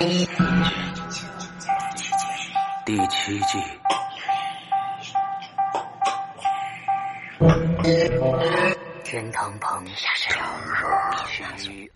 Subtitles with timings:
[0.00, 0.26] 第
[3.08, 3.58] 七季。
[9.04, 9.84] 天堂旁。
[9.94, 10.08] 下
[11.68, 11.92] 雨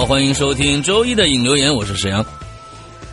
[0.00, 2.24] 好，欢迎收听周一的影留言，我是沈阳。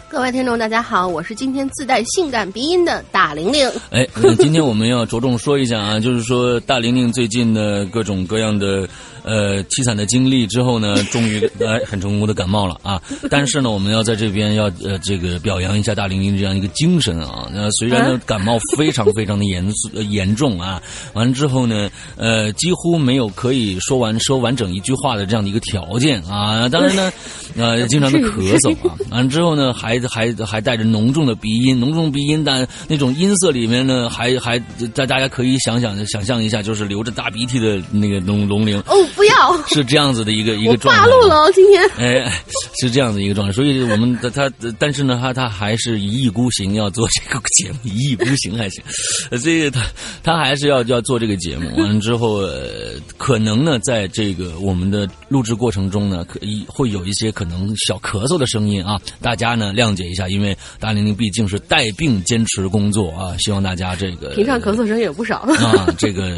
[0.07, 3.69] 各位听众，大家好，我是今天自带性感鼻音的大玲玲。
[3.91, 8.87] 哎，那今天我们要着重说一下啊，就是说大玲玲最近的各种各样的
[9.27, 13.01] 呃凄惨的经历之后呢， 终于哎很成功的感冒了啊。
[13.29, 17.49] 但是呢，我们要在这边要呃这个表扬一下大玲玲这样一个精神啊。
[17.53, 19.69] 那虽然呢感冒非常非常的严
[20.09, 20.81] 严重啊，
[21.13, 26.69] 完了之后呢，呃几乎没有可以说完说完整一句话的这样的一个条件啊。
[26.69, 27.11] 当然呢，
[27.57, 34.59] 呃 经常的咳嗽啊，完了之后呢还还还带着浓重的鼻音，浓重鼻音，但那种音色里面呢，还还
[34.93, 41.01] 大大家可以想想想象一下，就是流着大鼻涕的那个龙龙玲，哦，不要，是这样子的一个 一个状态。
[41.01, 41.83] 暴露了哦，今天。
[41.97, 42.31] 哎，
[42.79, 48.83] 是这样的一个状态，所以我们的他，但是呢，他他还是一意孤行要做这个节目，一意孤行还行，
[49.31, 49.81] 呃这个他
[50.23, 51.67] 他还是要要做这个节目。
[51.77, 65.37] 完了之后，呃，可能呢，在这个我们的录制过程中呢，可以会有一些可能小咳嗽的声音啊，大家呢谅解一下，因为大玲玲毕竟是带病坚持工作啊，希望大家这个平常咳嗽声也不少。
[65.39, 66.35] 啊，这个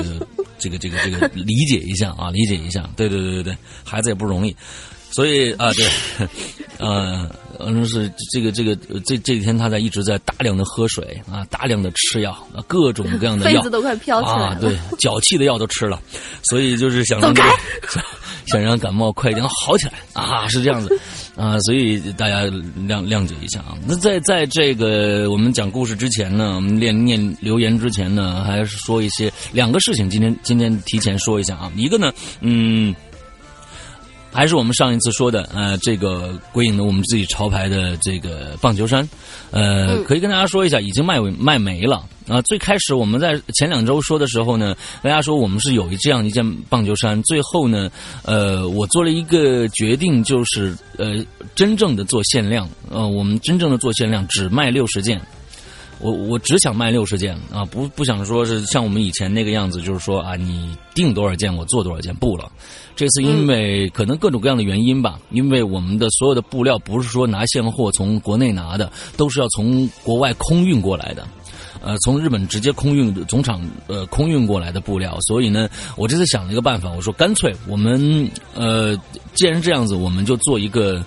[0.57, 4.55] 这个这个这个理解一下啊，理解一下，对对对对对，孩子也不容易，
[5.11, 6.27] 所以啊，对，
[6.79, 8.75] 呃，嗯是这个这个
[9.05, 16.01] 这这几天他在一直在大量的喝水啊，大量的吃药，啊各种各样的 药痱子都快飘起来啊，对，脚气的药都吃了，
[16.43, 17.49] 所以就是想让这个
[18.45, 20.99] 想让感冒快一点好起来啊，是这样子
[21.35, 22.43] 啊，所以大家
[22.87, 23.77] 谅谅解一下啊。
[23.85, 32.95] 那在在这个我们讲故事之前呢，我们念念留言之前呢，还是说一些两个事情，今天今天提前说一下啊，一个呢，嗯。
[34.31, 39.07] 还是我们上一次说的，呃，这个鬼影的我们自己潮牌的这个棒球衫，
[39.51, 47.89] 呃，可以跟大家说一下，已经卖卖没了啊、最开始我们在前两周说的时候呢，大家说我们是有一这样一件棒球衫，最后呢，
[48.23, 51.25] 呃，我做了一个决定，就是呃，
[51.55, 55.19] 真正的做限量，呃，我们真正的做限量，只卖六十件。
[55.99, 62.49] 我我只想卖六十件啊，不不想说是像我们以前那个样子，就是说啊，你定多少件我做多少件，不了。
[62.95, 71.27] 这次因为可能各种各样的原因吧，因为我们的所有的布料不是说拿现货从国内拿的，都是要从国外空运过来的。
[71.81, 78.97] 呃，从日本直接空运总厂呃空运过来的布料，所以呢，我这次想了一个办法，我说干脆我们呃，
[79.33, 81.01] 既然是这样子，我们就做一个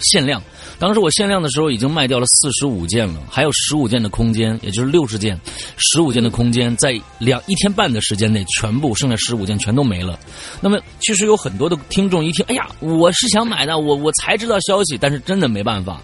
[0.00, 0.40] 限量。
[0.78, 5.38] 当时我限量的时候已经卖掉了四十五件了，还有十五件的空间，也就是六十件，
[5.76, 10.18] 十五件的空间在两一天半的时间内，全部剩下十五件全都没了。
[10.60, 16.00] 那么其实有很多的听众一听，哎呀，我是想买的，我我才知道消息，但是真的没办法。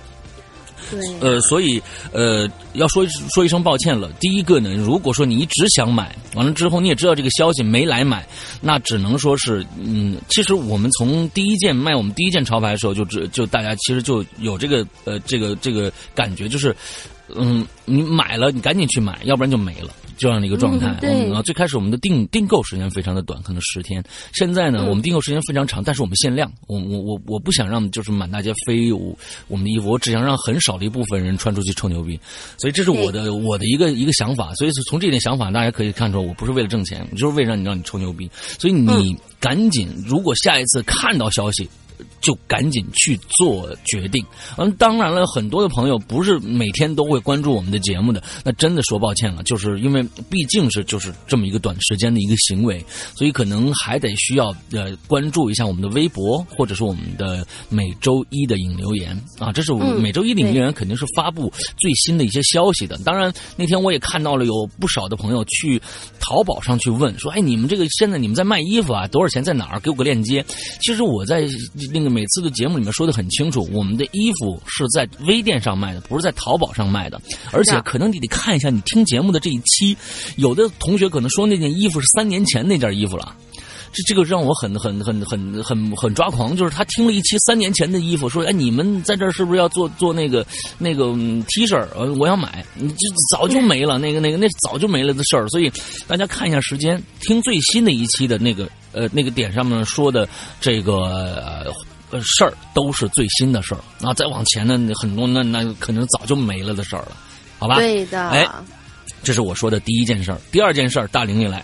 [1.20, 1.80] 呃，所以
[2.12, 4.10] 呃，要说说一声抱歉了。
[4.20, 8.26] 第一个呢，如果说你一直想买，完了之后你也知道这个消息没来买，
[8.60, 16.74] 那只能说是，嗯，其实我们从第一件卖我们第一件潮牌的时候，就只就大家其实就有这个呃这个这个感觉，就是，
[17.36, 19.90] 嗯，你买了你赶紧去买，要不然就没了。
[20.16, 24.04] 这样的一个状态，嗯对啊，最开始我们的订订购时间非常的短，可能十天。
[24.34, 26.52] 现在呢，嗯我们订购时间非常长，但是我们限量。
[26.66, 29.16] 我我我我不想让就是满大街飞我
[29.48, 32.20] 我们的衣服，我只想让很少的一部分人穿出去臭牛逼。
[32.58, 34.52] 所以这是我的我的一个一个想法。
[34.56, 38.30] 所以从这点想法，大家可以看出来，我不是为了挣钱，就是为了让你让你臭牛逼。
[38.58, 41.66] 所以你赶紧，如果下一次看到消息。
[42.20, 44.24] 就赶紧去做决定。
[44.56, 62.96] 嗯，当然了，很多的朋友不是每天都会关注我们的节目的，那真的说抱歉了，就是因为毕竟是就是这么一个短时间的一个行为，所以可能还得需要呃关注一下我们的微博，或者是我们的每周一的引流言啊，这是每周一的引流言肯定是发布最新的一些消息的。
[63.04, 65.80] 当然那天我也看到了有不少的朋友去
[66.20, 69.80] 淘宝上去问说，哎，你们这个现在你们在卖衣服啊，多少钱，在哪儿？
[69.80, 70.44] 给我个链接。
[70.82, 71.48] 其实我在
[71.92, 77.20] 那个每次的节目里面说的很清楚，我们的衣服是在微店上卖的，不是在淘宝上卖的。
[77.52, 79.96] 而且可能你得看一下你听节目的这一期，
[80.36, 83.34] 有的同学可能说那件衣服是三年前那件衣服了。
[83.92, 90.46] 这这个让我很很很很很很抓狂，就是他听了一期三年前的衣服，说哎你们在这儿是不是要做做那个
[90.78, 91.76] 那个、嗯 T 恤？
[91.94, 92.96] 呃，我要买，你这
[93.36, 95.48] 早就没了，那个那个那早就没了的事儿。
[95.48, 95.72] 所以
[96.06, 100.28] 大家看一下时间，听最新的一期的那个呃那个点上面说的
[100.60, 101.72] 这个呃
[102.10, 107.16] 呃事儿都是最新的事儿，那再往前呢很多那那可能早就没了的事儿了，
[107.58, 107.76] 好吧？
[107.76, 108.28] 对的。
[108.28, 108.46] 哎
[109.22, 111.62] 这是我说的第一件事儿，第二件事儿，大玲玲来，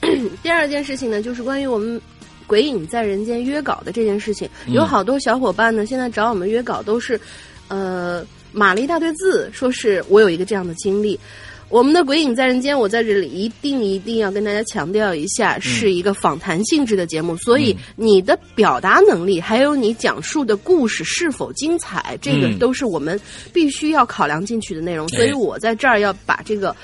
[0.42, 2.00] 第二件事情呢，就是关于我们。
[2.46, 7.20] 鬼影在人间约稿的这件事情，嗯有好多小伙伴呢，现在找我们约稿都是，
[7.68, 11.20] 呃，码了一大堆字，说是我有一个这样的经历。
[11.68, 23.20] 我们的《鬼影在人间》，我在这里一定一定要跟大家强调一下，是一个访谈性质的节目，所以你的表达能力，还有你讲述的故事是否精彩，这个嗯都是我们
[23.52, 25.06] 必须要考量进去的内容。
[25.10, 26.74] 所以哎我在这儿要把这个，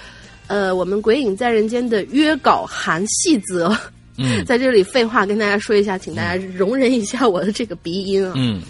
[0.47, 3.77] 呃，我们《鬼影在人间》的约稿含细则，
[4.19, 8.33] 嗯 在这里废话跟大家说一下，请大家容忍一下我的这个鼻音啊。
[8.37, 8.63] 嗯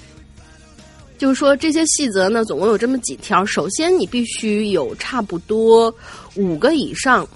[1.16, 3.46] 就是说这些细则呢，总共有这么几条。
[3.46, 5.94] 首先，你必须有差不多
[6.34, 7.26] 五个以上，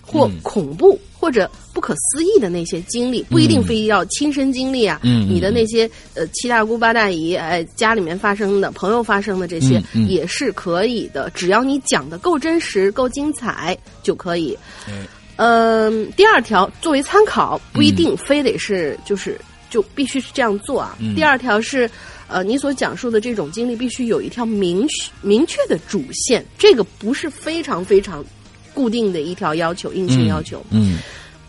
[0.00, 4.98] 或嗯恐怖、或者不可思议的那些经历，不一定非要亲身经历啊。
[5.02, 14.56] 你的那些呃七大姑八大姨，哎，家里面发生的、朋友发生的这些、嗯嗯也是可以的，只要你讲的够真实、够精彩就可以。
[14.88, 15.06] 哎
[15.36, 19.38] 嗯，第二条作为参考，不一定非得是就是
[19.68, 20.96] 就必须是这样做啊。
[20.98, 21.90] 嗯第二条是，
[22.26, 28.24] 呃，你所讲述的这种经历必须有一条明确明确的主线，这个不是非常非常
[28.72, 30.64] 固定的一条要求，硬性要求。
[30.70, 30.96] 嗯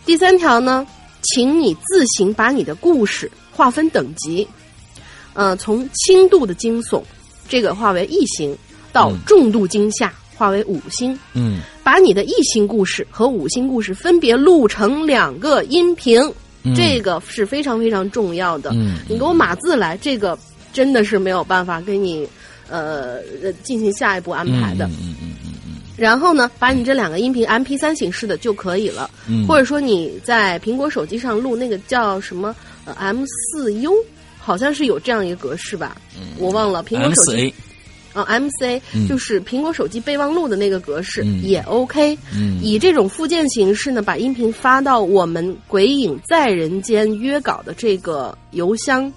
[0.08, 0.86] 第三条呢，
[1.20, 4.48] 请你自行把你的故事划分等级，
[5.34, 7.02] 呃，从轻度的惊悚
[7.46, 8.56] 这个划为一星，
[8.90, 11.12] 到嗯重度惊吓划为五星。
[11.34, 16.18] 嗯把你的一星故事和五星故事分别录成两个音频，
[16.62, 18.70] 嗯，这个是非常非常重要的。
[18.72, 20.38] 嗯你给我码字来，这个
[20.72, 22.26] 真的是没有办法给你
[22.70, 24.86] 呃呃进行下一步安排的。
[24.86, 25.27] 嗯嗯
[25.98, 32.54] 然后呢，把你这两个音频 M P 三形式的就可以了，嗯，或者说你在苹果手机上录那个叫什么
[32.84, 33.92] 呃 M 四 U，
[34.38, 35.96] 好像是有这样一个格式吧，
[36.38, 36.84] 我忘了。
[36.84, 37.52] 苹果手四机
[38.14, 39.08] 啊 M C 嗯。
[39.08, 41.42] 就是苹果手机备忘录的那个格式、嗯。
[41.42, 42.16] 也 OK。
[42.32, 42.60] 嗯。
[42.62, 49.12] 以这种附件形式呢，把音频发到我们“鬼影在人间”约稿的这个邮箱，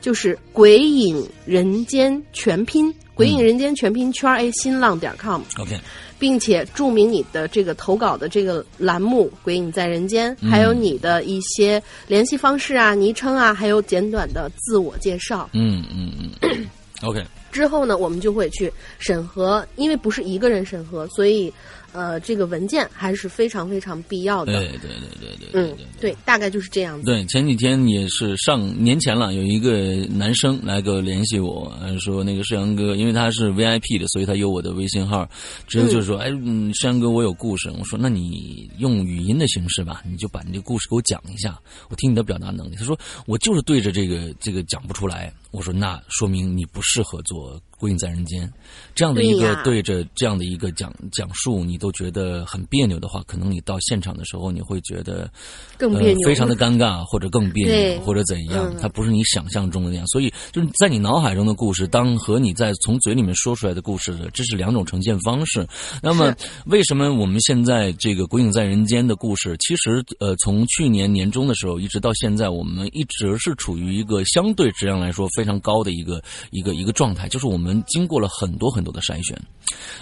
[0.00, 5.78] 就是“鬼影人间全拼”，“鬼影人间全拼”圈 A 新浪点 com，OK，
[6.20, 10.50] 并且注明你的这个投稿的这个栏目“鬼影在人间”，嗯。
[10.50, 15.48] 还有你的一些联系方式啊、昵称啊，还有简短的自我介绍。
[15.54, 16.12] 嗯嗯
[16.42, 16.68] 嗯，
[17.02, 21.52] OK，之后呢，我们就会去审核，因为不是一个人审核，所以
[21.92, 24.52] 呃，这个文件还是非常非常必要的。
[24.52, 27.04] 对对对对对对嗯，对，大概就是这样子。
[27.04, 35.28] 对，前几天也是上年前了，有一个男生来给我联系我，呃说那个世阳哥，因为他是 VIP 的，所以他有我的微信号，
[35.66, 37.70] 直接就说，哎，嗯，世阳哥，我有故事。
[37.78, 42.74] 我说，那你用语音的形式吧，你就把你这故事给我讲一下，我听你的表达能力。
[42.76, 45.32] 他说，我就是对着这个这个讲不出来。
[45.50, 48.46] 我说，那说明你不适合做《归隐在人间》
[48.94, 55.30] 这样的一个对着这样的一个讲讲述，你都觉得很别扭的话，可能你到现场的时候，你会觉得
[55.76, 60.06] 更别扭呃，非常的尴尬，或者更别扭，或者怎样嗯，它不是你想象中的那样。
[60.06, 65.66] 所以就是在你脑海中的故事，当和你在从嘴里面说出来的故事，这是两种呈现方式。
[66.02, 66.34] 那么
[66.66, 79.40] 为什么我们现在这个《鬼影在人间》的故事，其实呃，从去年年中的时候一直到现在，我们一直是处于一个相对质量来说非常高的一个一个一个状态，就是我们们经过了很多很多的筛选。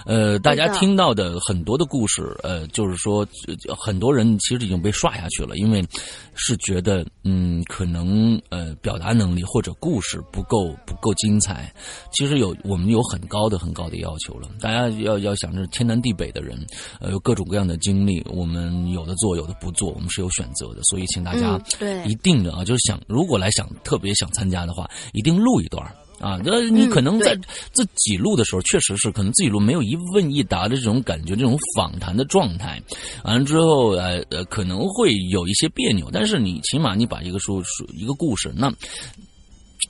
[0.07, 3.27] 呃，大家听到的很多的故事，呃，就是说
[3.77, 5.85] 很多人其实已经被刷下去了，因为
[6.35, 11.71] 是觉得嗯，可能呃表达能力或者故事不够不够精彩。
[12.13, 16.65] 其实有我们有很高的很高的要求了，大家要要想着天南地北的人，
[17.01, 25.85] 呃，有各种各样的经历，我们有的做有的不做，我们是有选择的，所以请大家对一定的啊，就是想如果来想特别想参加的话，一定录一段。
[26.21, 27.39] 啊，那你可能在
[27.73, 32.83] 自己录的时候，确实是可能自己录没有一问一答的这种感觉，这种访谈的状态，
[33.23, 36.11] 完了之后，呃呃，可能会有一些别扭。
[36.13, 38.69] 但是你起码你把一个说说一个故事，那。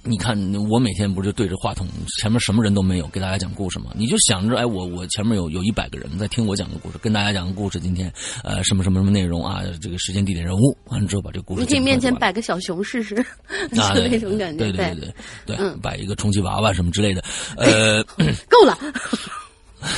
[0.03, 0.37] 你看，
[0.69, 1.87] 我每天不是对着话筒，
[2.21, 3.87] 前面什么人都没有，给大家讲故事吗？
[3.95, 7.81] 你就想着，哎，我我前面有有一百个人在听我讲个故事，跟大家讲个故事。
[7.81, 8.13] 今天，
[8.45, 9.63] 呃，什么什么什么内容啊？
[9.81, 11.63] 这个时间、地点、人物，完了之后把这个故事。
[11.63, 13.15] 你可以面前摆个小熊试试，
[13.73, 14.65] 就那种感觉。
[14.65, 15.13] 对对对
[15.47, 17.23] 对对，摆一个充气娃娃什么之类的，
[17.57, 18.03] 呃，
[18.49, 18.77] 够了。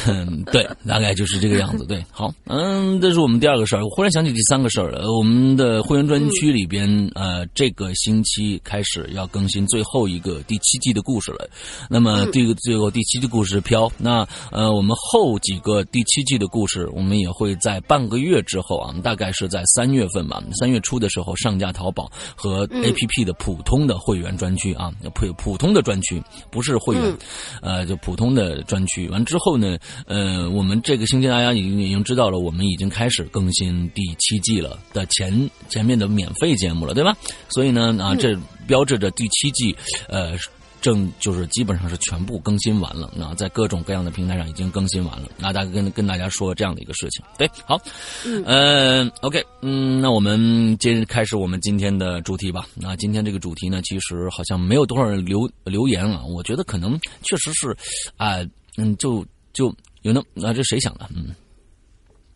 [0.06, 1.84] 嗯， 对，大概就是这个样子。
[1.86, 3.84] 对，好，嗯，这是我们第二个事儿。
[3.84, 5.10] 我忽然想起第三个事儿了。
[5.12, 11.48] 我们的会员专区里边，呃，这个星期开始要更新最后一个第七季的故事了。
[11.88, 13.90] 那么，这个最后第七季故事飘。
[13.96, 27.16] 那呃，我们后几个第七季的故事，我们也会在半个月之后啊，大概是在三月份吧，三月初的时候上架淘宝和 APP 的普通的会员专区啊，普普通的专区，不是会员，
[27.62, 29.08] 呃，就普通的专区。
[29.08, 29.69] 完之后呢？
[30.06, 37.16] 呃，我们这个星期大家已经已经知道了，我们已经开始更新第七季了的前前面的免费节目了，对吧？
[37.48, 38.36] 所以呢，啊，这
[38.66, 39.74] 标志着第七季，
[40.08, 40.36] 呃，
[40.80, 43.12] 正就是基本上是全部更新完了。
[43.14, 45.28] 那在各种各样的平台上已经更新完了。
[45.36, 47.78] 那大概跟跟大家说这样的一个事情，对，好，
[48.24, 52.66] 嗯，OK，嗯，那我们接着开始我们今天的主题吧。
[52.74, 57.76] 那今天这个主题呢，其实好像没有多少人留留言啊，我觉得可能确实是，
[58.16, 58.38] 啊，
[58.76, 59.24] 嗯，就。
[59.52, 61.08] 就有那啊，这谁想的？
[61.14, 61.34] 嗯，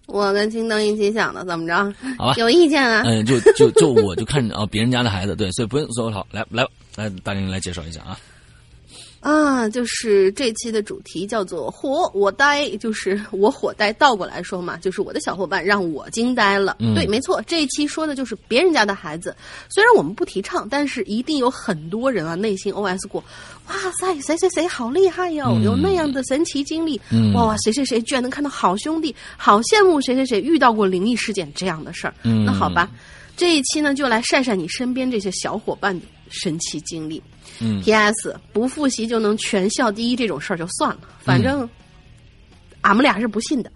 [0.06, 1.74] 我跟青灯一起想的，怎么着？
[2.18, 3.02] 好吧，有意见啊？
[3.06, 6.66] 嗯，就就就我就看啊，别人家的孩子，对，所以不用说好，来来
[6.96, 8.18] 来，大林来介绍一下啊。
[9.24, 16.76] 啊，就是这期的主题叫做“火我呆”，就是我火呆，倒过来说嘛，就是我的小伙伴让我惊呆了。
[16.94, 19.34] 对，没错，这一期说的就是别人家的孩子。
[19.70, 23.24] 虽然我们不提倡，但是一定有很多人啊，内心 OS 过：
[23.68, 27.00] 哇塞，谁谁谁好厉害哟，有那样的神奇经历。
[27.34, 32.12] 哇哇，谁谁谁居然能看到好兄弟，好羡慕谁谁谁遇到过灵异事件这样的事儿。
[32.22, 32.90] 那好吧，
[33.38, 37.22] 这一期呢，就来晒晒你身边这些小伙伴的神奇经历。
[37.60, 38.34] 嗯，P.S.
[38.52, 41.68] 不复习就能全校第一这种事儿就算了，反正
[42.80, 43.70] 俺们俩是不信的。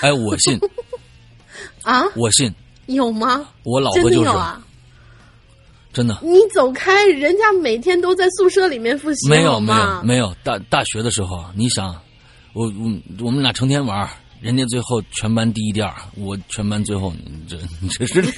[0.00, 0.58] 哎，我信
[1.82, 2.52] 啊，我信
[2.86, 3.48] 有吗？
[3.64, 4.62] 我老婆就是啊，
[5.92, 6.16] 真的。
[6.22, 10.34] 你走开，人家每天都在宿舍里面复习，没有没有没有。
[10.44, 11.88] 大大学的时候，你想，
[12.52, 12.92] 我我
[13.24, 14.08] 我们俩成天玩，
[14.40, 17.12] 人家最后全班第一第二，我全班最后，
[17.48, 17.58] 这
[17.90, 18.22] 这是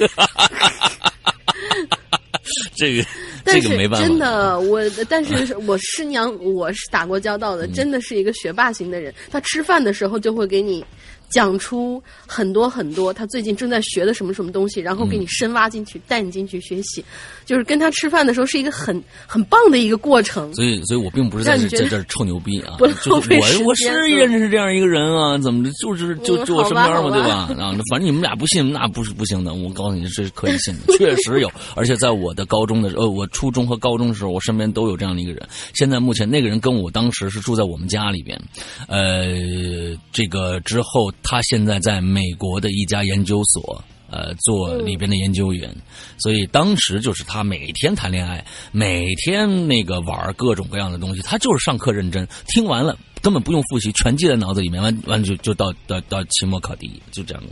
[2.74, 3.04] 这个。
[3.44, 9.12] 但是真的，我但是我师娘，我是打过交道的，真的是一个学霸型的人。
[9.30, 10.84] 他吃饭的时候就会给你。
[11.32, 17.02] 讲出很多很多他最近正在学的什么什么东西，然后给你深挖进去，带你进去学习，
[17.44, 20.52] 就是跟他吃饭的时候是一个很很棒的一个过程。
[20.54, 22.76] 所以，所以我并不是在这在这儿臭牛逼啊！
[22.78, 23.16] 不我
[23.64, 27.48] 我是认识这样一个人啊，怎么着就是就就我身边嘛，对吧？
[27.58, 29.54] 啊，反正你们俩不信，那不是不行的。
[29.54, 31.50] 我告诉你，这是可以信的，确实有。
[31.74, 35.46] 而且在我的高中的呃，我初中和高中的时候，我身边都有这样的一个人。
[35.74, 38.40] 现在目前那个人跟我当时是住在我们家里边，
[38.88, 41.12] 呃，这个之后。
[41.24, 43.82] 他现在在美国的一家研究所，
[44.12, 45.74] 呃，做里边的研究员，
[46.18, 57.42] 所以当时就是他每天谈恋爱，每天那个玩各种各样的东西，他就是上课认真，听完了根本不用复习，全记在脑子里面，完完就就到到到期末考第一，就这样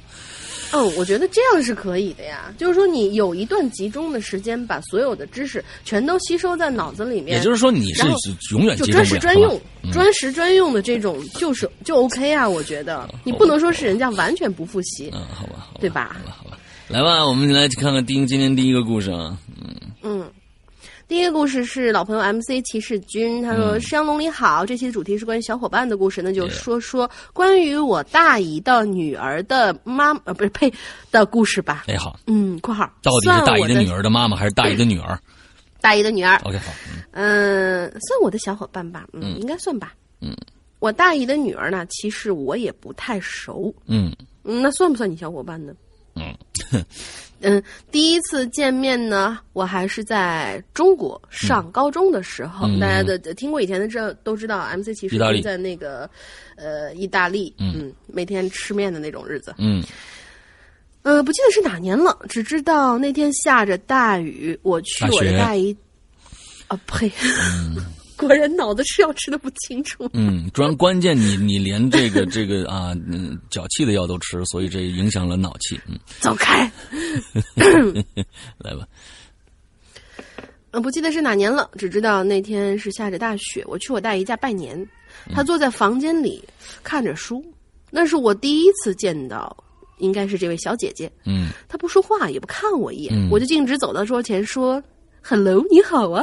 [0.70, 0.78] 的。
[0.78, 2.54] 哦，我觉得这样是可以的呀。
[2.58, 7.38] 就是说，你有一段集中的时间，把所有的知识全都吸收在脑子里面。
[7.38, 8.06] 也就是说，你是
[8.52, 9.60] 永远就专时专用、
[9.92, 12.48] 专时专用的这种，就是就 OK 啊。
[12.48, 15.10] 我觉得你不能说是人家完全不复习。
[15.12, 16.16] 嗯，好吧，对吧？
[16.18, 16.58] 好吧，好吧，
[16.88, 19.36] 来吧，我们来看看第一今天第一个故事啊。
[19.60, 20.30] 嗯嗯。
[21.10, 30.72] 第一个故事是老朋友 MC 骑士君，他说：“山龙你好，这期的主题是关于小伙伴的故事，那就说说关于我大姨的女儿的妈呃不是呸
[31.10, 35.18] 的故事吧。”哎好，嗯，括号到底是大姨的女儿的妈妈还是大姨的女儿？
[35.82, 36.36] 大姨的女儿。
[36.44, 36.72] OK 好，
[37.10, 39.92] 嗯，算我的小伙伴吧，嗯，应该算吧。
[40.20, 40.32] 嗯，
[40.78, 43.74] 我大姨的女儿呢，其实我也不太熟。
[43.86, 44.14] 嗯
[44.44, 45.72] 嗯，那算不算你小伙伴呢？
[46.14, 46.32] 嗯，
[47.42, 52.66] 嗯，第一次见面呢，我还是在中国上高中的时候。
[52.68, 52.78] 嗯。
[52.78, 56.08] 大家的听过以前的这都知道，MC 骑士是在那个
[56.56, 57.92] 呃意大利，嗯。
[58.06, 59.54] 每天吃面的那种日子。
[59.58, 59.82] 嗯。
[61.02, 65.74] 呃，不记得是哪年了，只知道那天下着大雨，我去我的大姨，
[66.66, 67.10] 啊呸，
[68.20, 70.08] 果然脑子吃药吃的不清楚。
[70.12, 75.80] 嗯，主要关键你 你连这个这个啊，嗯，脚气的药都吃，所以这影响了脑气。
[75.88, 76.70] 嗯，走开。
[78.58, 78.86] 来吧，
[80.72, 84.86] 嗯，不记得是哪年了，只知道那天是下着大雪，我去我大姨家拜年，
[85.34, 86.44] 她坐在房间里
[86.82, 87.44] 看着书，
[87.90, 89.56] 那是我第一次见到，
[89.98, 91.10] 应该是这位小姐姐。
[91.24, 94.82] 嗯她不说话，也不看我一眼，嗯我就径直走到桌前说
[95.22, 96.22] ：“Hello，你好啊。”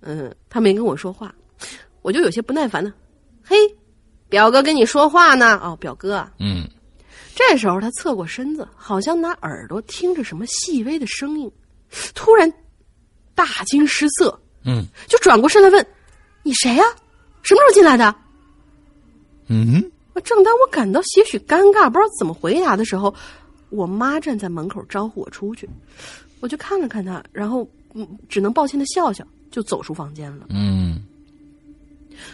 [0.00, 1.34] 嗯，他没跟我说话，
[2.02, 2.92] 我就有些不耐烦呢。
[3.42, 3.56] 嘿，
[4.28, 5.58] 表哥跟你说话呢。
[5.62, 6.32] 哦，表哥啊。
[6.38, 6.68] 嗯
[7.34, 11.50] 这时候他侧过身子，好像拿耳朵听着什么细微的声音，
[12.14, 12.52] 突然
[13.34, 15.86] 大惊失色，嗯就转过身来问
[16.42, 16.84] ：“你谁呀、
[17.42, 18.12] 什么时候进来的
[19.46, 19.90] 嗯？”
[20.24, 23.14] 正当我感到些许尴尬，不知道怎么回答的时候，
[23.70, 25.68] 我妈站在门口招呼我出去，
[26.40, 27.64] 我就看了看她，然后
[27.94, 30.46] 嗯，只能抱歉的笑笑，就走出房间了。
[30.50, 31.02] 嗯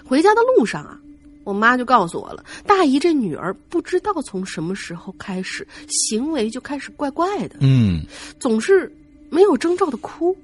[0.05, 0.99] 回家的路上啊，
[1.45, 7.57] 我妈就告诉我了，大姨这女儿不知道从什么时候开始，行为就开始怪怪的。
[7.61, 8.03] 嗯
[8.41, 8.91] 总是
[9.31, 10.35] 没有征兆的哭，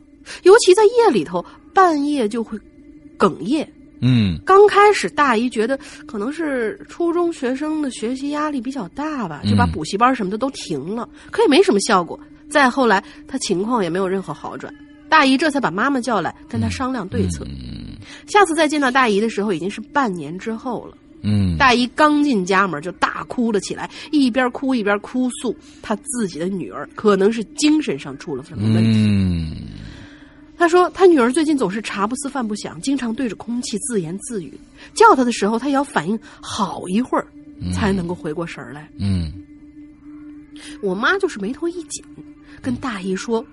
[0.42, 2.58] 尤其在夜里头，半夜就会
[3.18, 3.66] 哽咽。
[4.02, 12.18] 嗯刚开始，大姨觉得可能是初中学生的学习压力比较大吧，就把嗯补习班什么的都停了，可也没什么效果。
[12.50, 14.74] 再后来，她情况也没有任何好转，
[15.10, 17.44] 大姨这才把妈妈叫来跟她商量对策。
[17.44, 17.78] 嗯
[18.26, 20.96] 下次再见到大姨的时候，已经是半年之后了。
[21.22, 28.98] 嗯，大姨刚进家门就大哭了起来，一边哭一边哭诉她自己的女儿可能是精神上出了什么问题。
[28.98, 29.52] 嗯
[30.56, 34.58] 她说，她女儿最近总是茶不思饭不想，经常对着空气自言自语，
[34.94, 37.26] 叫她的时候，她也要反应好一会儿
[37.74, 38.88] 才能够回过神儿来。
[38.98, 39.30] 嗯
[40.82, 42.02] 我妈就是眉头一紧，
[42.62, 43.44] 跟大姨说：“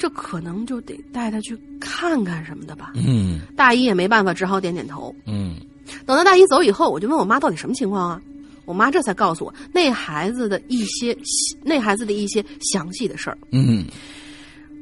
[0.00, 2.92] 这这可能就得带他去看看什么的吧。
[2.94, 5.14] 嗯”大姨也没办法，只好点点头。
[5.26, 5.56] 嗯
[6.06, 8.22] 等到大姨走以后，我就问我妈到底什么情况啊？
[8.64, 11.14] 我妈这才告诉我那孩子的一些
[11.62, 12.42] 那孩子的一些
[12.72, 13.36] 详细的事儿。
[13.52, 13.84] 嗯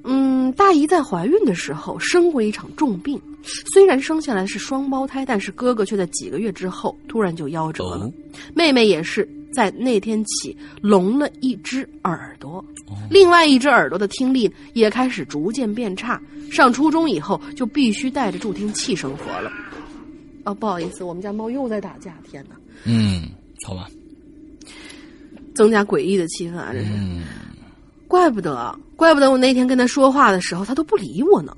[0.05, 3.21] 嗯，大姨在怀孕的时候生过一场重病，
[3.73, 8.13] 虽然生下来是双胞胎，但是哥哥却在几个月之后突然就夭折了，哦
[8.55, 12.65] 妹妹也是在那天起聋了一只耳朵，
[13.11, 16.21] 另外一只耳朵的听力也开始逐渐变差。
[16.51, 19.51] 上初中以后就必须带着助听器生活了。
[20.45, 22.57] 哦，不好意思，我们家猫又在打架，天哪！
[22.85, 23.29] 嗯，
[23.67, 23.87] 好吧，
[25.55, 26.71] 增加诡异的气氛啊！
[26.73, 27.25] 这是，嗯
[28.07, 31.57] 怪不得，怪不得我那天跟他说话的时候，他都不理我呢。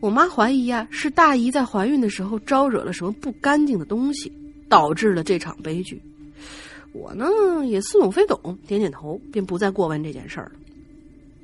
[0.00, 4.32] 我妈怀疑啊，是大姨在怀孕的时候招惹了什么不干净的东西，
[4.68, 6.02] 导致了这场悲剧。
[6.92, 7.24] 我呢
[7.66, 10.52] 也似懂非懂，点点头，便不再过问这件事儿了。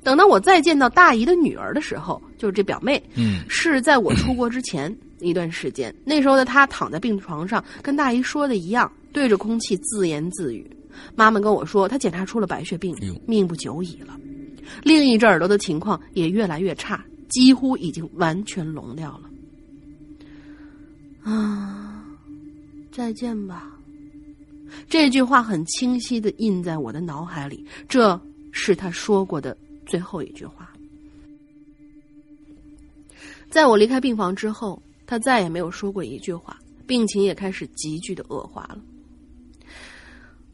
[0.03, 5.95] 等到我再见到大姨的女儿的时候，就是这表妹，嗯是在我出国之前一段时间。
[6.03, 10.69] 那时候的她躺在病床上，跟大姨说的一样，对着空气自言自语。
[11.15, 12.93] 妈妈跟我说，她检查出了白血病
[13.25, 14.19] 命不久矣了。
[14.83, 19.29] 另一只耳朵的情况也越来越差，几乎已经完全聋掉了。
[21.23, 22.05] 啊，
[22.91, 23.71] 再见吧。
[24.89, 28.19] 这句话很清晰的印在我的脑海里，这
[28.51, 30.71] 是他说过的最后一句话。
[33.49, 38.79] 在我离开病房之后，他再也没有说过一句话，病情也开始急剧的恶化了。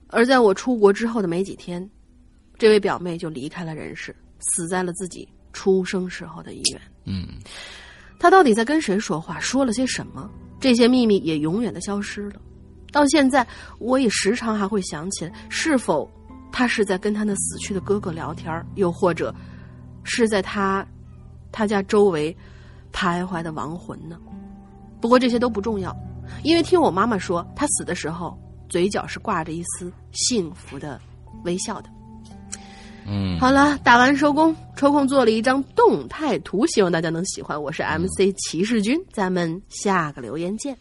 [0.08, 1.90] 而在我出国之后的没几天，
[2.64, 6.82] 这位表妹就离开了人世，死在了自己出生时候的医院。
[7.04, 7.28] 嗯
[8.18, 10.32] 她到底在跟谁说话，说了些什么？
[10.62, 12.40] 这些秘密也永远的消失了。
[12.90, 13.46] 到现在，
[13.80, 16.10] 我也时常还会想起来，是否
[16.54, 19.36] 她是在跟她那死去的哥哥聊天儿，又或者
[20.06, 20.88] 是在她
[21.52, 22.34] 她家周围
[22.94, 24.18] 徘徊的亡魂呢？
[25.02, 25.94] 不过这些都不重要，
[26.46, 30.98] 因为听我妈妈说，她死的时候嘴角是挂着一丝幸福的
[31.44, 31.90] 微笑的。
[33.08, 37.62] 嗯，好了，打完收工，抽空做了一张动态图，希望大家能喜欢。
[37.62, 40.78] 我是 MC 骑士军，咱们下个留言见。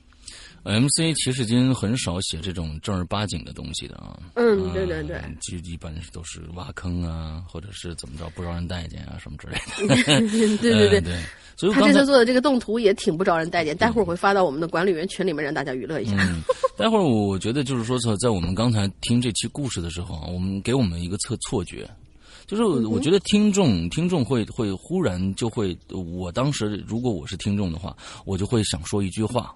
[0.65, 4.17] MC 骑士军很少写这种正儿八经的东西的啊。
[4.35, 9.55] 嗯，对对对，就一般都是挖坑啊，或者是怎么着不招人待见啊什么之类
[9.89, 10.21] 的。
[10.63, 11.19] 对对对。
[11.57, 16.13] 所以他这次做的这个动图也挺不招人待见，待会儿会发到我们的管理员群里面，让大家娱乐一下。
[16.19, 16.41] 嗯，
[16.79, 21.89] 待会儿我觉得就是说，在在我们刚才听这期故事的时候啊，我们给我们一个错错觉，
[22.53, 29.55] 就是我觉得听众听众会会忽然就会，我当时如果我是听众的话，我就会想说一句话，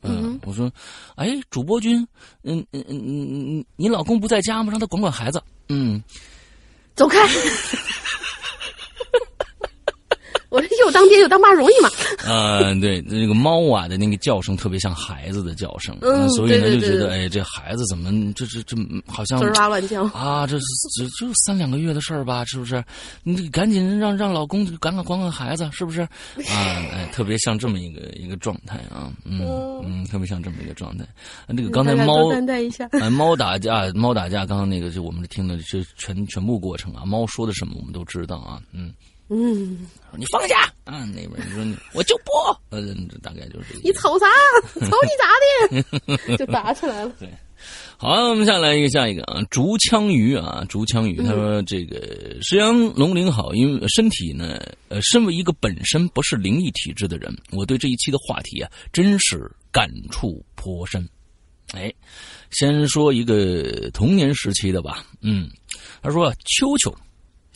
[0.00, 0.72] 嗯，我说，
[1.16, 2.00] 哎，主播君，
[2.44, 4.70] 嗯嗯嗯嗯，你老公不在家吗？
[4.70, 6.02] 让他管管孩子，嗯，
[6.96, 7.18] 走开。
[10.84, 11.90] 又当爹又当妈容易吗？
[12.26, 20.46] 嗯， 对，那个猫啊的那个叫声特别像孩子的叫声，嗯，所以呢就觉得，哎，这孩子怎么这这这好像吱哇乱叫啊？
[20.46, 20.64] 这是
[20.96, 22.44] 只就三两个月的事儿吧？
[22.46, 22.82] 是不是？
[23.22, 26.02] 你赶紧让让老公赶赶管管孩子，是不是？
[26.02, 26.08] 啊，
[26.92, 29.40] 哎，特别像这么一个一个状态啊，嗯
[29.84, 31.04] 嗯，特别像这么一个状态。
[31.46, 32.30] 那个刚才猫
[33.00, 38.92] 哎，猫打架，猫打架，刚刚那个就我们听的这全全部过程啊，猫说的什么我们都知道啊，嗯。
[39.30, 39.86] 嗯，
[40.16, 41.04] 你放下啊！
[41.14, 42.30] 那边你说你我就不，
[42.70, 42.80] 呃，
[43.22, 44.26] 大概就是你瞅啥？
[44.80, 46.36] 瞅你咋的？
[46.38, 47.12] 就打起来了。
[47.20, 47.28] 对，
[47.98, 61.06] 好，我们下来一个下一个啊，竹枪鱼啊，竹枪鱼，他说这个石阳龙鳞好，因为身体呢，呃，身为一个本身不是灵异体质的人，我对这一期的话题啊，真是感触颇深。
[61.74, 61.92] 哎，
[62.50, 65.50] 先说一个童年时期的吧，嗯，
[66.00, 66.96] 他说秋秋。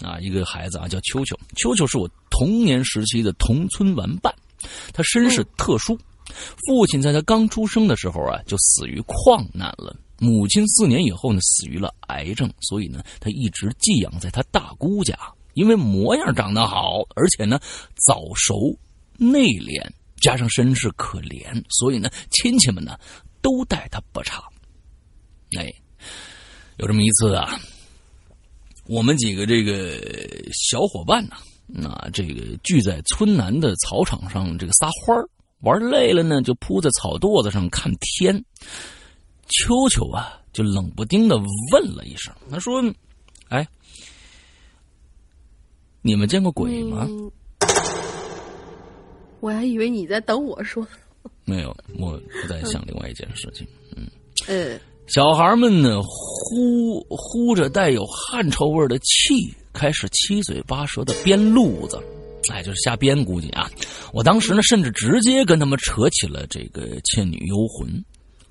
[0.02, 1.38] 啊，一个孩子啊，叫秋秋。
[1.56, 4.34] 秋秋是我童年时期的同村玩伴，
[4.92, 5.98] 他身世特殊，
[6.66, 9.96] 父亲在他刚出生的时候啊，就死于矿难了。
[10.18, 15.18] 母亲四年以后呢，死于了癌症，所以呢，他一直寄养在他大姑家。
[15.54, 17.60] 因为模样长得好，而且呢
[18.06, 18.74] 早熟、
[19.18, 19.86] 内敛，
[20.18, 22.98] 加上身世可怜，所以呢，亲戚们呢
[23.42, 24.42] 都待他不差。
[25.58, 25.70] 哎，
[26.78, 27.60] 有这么一次啊。
[28.86, 29.98] 我们几个这个
[30.52, 31.24] 小伙伴
[31.66, 35.28] 呢，啊，这个聚在村南的草场上，这个撒欢儿
[35.60, 38.44] 玩累了呢，就扑在草垛子上看天。
[39.48, 42.82] 秋秋啊，就冷不丁的问了一声，他说
[43.48, 43.66] ：“哎，
[46.00, 47.06] 你们见过鬼吗？”
[49.40, 50.86] 我还以为你在等我说。
[51.44, 53.66] 没有，我在想另外一件事情。
[53.96, 54.08] 嗯。
[54.48, 54.78] 呃。
[55.06, 62.00] 小孩们呢，呼呼着带有汗臭味的气，开始七嘴八舌的编路子，
[62.50, 63.22] 哎，就是瞎编。
[63.24, 63.70] 估计啊，
[64.12, 67.88] 我当时呢，甚至直接跟他们扯起了这个《倩女幽魂》。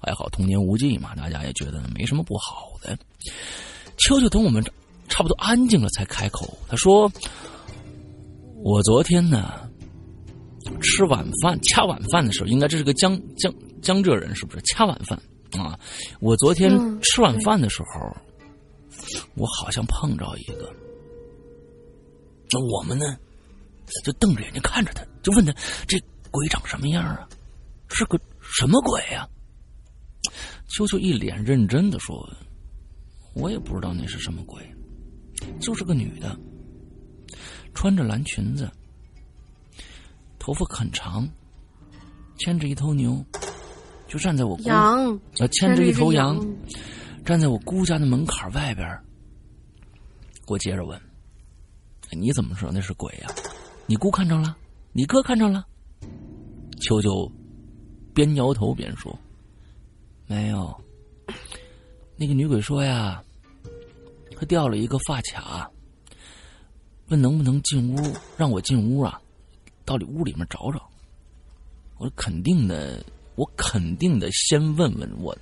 [0.03, 2.97] 还好童年无忌嘛，大家也觉得没什么不好的。
[3.97, 4.63] 秋秋等我们
[5.07, 6.57] 差不多安静了，才开口。
[6.67, 7.11] 他说
[8.63, 9.69] ：“我昨天呢，
[10.81, 15.19] 吃晚饭掐晚饭的时候，应该这是个江江江浙人，是不是掐晚饭？”
[15.59, 15.77] 啊！
[16.19, 18.15] 我昨天吃晚饭的时候，
[19.35, 20.73] 我好像碰着一个。
[22.51, 23.17] 那我们呢，
[24.03, 25.53] 就瞪着眼睛看着他，就问他
[25.87, 27.27] ：“这鬼长什么样啊？
[27.89, 29.27] 是个什么鬼呀？”
[30.69, 32.29] 秋秋一脸认真的说
[33.35, 34.61] ：“我也不知道那是什么鬼，
[35.59, 36.37] 就是个女的，
[37.73, 38.69] 穿着蓝裙子，
[40.39, 41.27] 头发很长，
[42.39, 43.23] 牵着一头牛。”
[44.11, 45.17] 就站在我姑，羊，
[45.53, 46.37] 牵着一头羊，
[47.23, 48.85] 站在我姑家的门槛外边
[50.47, 51.01] 我接着问
[52.11, 53.33] ：“你怎么说那是鬼呀？
[53.85, 54.57] 你姑看着了？
[54.91, 55.65] 你哥看着了？”
[56.81, 57.31] 秋秋
[58.13, 59.17] 边摇头边说
[60.27, 60.77] ：“没有。”
[62.19, 63.23] 那个女鬼说：“呀，
[64.35, 65.71] 她掉了一个发卡，
[67.07, 69.21] 问能不能进屋，让我进屋啊，
[69.85, 70.85] 到里屋里面找找。”
[71.97, 73.01] 我肯定的。
[73.41, 75.35] 我肯定得先问问我，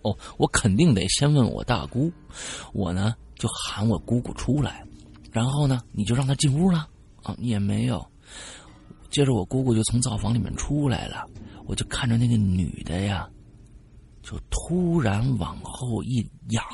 [0.00, 2.10] 哦，我肯定得先问我大姑，
[2.72, 4.82] 我呢就喊我姑姑出来，
[5.30, 6.88] 然后呢你就让她进屋了，
[7.22, 8.02] 啊也没有，
[9.10, 11.28] 接着我姑姑就从灶房里面出来了，
[11.66, 13.28] 我就看着那个女的呀，
[14.22, 16.64] 就突然往后一仰，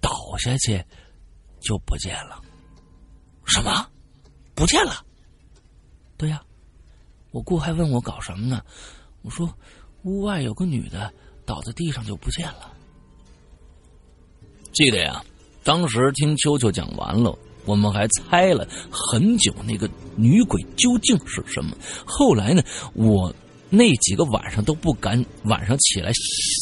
[0.00, 0.84] 倒下去
[1.60, 2.42] 就不见了，
[3.44, 3.86] 什么？
[4.56, 5.06] 不见了？
[6.16, 6.42] 对呀，
[7.30, 8.60] 我姑还问我搞什么呢？
[9.22, 9.52] 我说
[10.04, 11.12] ：“屋外有个女的
[11.46, 12.72] 倒在地上就不见了。”
[14.72, 15.22] 记得呀，
[15.62, 21.76] 当时听秋秋讲完了，我们还猜了很久那个女鬼究竟是什么。
[22.06, 22.62] 后来呢，
[22.94, 23.34] 我
[23.68, 26.10] 那几个晚上都不敢晚上起来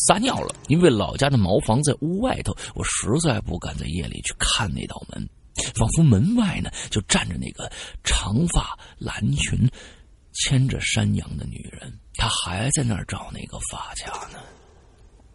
[0.07, 5.29] 撒尿了，因为老家的茅房在屋外头，我实在不敢在夜里去看那道门，
[5.75, 7.70] 仿佛门外呢就站着那个
[8.05, 9.70] 长发蓝裙。
[10.33, 14.38] 牵着山羊的女人，她还在那儿找那个发卡呢。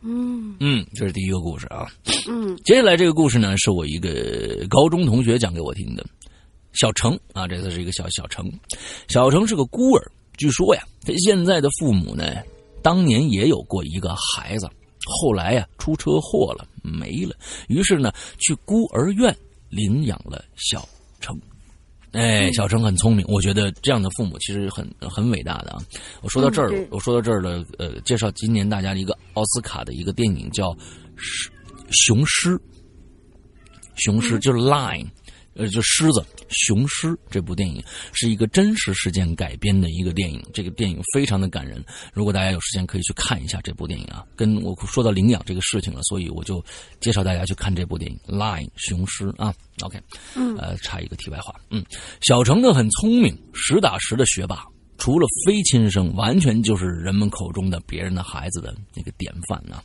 [0.07, 1.87] 嗯嗯，这是第一个故事啊。
[2.27, 6.05] 嗯，接下来这个故事呢，是我一个高中同学讲给我听的。
[6.73, 8.51] 小程啊，这次是一个小小程。
[9.07, 12.43] 小程是个孤儿，据说呀，他现在的父母呢，
[12.83, 14.69] 当年也有过一个孩子，
[15.05, 17.35] 后来呀出车祸了，没了。
[17.67, 19.35] 于是呢，去孤儿院
[19.69, 20.87] 领养了小
[21.19, 21.35] 程。
[22.15, 25.77] 哎，小程很聪明，我觉得这样的父母其实很很伟大的啊。
[26.21, 30.69] 我说到这儿了，我说到这儿了，呃，介绍今年大家的一个奥斯卡的一个电影叫
[31.89, 32.57] 《雄狮》，
[33.95, 35.05] 雄狮就是 Lion。
[35.55, 37.81] 呃，就狮子、雄狮这部电影
[38.13, 41.83] 是一个真实事件改编的一个电影，这个电影非常的感人。
[42.13, 44.25] 如果大家有时间，可以去看一下这部电影啊。
[44.35, 46.63] 跟我说到领养这个事情了，所以我就
[46.99, 49.53] 介绍大家去看这部电影《Lion 雄狮》啊。
[49.81, 49.99] OK，
[50.35, 51.83] 嗯，呃，插一个题外话，嗯，
[52.21, 54.65] 小程呢很聪明，实打实的学霸，
[54.97, 59.81] 除了非亲生，完全就是人们口中的别人的孩子的那个典范呢。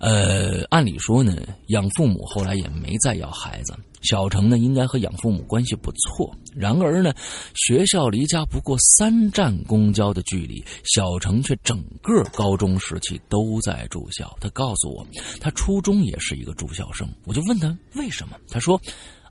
[0.00, 1.36] 呃，按理说呢，
[1.66, 3.74] 养父母后来也没再要孩子。
[4.00, 6.34] 小程呢，应该和养父母关系不错。
[6.54, 7.12] 然而呢，
[7.54, 14.34] 学校离家不过三站公交的距离，小程却整个高中时期都在住校。
[14.40, 15.06] 他告诉我，
[15.38, 17.06] 他初中也是一个住校生。
[17.26, 18.38] 我就问他为什么？
[18.48, 18.80] 他说：“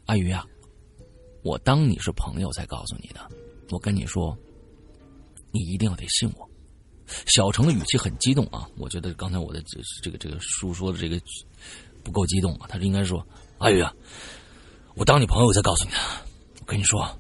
[0.06, 0.46] 阿鱼啊，
[1.42, 3.20] 我当你是朋友才告诉你的。
[3.72, 4.38] 我跟你说，
[5.52, 6.48] 你一定要得信我。”
[7.26, 8.68] 小程的语气很激动啊！
[8.78, 9.62] 我觉得刚才我的
[10.02, 11.20] 这个这个书说的这个
[12.04, 13.26] 不够激动啊，他应该说
[13.60, 13.94] ：“阿宇啊，
[14.96, 15.98] 我当你朋友才告诉你的。
[16.60, 17.20] 我跟你说，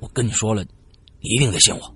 [0.00, 0.64] 我跟你说了，
[1.20, 1.94] 你一定得信我。”，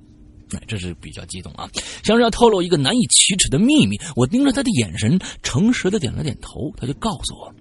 [0.68, 1.68] 这是比较激动啊，
[2.04, 3.98] 像是要透露一个难以启齿的秘密。
[4.14, 6.70] 我盯着他的眼神，诚实的点了点头。
[6.76, 7.54] 他就告诉我：“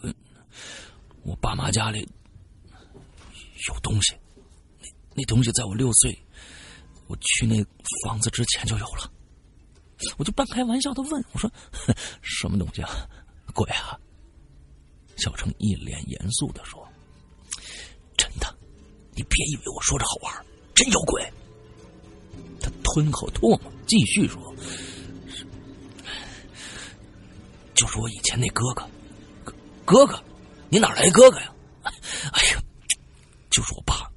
[0.00, 0.14] 我
[1.24, 2.08] 我爸妈家里
[3.68, 4.14] 有东西，
[4.80, 6.16] 那那东西在我六岁。”
[7.06, 7.62] 我去那
[8.04, 9.12] 房子之前就有了，
[10.16, 11.50] 我就半开玩笑的问我说
[12.22, 13.06] ：“什么东西啊？
[13.54, 13.98] 鬼啊？”
[15.16, 16.88] 小程一脸严肃的说
[18.16, 18.56] ：“真的，
[19.12, 21.22] 你别以为我说着好玩，真有鬼。”
[22.60, 24.40] 他吞口唾沫，继续说
[27.74, 28.88] ：“就是我以前那哥哥，
[29.84, 30.24] 哥哥，
[30.70, 31.54] 你哪来哥哥呀？
[32.32, 32.62] 哎呀，
[33.50, 34.10] 就是我爸，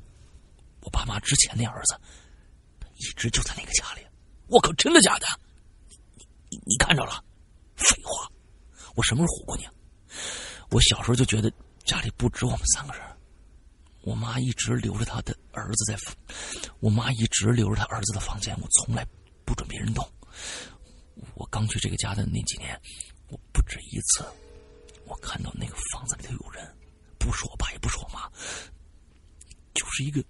[0.81, 1.99] 我爸妈之前那儿子。”
[3.07, 4.01] 一直就在那个家里，
[4.47, 5.25] 我靠，真的假的？
[6.49, 7.23] 你你看着了？
[7.75, 8.29] 废话，
[8.95, 9.65] 我什么时候唬过你？
[10.69, 11.51] 我小时候就觉得
[11.85, 13.01] 家里不止我们三个人，
[14.01, 15.97] 我妈一直留着她的儿子在，
[16.79, 19.07] 我妈一直留着她儿子的房间，我从来
[19.45, 20.05] 不准别人动。
[21.35, 22.79] 我刚去这个家的那几年，
[23.29, 24.25] 我不止一次，
[25.05, 26.77] 我看到那个房子里头有人，
[27.17, 28.29] 不是我爸，也不是我妈，
[29.73, 30.23] 就是一个。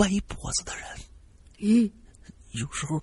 [0.00, 0.84] 歪脖子的人，
[1.58, 1.90] 嗯，
[2.52, 3.02] 有时候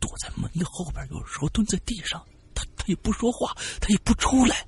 [0.00, 2.24] 躲在门的后边，有时候蹲在地上，
[2.54, 4.66] 他他也不说话，他也不出来。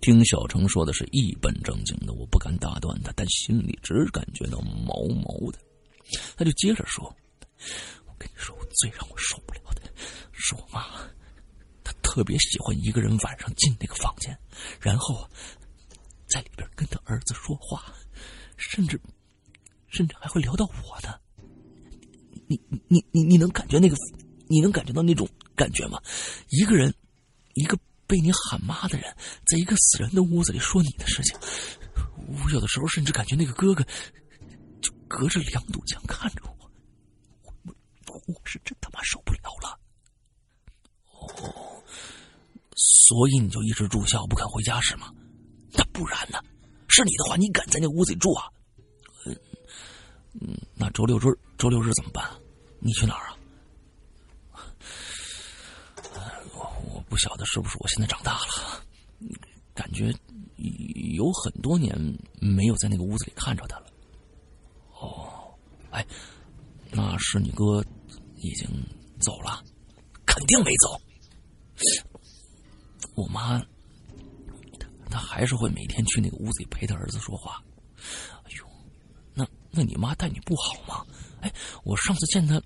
[0.00, 5.58] 听小程说的是一本正经的，我不敢打断他，但心里只感觉到毛毛的。
[6.36, 7.04] 他就接着说
[8.06, 9.82] ：“我跟你说，我最让我受不了的
[10.32, 10.84] 是我妈，
[11.82, 14.38] 她特别喜欢一个人晚上进那个房间，
[14.80, 15.28] 然后
[16.28, 17.92] 在里边跟她儿子说话。”
[18.56, 19.00] 甚至，
[19.88, 21.20] 甚至还会聊到我的。
[22.48, 23.96] 你你你你能感觉那个，
[24.48, 26.00] 你能感觉到那种感觉吗？
[26.50, 26.94] 一个人，
[27.54, 29.14] 一个被你喊妈的人，
[29.46, 31.36] 在一个死人的屋子里说你的事情。
[32.28, 33.84] 我有的时候甚至感觉那个哥哥，
[34.80, 36.70] 就隔着两堵墙看着我。
[37.64, 39.78] 我我是真他妈受不了了。
[41.10, 41.82] 哦，
[42.74, 45.12] 所以你就一直住校不肯回家是吗？
[45.72, 46.38] 那不然呢？
[46.88, 48.48] 是你的话，你敢在那屋子里住啊？
[50.40, 51.22] 嗯，那周六日
[51.56, 52.24] 周六日怎么办？
[52.78, 53.36] 你去哪儿啊？
[56.54, 56.60] 我
[56.94, 58.82] 我不晓得是不是我现在长大了，
[59.74, 60.14] 感觉
[61.16, 61.96] 有很多年
[62.40, 63.86] 没有在那个屋子里看着他了。
[65.00, 65.54] 哦，
[65.90, 66.06] 哎，
[66.90, 67.82] 那是你哥
[68.36, 68.68] 已经
[69.18, 69.62] 走了？
[70.26, 71.00] 肯定没走。
[73.14, 73.60] 我妈。
[75.10, 77.62] 他还是会每天去那个屋子里陪他儿子说话。
[78.44, 78.64] 哎呦，
[79.34, 81.04] 那那你妈待你不好吗？
[81.40, 81.52] 哎，
[81.84, 82.60] 我上次见他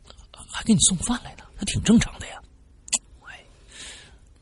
[0.51, 2.41] 还给你送饭来呢，他挺正常的呀。
[3.29, 3.45] 哎，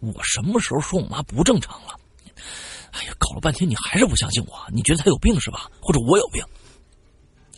[0.01, 1.99] 我什么时候说我妈不正常了？
[2.93, 5.71] 哎呀，搞了半天你还是不相信我，你觉得他有病是吧？
[5.81, 6.43] 或者我有病？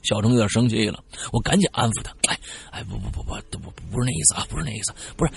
[0.03, 2.12] 小程有点生气了，我赶紧安抚他。
[2.26, 5.33] 哎哎，不不不不不不是那意思啊，不是那意思，不是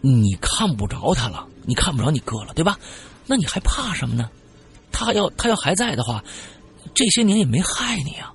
[0.00, 2.78] 你看不着他了，你看不着你哥了，对吧？
[3.26, 4.30] 那你还怕什么呢？
[4.92, 6.24] 他要他要还在的话，
[6.94, 8.32] 这些年也没害你啊。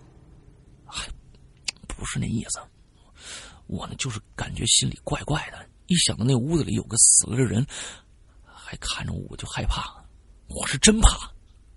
[0.86, 1.08] 还
[1.88, 2.60] 不是那意思，
[3.68, 7.66] 我呢就是感觉心里怪怪的，一想到那屋子里有个死了的人，
[8.44, 9.92] 还看着我，我就害怕。
[10.50, 11.32] 我是真怕，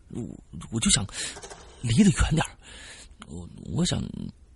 [0.08, 0.22] 我
[0.72, 1.06] 我就想
[1.80, 2.44] 离得远点
[3.28, 4.02] 我我想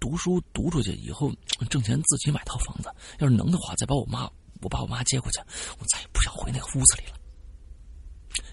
[0.01, 1.33] 读书读出去以后
[1.71, 2.90] 挣钱自己买套房子，
[3.21, 4.29] 要是能的话，再把我妈
[4.61, 5.38] 我把我妈接过去，
[5.79, 7.17] 我再也不想回那个屋子里了。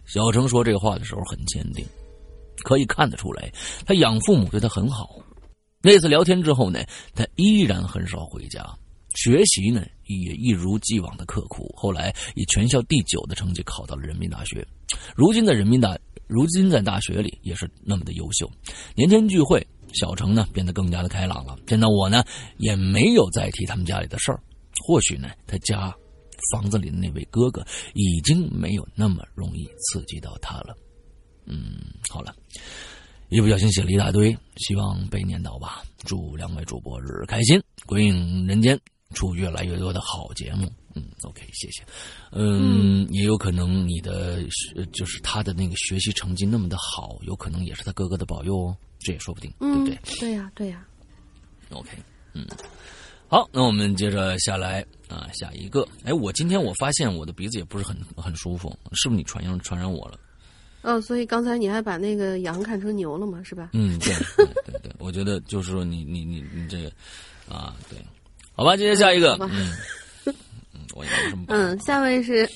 [0.05, 1.85] 小程说这话的时候很坚定，
[2.63, 3.51] 可以看得出来，
[3.85, 5.09] 他养父母对他很好。
[5.81, 8.65] 那次聊天之后呢，他依然很少回家，
[9.15, 11.71] 学习呢也一如既往的刻苦。
[11.77, 14.65] 后来以全校第九的成绩考到了人民大学，
[15.15, 18.49] 如今的人民大，如今在大学里也是那么的优秀。
[18.95, 21.55] 年前聚会，小程呢变得更加的开朗了。
[21.67, 22.23] 见到我呢，
[22.57, 24.39] 也没有再提他们家里的事儿。
[24.87, 25.95] 或许呢，他家。
[26.51, 30.75] 房子里的那位哥哥已经没有那么容易刺激到他了。
[31.45, 31.77] 嗯，
[32.09, 32.35] 好了，
[33.29, 35.83] 一不小心写了一大堆，希望被念到吧。
[35.99, 38.79] 祝两位主播日日开心，鬼影人间
[39.13, 40.71] 出越来越多的好节目。
[40.95, 41.83] 嗯，OK，谢谢。
[42.31, 44.43] 嗯，也有可能你的
[44.93, 49.99] 就是他的那个学习成绩那么的好，有可能也是他哥哥的保佑哦，这也说不定，对不对？
[50.19, 50.85] 对呀，对呀。
[51.69, 51.89] OK，
[52.33, 52.47] 嗯。
[53.35, 55.85] 好，那我们接着下来啊，下一个。
[56.05, 60.17] 哎，我今天我发现我的鼻子也不是很很舒服，是不是你传染传染我了？
[60.83, 63.71] 哦，所以刚才你还把那个羊看成牛了嘛，是吧？
[63.73, 66.89] 嗯，对对对，我觉得就是说你你你你这个
[67.53, 67.99] 啊，对，
[68.53, 69.37] 好吧，接着下一个。
[69.51, 69.73] 嗯，
[70.95, 71.43] 我也没什么。
[71.49, 72.49] 嗯，下位是。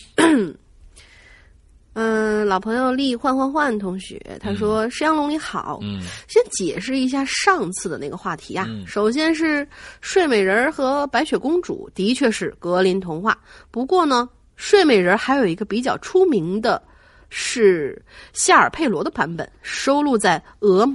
[1.93, 8.67] 嗯，老朋友丽换换换同学，他说：“石阳龙你好，嗯，先解释一下上次的那个话题啊。
[8.85, 9.67] 首先是
[9.99, 13.37] 睡美人和白雪公主的确是格林童话，
[13.71, 16.81] 不过呢，睡美人还有一个比较出名的，
[17.29, 17.99] 是
[18.33, 20.87] 夏尔佩罗的版本，收录在鹅，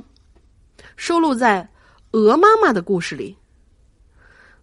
[0.96, 1.68] 收录在
[2.12, 3.36] 鹅妈妈的故事里。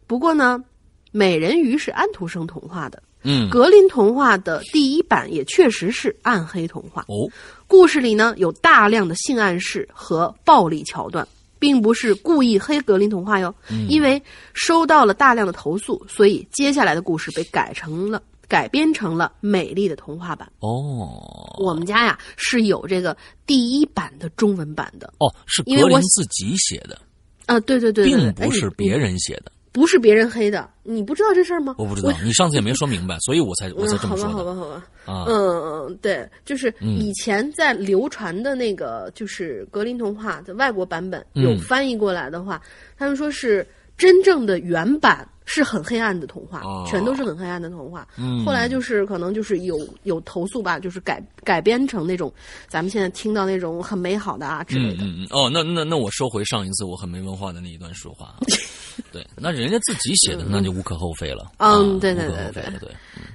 [0.08, 0.64] 不过呢，
[1.12, 7.30] 美人鱼是安徒生童话的。”嗯，格林童话的第一版也确实是暗黑童话哦。
[7.68, 11.28] 故事里呢有大量的性暗示和暴力桥段，
[11.60, 13.54] 并不是故意黑格林童话哟。
[13.88, 14.22] 因为
[14.54, 21.56] 收到了大量的投诉，所以接下来的故事被改成了改编成了美丽的童话版哦。
[21.60, 27.00] 我们家呀是有这个第一版的中文版的哦，是格林自己写的
[27.46, 29.52] 啊，对对对，并不是别人写的。
[29.72, 31.76] 不是别人黑的，你不知道这事儿吗？
[31.78, 34.34] 我不知道，你上次也没说明白， 所以我才我才这么说的。
[34.34, 35.22] 好吧，好吧，好吧。
[35.22, 42.62] 啊，嗯嗯，对，就是以前在流传的那个，就是格林童话的外国版本有翻译过来的话，
[42.98, 43.66] 他们说是
[43.98, 48.08] 真正的原版是很黑暗的童话，全都是很黑暗的童话。
[48.18, 52.34] 嗯，后来就是可能就是有有投诉吧，就是改改编成那种
[52.70, 55.04] 咱们现在听到那种很美好的啊之类的。
[55.04, 58.34] 嗯嗯哦，那那那我收回上一次我很没文化的那一段说话。
[59.12, 61.52] 对，那人家自己写的，那就无可厚非了。
[61.58, 62.90] 嗯，对对对对对。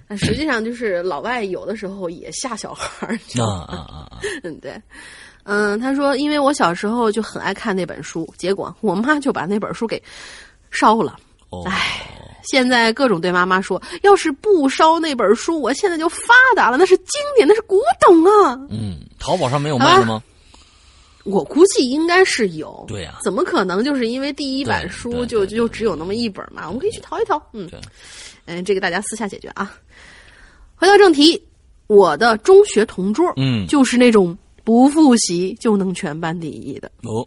[0.09, 3.15] 那实际上就是老外有的时候也吓小孩儿。
[3.43, 4.21] 啊啊啊！
[4.43, 4.81] 嗯，对。
[5.43, 10.03] 嗯，他说，因为我小时候就很爱看那本书，结果我妈就把那本书给
[10.71, 11.17] 烧了。
[11.67, 12.07] 唉，
[12.45, 16.77] 现在各种对妈妈说，要是不烧那本书，我现在就发达了。
[16.77, 18.59] 那是经典，那是古董啊。
[18.71, 20.23] 嗯，淘宝上没有卖的吗？
[21.25, 26.67] 我估计应该是有，对呀，怎么可能就是因为第一版书就就只有那么一本嘛？
[26.67, 27.69] 我们可以去淘一淘，嗯，
[28.45, 29.75] 嗯，这个大家私下解决啊。
[30.77, 31.43] 回到正题，
[31.89, 37.27] 我的中学同桌，嗯，就是那种不复习就能全班第一的哦。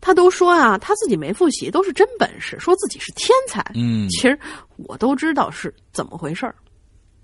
[0.00, 4.38] 他都说啊，他自己没复习都是真本事，说自己是天才，嗯，其实
[4.76, 6.54] 我都知道是怎么回事儿。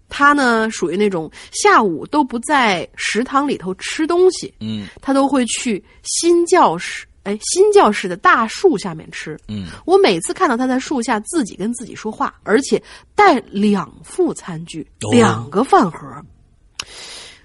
[0.08, 12.82] 他呢，属于那种下午都不在食堂里头吃东西，嗯，他都会去新教室，哎，新教室的大树下面吃，嗯，我每次看到他在树下自己跟自己说话，而且
[13.14, 16.06] 带两副餐具，两个饭盒。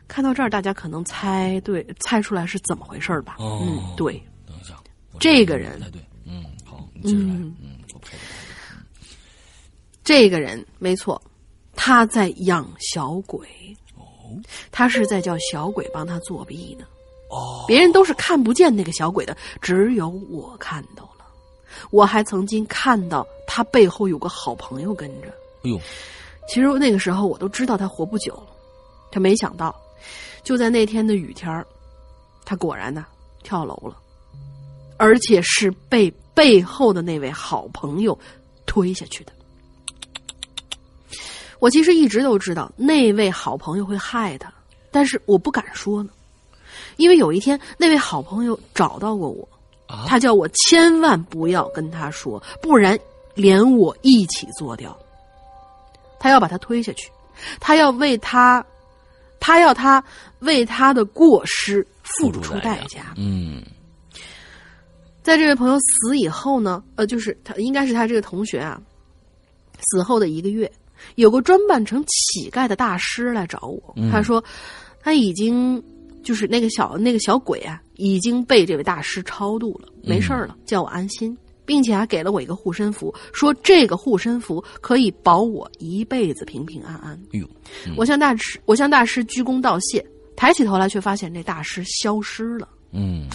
[0.09, 3.37] 看到这儿，大家可能猜对，猜出来是怎么回事吧？
[3.39, 4.21] 嗯，对。
[5.19, 7.83] 这个人，对，嗯，好，你接着来，嗯，
[10.03, 11.21] 这个人没错。
[11.75, 13.47] 他在养小鬼，
[13.95, 14.35] 哦，
[14.71, 16.85] 他是在叫小鬼帮他作弊呢，
[17.29, 21.25] 哦，别人都是看不见那个小鬼的，只有我看到了。
[21.91, 25.27] 我还曾经看到他背后有个好朋友跟着。
[25.63, 25.79] 哎呦，
[26.49, 28.47] 其实那个时候我都知道他活不久了，
[29.11, 29.73] 他没想到，
[30.43, 31.63] 就在那天的雨天
[32.43, 33.05] 他果然呢
[33.43, 33.95] 跳楼了，
[34.97, 38.17] 而且是被背后的那位好朋友
[38.65, 39.31] 推下去的。
[41.59, 44.53] 我其实一直都知道那位好朋友会害他，
[44.91, 46.09] 但是我不敢说呢，
[46.97, 49.47] 因为有一天那位好朋友找到过我，
[50.05, 52.97] 他叫我千万不要跟他说，不然
[53.33, 54.95] 连我一起做掉。
[56.19, 57.11] 他要把他推下去，
[57.59, 58.63] 他要为他，
[59.39, 60.03] 他要他
[60.39, 63.13] 为他的过失付出代价。
[63.15, 63.63] 嗯，
[65.27, 68.81] 在这位朋友死以后呢，呃，就是他应该是他这个同学啊，
[69.77, 70.71] 死后的一个月。
[71.15, 74.41] 有个装扮成乞丐的大师来找我，他说
[75.01, 75.83] 他已经
[76.23, 87.21] 就是那个小那个小鬼啊，已经被这位大师超度了，没事了，叫我安心，并且还给了我一个护身符，说这个护身符可以保我一辈子平平安安。
[87.33, 87.45] 哎呦，
[87.97, 90.03] 我向大师我向大师鞠躬道谢，
[90.37, 92.69] 抬起头来却发现这大师消失了。
[92.91, 93.27] 嗯，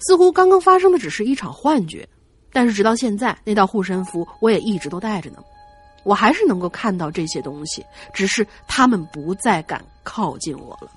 [0.00, 2.08] 似乎刚刚发生的只是一场幻觉，
[2.52, 5.38] 但是直到现在，那道护身符我也一直都带着呢。
[6.04, 7.84] 我还是能够看到这些东西，
[8.14, 10.90] 只是他们不再敢靠近我了。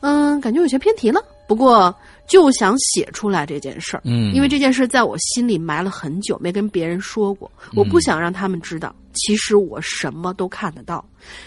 [0.00, 1.94] 嗯，感觉有些偏题了，不过
[2.28, 4.02] 就想写出来这件事儿。
[4.04, 7.50] 嗯，因为这件事在我心里埋了很久，没跟别人说过。
[7.74, 11.02] 我不想让他们知道，其实我什么都看得到，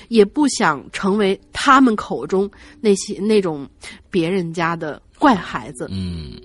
[0.08, 2.50] 也不想成为他们口中
[2.82, 3.70] 那些那种
[4.10, 5.88] 别人家的怪孩子。
[5.92, 6.40] 嗯，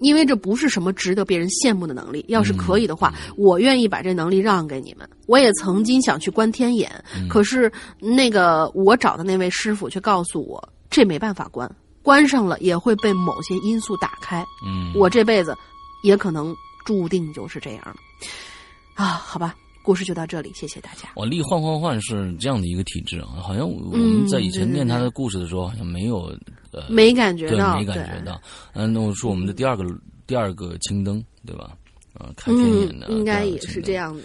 [0.00, 2.24] 因为这不是什么值得别人羡慕的能力。
[2.28, 5.08] 要是可以的话，我愿意把这能力让给你们。
[5.26, 6.90] 我也曾经想去观天眼，
[7.28, 11.70] 可是那个我找的那位师傅却告诉我，这没办法关，
[12.02, 14.44] 关上了也会被某些因素打开。
[14.66, 15.54] 嗯，我这辈子
[16.02, 16.54] 也可能
[16.84, 17.96] 注定就是这样了。
[18.94, 21.08] 啊，好吧，故事就到这里，谢谢大家。
[21.16, 26.36] 我力换换换是这样的一个体质啊，好像我们在以前念他的故事的时候，好像没有
[26.72, 28.40] 呃，没感觉到，没感觉到。
[28.74, 29.84] 嗯，那我说我们的第二个
[30.26, 31.76] 第二个青灯，对吧？
[32.12, 34.24] 啊，开天眼的，应该也是这样子。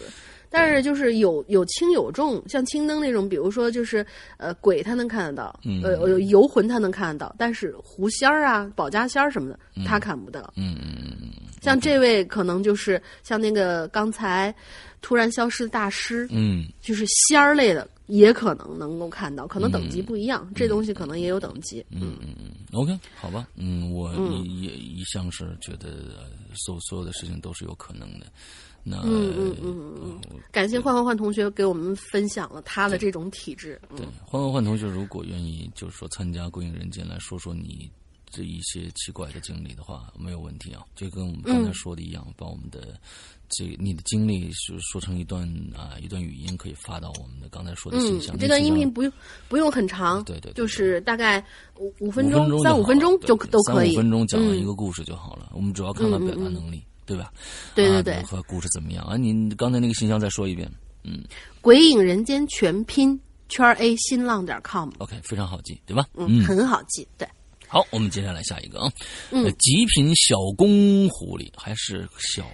[0.50, 4.06] 但是就是有有轻有重，像青灯那种，比如说就是
[4.38, 10.54] 呃鬼他能看得到，呃游魂他能看得到，但是狐仙儿啊、保家仙儿什么的他看不到。
[10.56, 11.32] 嗯嗯嗯。
[11.66, 14.54] 像这位可能就是像那个刚才
[15.02, 21.86] 突然消失的大师，嗯，就是仙儿类的，也可能能够看到，可能等级不一样，这东西可能也有等级。
[21.90, 22.52] 嗯嗯嗯。
[22.74, 24.14] OK，好吧，嗯，我
[24.44, 25.90] 也一向是觉得
[26.54, 28.28] 所所有的事情都是有可能的。
[28.88, 30.20] 那嗯嗯嗯嗯，
[30.52, 33.82] 感谢换换换同学给我们分享了他的这种体质。
[33.98, 37.90] 对，换换换同学，如果愿意，就是说参加《归影人间》来说说你
[38.36, 40.84] 这一些奇怪的经历的话，没有问题啊。
[40.96, 43.00] 就跟我们刚才说的一样，把我们的
[43.48, 48.38] 这你的经历说说成一段啊一段语音，可以发到我们的刚才说的信箱。
[48.38, 49.12] 这段音频不用
[49.48, 51.42] 不用很长，对对，就是大概
[51.80, 55.52] 五五分钟三五分钟就都可以，三五分钟讲完一个故事就好了。
[55.54, 56.84] 我们主要看看表达能力。
[57.08, 57.32] 对吧？
[57.76, 59.16] 对对对，和故事怎么样啊？
[59.16, 60.68] 您刚才那个信箱再说一遍。
[61.04, 61.24] 嗯，
[61.62, 64.90] 鬼影人间全拼圈 A 新浪点 com。
[64.98, 66.08] OK，非常好记，对吧？
[66.16, 67.08] 嗯，很好记。
[67.16, 67.30] 对，
[67.68, 68.92] 好，我们接下来下一个啊。
[69.32, 72.46] 嗯，极品小公狐狸还是小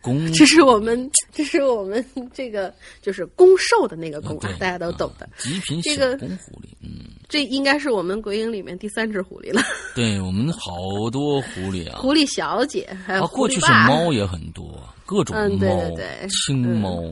[0.00, 0.30] 公？
[0.32, 5.28] 这是我们，这是我们这个就是公兽的那个公啊，大家都懂的。
[5.38, 7.10] 极品小公狐狸，嗯。
[7.26, 9.60] 这应该是我们鬼影里面第三只狐狸了。
[9.94, 15.90] 对我们好多狐狸啊，狐狸小姐，还有过去是猫也很多，各种猫，
[16.28, 17.02] 青猫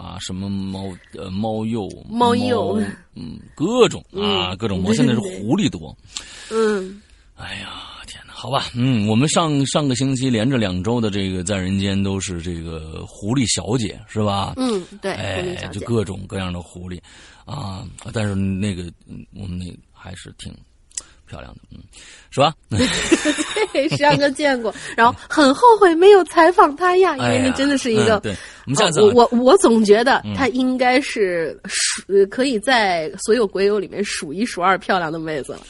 [0.00, 0.84] 啊，什么猫
[1.14, 2.82] 呃猫鼬，猫鼬，
[3.14, 4.92] 嗯，各种啊，各种猫。
[4.94, 5.94] 现在是狐狸多。
[6.50, 7.02] 嗯，
[7.36, 7.68] 哎呀，
[8.06, 14.54] 天哪，好吧，嗯，我们上上个星期连着两周的这个在人间都是这个狐狸小姐，是吧？
[14.56, 16.98] 嗯，对，哎，就各种各样的狐狸。
[17.44, 18.84] 啊，但是那个
[19.34, 20.54] 我们那还是挺
[21.30, 21.78] 漂亮的，嗯，
[22.30, 22.52] 是吧？
[23.72, 28.18] 对，山哥见过，然后很后悔没有采访他呀，因为那真的是一个。
[28.20, 28.34] 对，
[28.66, 35.60] 我们下次我我我总觉得他应该是数可以在所有鬼友里面数一数二漂亮的妹子了，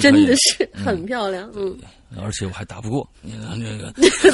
[0.00, 1.76] 真的是很漂亮，嗯。
[2.22, 3.92] 而且我还打不过你看这个。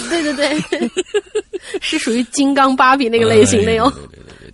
[0.09, 0.91] 对 对对，
[1.83, 3.93] 是属于金刚芭比那个类型的哟。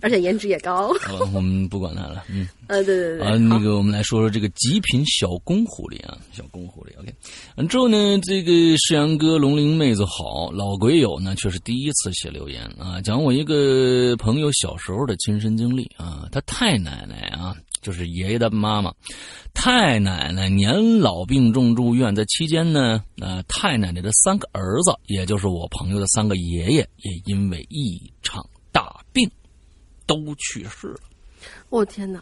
[0.01, 0.93] 而且颜值也高。
[1.01, 2.23] 好，我们不管他了。
[2.29, 2.47] 嗯。
[2.67, 3.27] 呃，对对对。
[3.27, 6.99] 啊，那个我们来说说这个极品小公狐狸啊，小公狐狸。
[6.99, 7.13] OK。
[7.55, 18.93] 完之后呢，这个世阳哥、龙鳞妹子好，老鬼友呢却是第一次写留言啊，讲我一个朋友小时候的亲身经历啊，他太奶奶啊，就是爷爷的妈妈，
[19.53, 28.45] 太奶奶年老病重住院，在期间呢，呃，太奶奶的三个儿子，也就是我朋友的三个爷爷，也因为一场。
[30.11, 30.99] 都去世了，
[31.69, 32.21] 我天哪！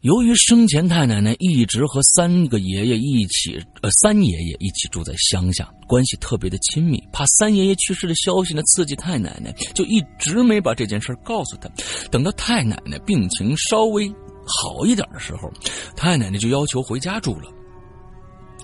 [0.00, 11.68] 由于生前太奶奶一直和三个爷爷一起，呃，三爷爷一起住在乡下，关系特别的亲密，怕三爷爷去世的消息呢刺激太奶奶，就一直没把这件事告诉他。
[12.10, 14.12] 等到太奶奶病情稍微
[14.44, 15.48] 好一点的时候，
[15.96, 17.48] 太奶奶就要求回家住了，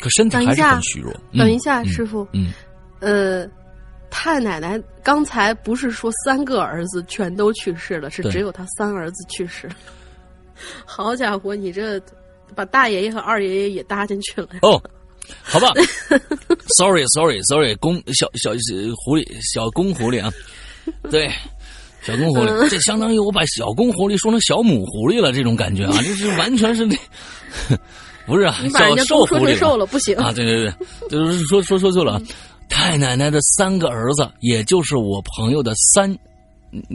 [0.01, 1.13] 可身体还是很虚弱。
[1.33, 2.53] 等一下，师傅，嗯，
[2.99, 3.49] 呃。
[4.15, 9.69] 太奶奶刚才不是说三个儿子全都去世了，是只有他三儿子去世。
[10.85, 11.99] 好家伙，你这
[12.55, 14.81] 把大爷爷和二爷爷也搭进去了哦，
[15.43, 15.73] 好吧
[16.77, 18.51] ，sorry sorry sorry，公小小
[18.95, 20.31] 狐狸小公狐狸啊，
[21.11, 21.29] 对，
[22.03, 26.95] 小公狐狸，这相当于我把小公狐狸说成小母狐狸了，这种感觉啊，这是完全是那，
[28.27, 30.31] 不是啊，你把人家瘦说成瘦了不行啊！
[30.33, 30.71] 对对
[31.09, 32.21] 对，就是说说说错了，
[32.73, 36.19] 太奶奶的三个儿子，也就是我朋友的三。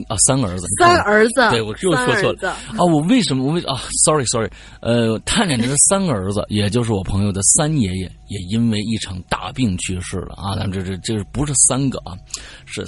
[0.08, 2.84] 啊，三个儿子，三儿子，对我又说错了啊！
[2.92, 4.50] 我为什么我为啊？Sorry Sorry，
[4.82, 10.56] 呃，太奶奶的三个儿子，也就是我朋友的三爷爷，也因为一场大病去世了啊！
[10.56, 12.18] 咱们这这这不是三个啊，
[12.66, 12.84] 是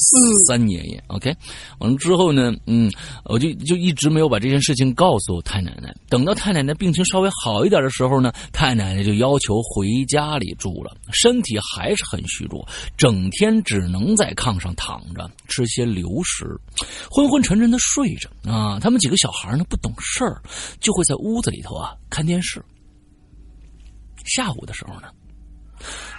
[0.48, 1.04] 三爷爷。
[1.08, 1.36] OK，
[1.80, 2.92] 完了之后呢，嗯，
[3.26, 5.94] 我就就一直没有把这件事情告诉太奶奶。
[6.10, 12.68] 等到太奶奶病情稍微好一点的时候呢，太奶奶就要求回家里住了，身体还是很虚弱，
[12.98, 16.60] 整天只能在炕上躺着吃些流食。
[17.10, 20.42] 昏昏沉沉的睡着啊，他们几个小孩呢不懂事儿，
[20.80, 22.64] 就会在屋子里头啊看电视。
[24.26, 25.10] 下午的时候呢，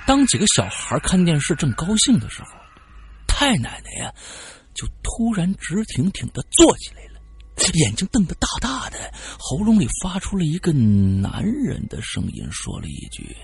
[0.07, 2.49] 当几个小孩看电视正高兴的时候，
[3.27, 4.13] 太奶奶呀
[4.75, 7.21] 就突然直挺挺的坐起来了，
[7.75, 13.37] 眼睛瞪得大大的，喉咙里发出了一个男人的声音，说了一句：“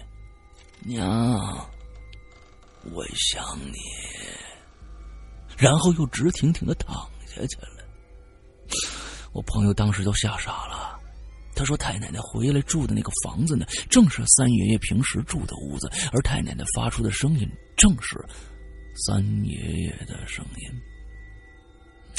[0.83, 1.69] 娘，
[2.93, 3.79] 我想你。”
[5.57, 6.95] 然后又直挺挺的躺
[7.27, 7.69] 下去了。
[9.33, 10.99] 我朋友当时都吓傻了。
[11.55, 17.49] 他说：“太奶奶回来住的那个房子呢，正是三爷爷平时住的屋子，而太奶奶发出的声音
[17.79, 18.23] 正是
[19.07, 20.71] 三爷爷的声音。”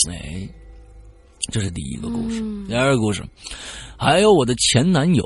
[0.10, 0.50] 哎，
[1.52, 2.42] 这是第一个故事。
[2.68, 3.24] 第二个故事，
[3.96, 5.24] 还有我的前男友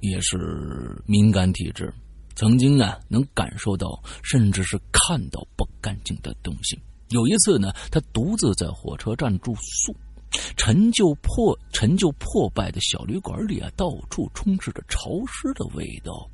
[0.00, 1.90] 也是敏感体质，
[2.34, 6.78] 曾经啊能感受到，甚至是看到不干净的东西。
[7.10, 9.94] 有一次呢，他独自在火车站住宿，
[10.56, 16.28] 陈旧破陈旧破败的小旅馆里啊，到处充斥着潮湿的味道。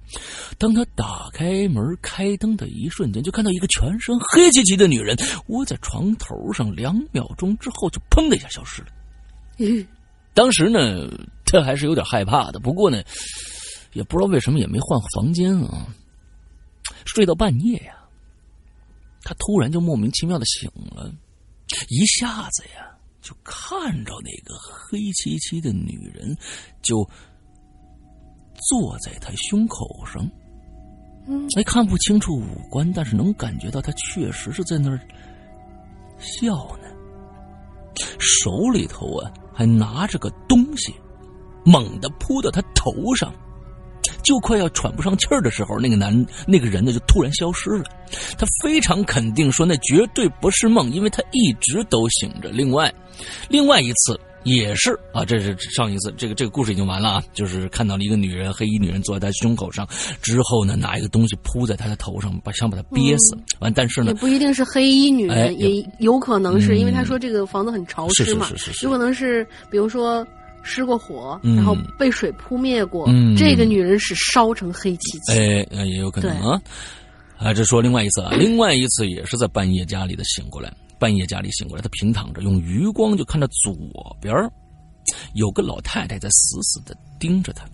[0.59, 5.17] 当他打开门开灯的一瞬间，就看到一个全身黑漆漆的女人
[5.49, 8.89] 窝在床头上，两秒钟之后就砰的一下消失了。
[9.59, 9.87] 嗯
[10.33, 11.11] 当时呢，
[11.45, 13.03] 他还是有点害怕的，不过呢，
[13.93, 15.87] 也不知道为什么也没换房间啊。
[17.05, 18.00] 睡到半夜呀。
[19.23, 21.13] 他突然就莫名其妙的醒了，
[21.89, 22.91] 一下子呀，
[23.21, 26.37] 就看着那个黑漆漆的女人，
[26.83, 27.09] 就
[28.69, 30.29] 坐在他胸口上。
[31.27, 34.99] 嗯，还看不清楚五官，但是能感觉到他确实是在那儿
[36.19, 36.89] 笑呢。
[38.19, 40.95] 手里头啊，还拿着个东西，
[41.65, 43.33] 猛地扑到他头上。
[44.21, 47.85] 就快要喘不上气儿的时候，那个男那个人呢就突然消失了。
[48.37, 52.49] 他非常肯定说那绝对不是梦，因为他一直都醒着。
[52.49, 52.93] 另外，
[53.49, 59.87] 另外一次也是啊，这是上一次，这个这个故事已经完了啊，就是看到了一个女人，黑衣女人坐在他胸口上，
[60.21, 63.37] 之后呢拿一个东西扑在他的头上，把想把他憋死。
[63.61, 68.49] 完，但是呢，也不一定是黑衣女人，也有可能是因为他说这个房子很潮湿嘛，
[68.83, 70.27] 有可能是比如说。
[70.63, 73.09] 失过火，然后被水扑灭过。
[73.37, 75.33] 这个女人是烧成黑漆漆。
[75.33, 76.61] 哎，也有可能啊。
[77.39, 83.75] 啊，这说另外一次啊， 另外一次也是在半夜家里的醒过来，半夜家里醒过来，她平躺着，用余光就看到左
[84.21, 84.35] 边
[85.35, 87.65] 有个老太太在死死的盯着她，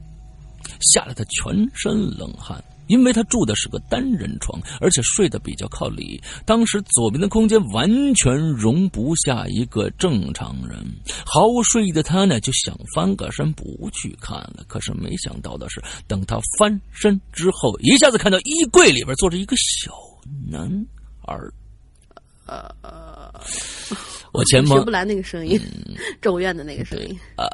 [0.80, 2.62] 吓得她全身冷汗。
[2.86, 10.78] 因为他住的是个单人床，而且睡得比较靠里，当时左边的空间完全容不下一个正常人。
[11.24, 14.64] 毫无睡意的他呢，就想翻个身不去看了。
[14.66, 19.92] 可是没想到的是，等他翻身之后，一下子看到衣柜里边坐着一个小
[20.48, 20.68] 男
[21.24, 21.36] 孩。
[22.46, 23.32] 呃，
[24.32, 25.60] 我前朋学不来那个声音，
[26.22, 27.18] 咒怨的那个声音。
[27.36, 27.44] 啊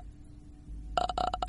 [0.94, 1.41] 啊。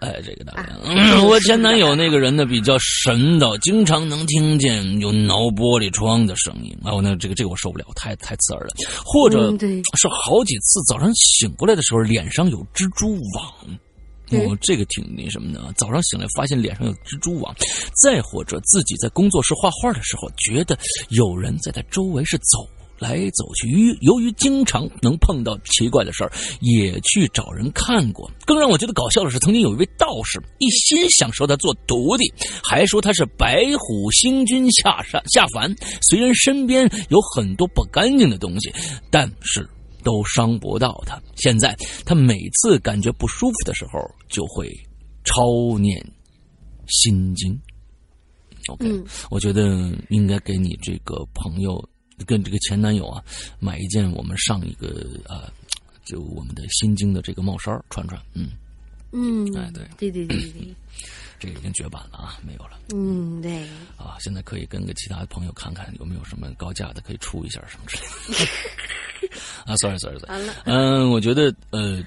[0.00, 0.52] 哎，这个大
[0.84, 6.76] 嗯， 我前男友那个人呢比较神叨，经常能听见有挠玻璃窗的声音。
[6.84, 8.74] 啊，我那这个这个我受不了，太太刺耳了。
[9.04, 9.50] 或者
[9.96, 13.52] 是好几次早上醒过来的时候，脸上有蜘蛛网。
[14.32, 15.72] 哦，这个挺那什么的。
[15.78, 17.54] 早上醒来发现脸上有蜘蛛网。
[18.02, 20.76] 再或者自己在工作室画画的时候，觉得
[21.08, 22.68] 有人在他周围是走。
[22.98, 28.30] 来走去，由由于经常能碰到奇怪的事儿，也去找人看过。
[28.46, 32.32] 更让我觉得搞笑的是，曾经有一位道士一心想收他做徒弟，
[32.62, 35.74] 还说他是白虎星君下山下凡。
[36.08, 38.72] 虽然身边有很多不干净的东西，
[39.10, 39.68] 但是
[40.02, 41.20] 都伤不到他。
[41.36, 44.72] 现在他每次感觉不舒服的时候，就会
[45.24, 46.02] 抄念
[46.88, 47.58] 心经。
[48.68, 48.88] OK，
[49.30, 51.82] 我觉得应该给你这个朋友。
[52.24, 53.22] 跟这个前男友啊，
[53.58, 55.52] 买一件我们上一个啊，
[56.04, 58.50] 就我们的心经的这个帽衫穿穿，嗯，
[59.12, 60.74] 嗯，哎，对，对对对对，
[61.38, 63.62] 这个已经绝版了啊，没有了嗯，对，
[63.96, 64.16] 啊。
[64.20, 68.02] 现在可以跟个其他的朋友看看有没有什么高价的可以出一下什么之类
[68.46, 69.30] 的。
[69.66, 72.02] 啊，sorry sorry sorry，嗯，我觉得呃。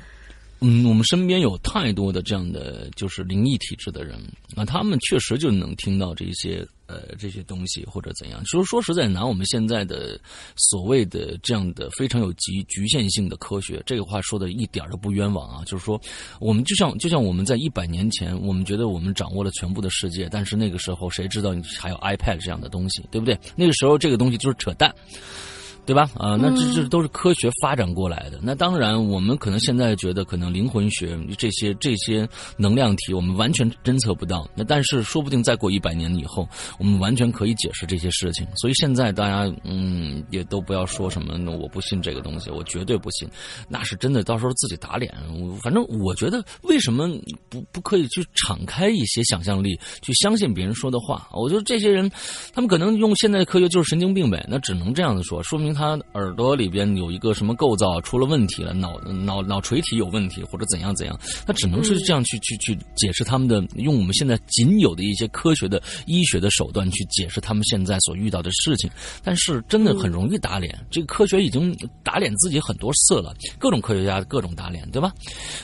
[0.61, 4.19] 嗯，我们身边有太多的这样的就是灵异体质的人
[4.55, 8.43] 啊，他们确实就能听到这些呃这些东西或者怎样。
[8.43, 10.19] 就是说实在，拿我们现在的
[10.57, 15.63] 所谓的这样的非常有局局限性的科学，这个话说的一点都不冤枉啊。
[15.65, 15.99] 就是说，
[16.41, 23.39] 我们就像就像我们在一百年前，我们觉得我们掌握了全部的世界，但是那个时候谁知道你还有 iPad 这样的东西，对不对？
[23.55, 24.93] 那个时候这个东西就是扯淡。
[25.89, 26.07] 对吧？
[26.13, 28.39] 啊，那这这都是科学发展过来的。
[28.43, 34.47] 那当然，我们可能现在觉得，可能灵魂学这些这些能量体，我们完全侦测不到。
[34.55, 38.45] 那但是，说不定再过一百年以后，我们完全可以解释这些事情。
[38.55, 43.27] 所以现在大家，嗯，也都不要说什么我不信这个东西，我绝对不信。
[43.67, 45.11] 那是真的，到时候自己打脸。
[45.63, 47.09] 反正我觉得，为什么
[47.49, 51.27] 不不可以去敞开一些想象力，去相信别人说的话？
[51.33, 52.07] 我觉得这些人，
[52.53, 54.45] 他们可能用现在的科学就是神经病呗。
[54.47, 55.78] 那只能这样子说，说明。
[55.79, 61.17] 他耳朵里边有一个什么构造出了问题了，脑脑脑垂体有问题，或者怎样怎样，
[61.47, 68.89] 他只能是这样去去去解释他们的，用我们现在仅有的一些科学的医学的手段去解释他们现在所遇到的事情。
[69.23, 71.73] 但是真的很容易打脸，这个科学已经
[72.03, 75.13] 打脸自己很多次了，各种科学家各种打脸，对吧？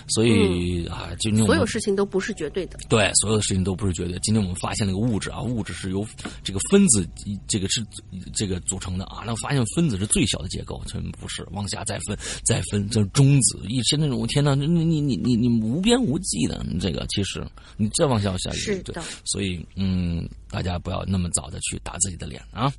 [0.08, 4.18] 所以啊，今天所有事情都不是绝对的，对，所有的事情都不是绝对。
[4.20, 6.08] 今天我们发现了一个物质啊，物质是由
[6.42, 7.06] 这个分子
[7.50, 7.86] 这个是
[8.34, 10.06] 这个组成的啊，那发现分子是。
[10.16, 13.60] 最小的结构，全不是往下再分，再分，这是中子。
[13.68, 19.04] 一些那种，天哪，你你你你你无边无际的这个，其实你再往下下，是的。
[19.26, 22.72] 所以，嗯，大家不要那么早的去打自己的脸啊。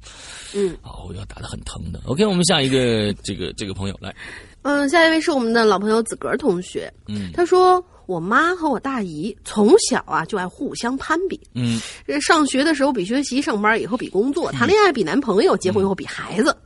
[0.54, 2.00] 嗯，哦，要打的很疼的。
[2.06, 4.14] OK，我们下一个这个这个朋友来。
[4.62, 6.90] 嗯，下一位是我们的老朋友子格同学。
[7.06, 7.84] 嗯，他说。
[8.06, 16.56] 我妈和我大姨从小啊就爱互相攀比，嗯，这上学的时候比学习，上班以后比工作，谈恋爱比男朋友，结婚以后比孩子，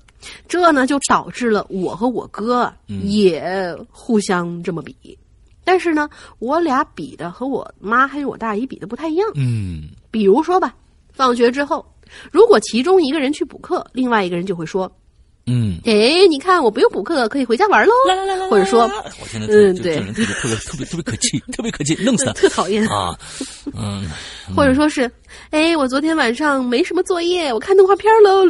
[0.49, 2.73] 这呢就导致了我和我哥
[3.05, 5.18] 也互相这么比，
[5.64, 6.09] 但是呢，
[6.39, 10.75] 我俩比的和我妈还有我大姨比的不太一样，嗯，比如说吧，
[11.12, 11.85] 放学之后，
[12.31, 14.91] 如果其中一个人去补课，另外一个人就会说。
[15.53, 17.92] 嗯，哎，你看我不用补课，可以回家玩喽。
[18.07, 18.82] 来来来来，或者说，
[19.20, 23.18] 我现在嗯，对，特别特别特别特别可气，特别可气，弄死他，特讨厌啊。
[23.74, 24.09] 嗯，
[24.55, 25.11] 或者说是，
[25.51, 28.46] 哎，我昨天晚上没什么作业，我看动画片喽。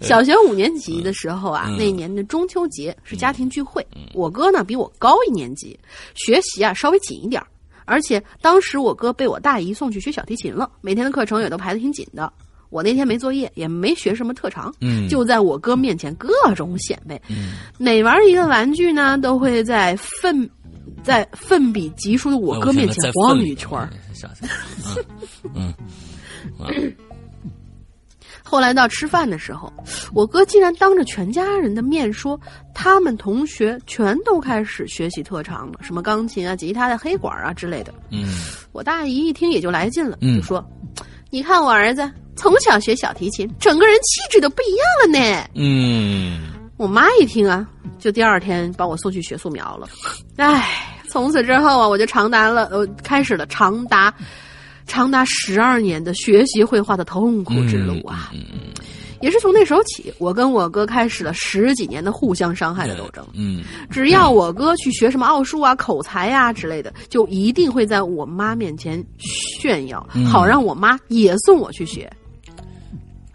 [0.00, 5.78] 小学五年级的时候啊，那年的中秋节是家庭聚会，我哥呢比我高一年级，
[6.14, 7.42] 学习啊稍微紧一点
[7.84, 12.32] 而且当时我哥被我大姨送去学小提琴了，每天的课程也都排的挺紧的。
[12.70, 20.48] 我那天没作业，也没学什么特长，嗯，就在我哥面前各种显摆，嗯，每玩一个玩具呢，都会在奋，
[21.02, 23.90] 在奋笔疾书的我哥面前晃一圈儿，
[25.54, 25.74] 嗯，
[28.42, 29.72] 后来到吃饭的时候，
[30.12, 32.40] 我哥竟然当着全家人的面说，
[32.74, 38.24] 他们同学全都开始学习特长了，什么钢琴啊、吉他的黑管啊之类的，嗯，
[38.72, 40.64] 我大姨一听也就来劲了，就说，
[41.30, 42.10] 你看我儿子。
[42.36, 45.46] 从小学小提琴，整个人气质都不一样了呢。
[45.54, 46.40] 嗯，
[46.78, 47.68] 我妈一听啊，
[47.98, 49.86] 就第二天把我送去学素描了。
[50.36, 54.14] 唉，从此之后啊，我就长达了呃，开始了长达
[54.86, 58.32] 长达十二年的学习绘画的痛苦之路啊。
[59.20, 63.26] 也是从那时候起，我跟我哥开始了十几年的互相伤害的斗争。
[63.34, 72.10] 嗯，只要我哥去学什么奥数啊、口才呀之类的，就一定会在我妈面前炫耀，好让我妈也送我去学。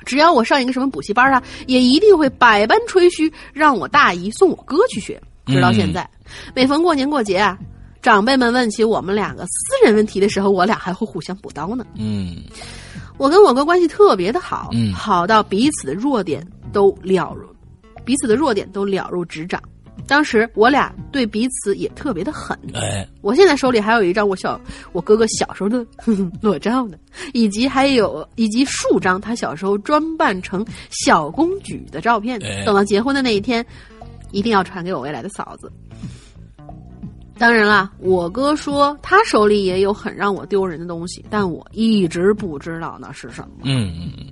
[0.05, 5.21] 只要我上一个什么补习班啊，也一定会百般吹嘘，让我大姨送我哥去学。
[5.47, 6.07] 直到现在，
[6.55, 7.57] 每逢过年过节啊，
[8.01, 11.85] 长辈们问起我们两个私人问题的时候，我俩还会互相补刀呢。
[11.95, 12.37] 嗯，
[13.17, 17.47] 我跟我哥关系特别的好，嗯，好到彼此的弱点都了如，
[18.03, 19.61] 彼此的弱点都了如指掌。
[20.07, 24.59] 当时我俩对彼此也特别的狠，哎，我现在手里还有一张我小
[24.91, 25.83] 我哥哥小时候的
[26.41, 26.97] 裸照呢，
[27.33, 32.39] 以及还有以及数张他小时候装扮成小公举的照片。
[32.65, 33.65] 等到结婚的那一天，
[34.31, 35.71] 一定要传给我未来的嫂子。
[37.37, 43.49] 当然啦，我哥说他手里也有很让我丢人的东西，但我一直不知道那是什么。
[43.63, 44.25] 嗯嗯嗯。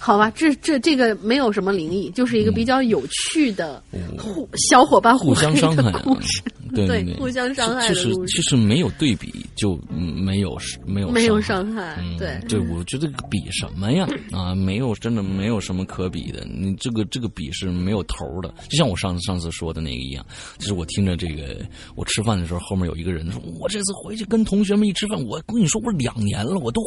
[0.00, 3.82] 好吧，这这这个没有什么灵异，就是一个比较有趣的
[4.18, 6.42] 互小伙伴互相伤害的故事，
[6.74, 8.26] 对互相伤害的故事。
[8.26, 14.08] 其实其实没有对比，就没有没有没有伤伤害，嗯，对对，我觉得比什么呀？
[14.32, 16.46] 啊，没有，真的没有什么可比的。
[16.50, 20.24] 你这个这个比是没有头的，就像我上次上次说的那个一样。
[20.58, 21.56] 就是我听着这个，
[21.94, 26.80] 我吃饭的时候，后面有一个人说：“我这次回去跟同学们一吃饭，我跟你说，我两年了，我都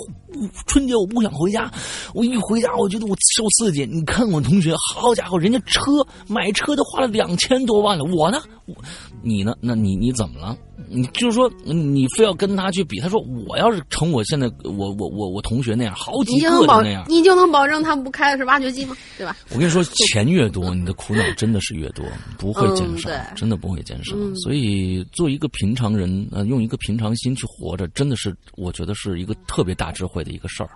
[0.66, 1.72] 春节我不想回家，
[2.16, 3.86] 我一回家我觉得我受刺激。
[3.86, 5.92] 你看我同学，好家伙，人家车
[6.28, 8.76] 买车都花了两千多万了，我呢，我
[9.22, 9.56] 你呢？
[9.62, 10.58] 那你你怎么了？
[10.90, 13.00] 你就是说你非要跟他去比？
[13.00, 18.96] 他说我要是成我现在我我我我同学那样，好几个的那样，你就能保证他不开的是挖掘机吗？
[19.18, 19.36] 对吧？
[19.52, 22.04] 我跟你说，钱越多，你的苦恼真的是越多，
[22.38, 24.16] 不会减少，真的不会减少。
[24.36, 30.70] 所以做一个平常人，呃，用一个平常心去活着，真的是我觉得是一个特别大智慧的一个事儿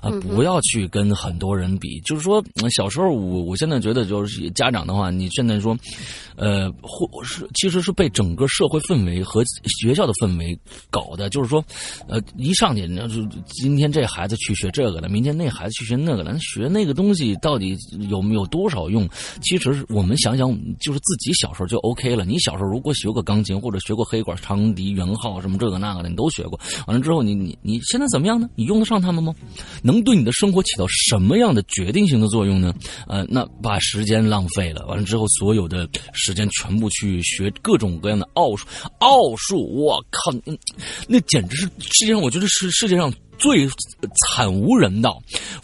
[0.00, 0.10] 啊！
[0.20, 2.00] 不要去跟很多人比。
[2.00, 2.42] 就是说，
[2.74, 5.76] 小时候我我现在觉得，就是家长的话，你现在说，
[6.36, 9.43] 呃，或是其实是被整个社会氛围和
[9.80, 10.58] 学校的氛围
[10.90, 11.64] 搞的，就是说，
[12.08, 17.76] 呃，一上去，那就今天这孩子去学这个了，明天那孩子去学那个了，学那个东西到底
[18.08, 19.08] 有没有多少用？
[19.42, 22.24] 其实我们想想，就是自己小时候就 OK 了。
[22.24, 26.58] 你小时候如果学过钢琴，或者学过黑管、长笛、圆号什么这个那个的，你都学过。
[26.86, 28.48] 完了之后，你你你现在怎么样呢？
[28.54, 29.34] 你用得上他们吗？
[29.82, 32.74] 能对你的生活起到什么样的决定性的作用呢？
[33.06, 38.66] 呃，那把时间浪费了，完了之后，所有的时间全部去学各种各样的奥数，
[39.24, 39.64] 奥数。
[39.74, 40.32] 我靠，
[41.08, 43.12] 那简直是世界上，我觉得是世界上
[43.44, 43.68] 最
[44.16, 45.20] 惨无人道，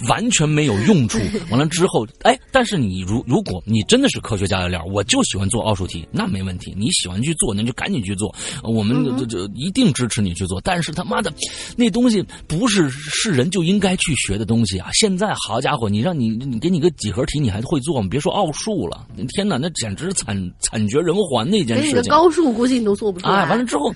[0.06, 1.18] 完全没有用处。
[1.48, 6.74] 完了之后，哎，但是你如如果你真的是科学家的料，我就喜欢做奥数题，那没问题。
[6.76, 10.60] 你喜欢去做，那就赶紧去做，我们就就一定支持你去做。
[10.60, 11.32] 但是他妈的，
[11.74, 14.90] 那东西不是是人就应该去学的东西啊！
[14.92, 18.08] 现在好家伙，你让你你给你个几何题，你还会做吗？
[18.10, 22.10] 别说奥数了，天哪，那简直惨惨绝人寰那件事情。
[22.10, 23.46] 高数估计你都做不出来。
[23.46, 23.90] 完了之后。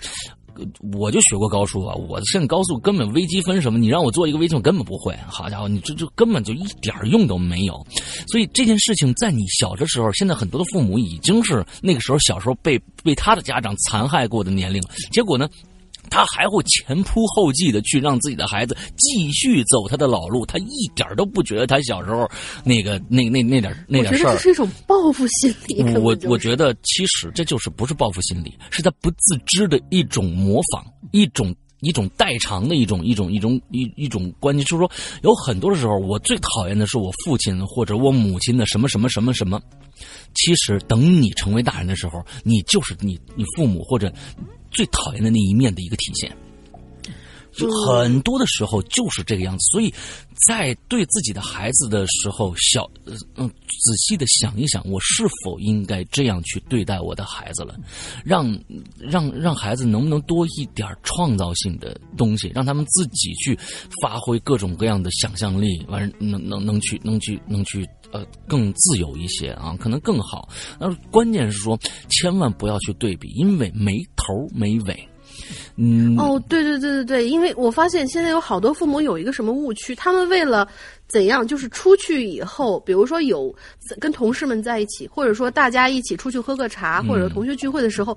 [0.92, 5.16] 我就学过高数啊，我现在高数根本微积分什么，你让我做一个微积分根本不会。
[5.26, 7.74] 好家伙，你这就根本就一点用都没有。
[8.28, 14.82] 所以这件事情在你小的时候，现在很多的父母已经是那个时候小时候被被他的家长残害过的年龄，
[15.12, 15.48] 结果呢？
[16.14, 22.30] 他还会前仆后继的去让自己的孩子继续走他的老路，他一点都不觉得他小时候
[22.62, 25.82] 那个那那那点那点事儿是一种报复心理。
[25.98, 34.62] 我我觉得其实这就是不是报复心理，是他不自知的一种模仿，一种一种代偿的一种一种一种一一种关系。
[34.62, 34.90] 就是说，
[35.22, 39.60] 有很多的时候，我最讨厌的是我父亲或者我母亲的什么什么什么什么。
[40.34, 44.12] 其实等你成为大人的时候，你就是你你父母或者。
[44.74, 46.36] 最讨厌的那一面的一个体现，
[47.56, 49.64] 就很多的时候就是这个样子。
[49.70, 49.92] 所以
[50.46, 52.90] 在对自己的孩子的时候，小
[53.36, 57.76] 嗯仔细的想一想，我是否应该这样去对待我的孩子了？
[58.24, 58.58] 让
[58.98, 63.58] 让让孩子能不能多一点创造性的东西，让他们自己去
[64.02, 70.48] 发挥各种各样的想象力，完能能能去能去能去呃更自由一些啊，可能更好。
[70.78, 71.78] 那关键是说，
[72.08, 75.08] 千万不要去对比，因为没头没尾。
[75.76, 80.66] 嗯，哦，对对对对对，因为我发现现在有好多父母有一个什么误区，他们为了
[81.08, 83.54] 怎样，就是出去以后，比如说有
[84.00, 88.16] 跟同事们在一起，或者说大家一起出去喝个茶，或者同学聚会的时候，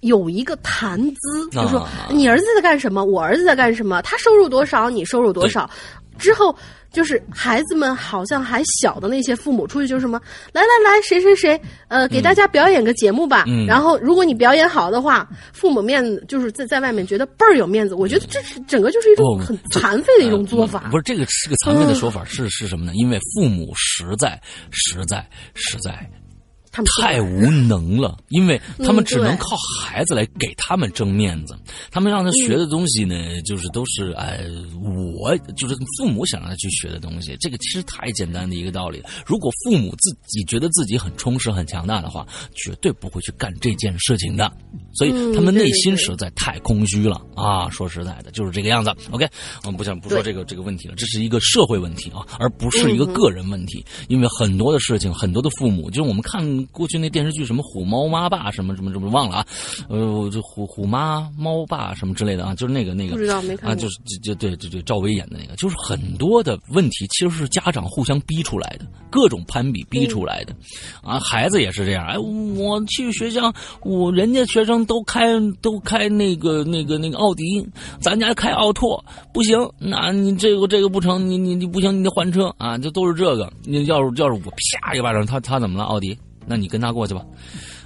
[0.00, 5.68] 有一个谈资，就说你儿子在干什么，我儿子在干什么，他收入多少，你收入多少，
[6.18, 6.54] 之后。
[6.94, 10.18] 就是孩子们好像还小的那些父母出去就是什么，
[10.52, 13.44] 来来来，谁谁谁，呃，给大家表演个节目吧。
[13.66, 17.96] 然后如果你表演好的话，父母面子就是在在外面觉得倍儿有面子。
[17.96, 20.88] 我觉得这是整个就是一种很残废的一种做法。
[20.92, 22.92] 不是这个是个残废的说法，是是什么呢？
[22.94, 24.40] 因为父母实在
[24.70, 26.08] 实在实在。
[26.96, 31.56] 太无能了，因为他们只能靠孩子来给他们争面子。
[31.90, 34.40] 他们让他学的东西呢，就是都是哎，
[34.82, 37.36] 我就是父母想让他去学的东西。
[37.40, 39.02] 这个其实太简单的一个道理。
[39.24, 44.50] 如果父母自己觉得自己很充实、很强大的话，绝对不会去干这件事情的。
[44.94, 47.68] 所以他们内心实在太空虚了啊！
[47.68, 48.92] 说实在的，就是这个样子。
[49.10, 49.28] OK，
[49.64, 53.84] 我们不想不说这个这个问题了，这是一个社会问题啊，而不是一个个人问题。
[54.08, 56.44] 因为很多的事情，很多的父母，就是我们看。
[56.72, 59.46] 过去那电视剧什么虎猫妈爸什么什么什么忘了啊，
[59.88, 63.12] 呃，就虎虎妈猫爸什么之类的啊，就是那个那个。
[63.14, 70.54] 不知道没看啊，就是就就对就就赵薇演的那个，就是很多的问题其实是家长互相逼出来的，各种攀比逼出来的，
[71.02, 73.52] 啊，孩子也是这样，哎，我去学校，
[73.82, 75.26] 我人家学生都开
[75.60, 77.42] 都开那个那个那个奥迪，
[78.00, 82.52] 咱家开奥拓不行，那你这个这个不成，你你你不行，你得换车。
[82.58, 85.84] 啊，就都是这个，你要是要是我啪一巴掌，他他怎么了？
[85.84, 87.24] 奥迪，那你跟他过去吧，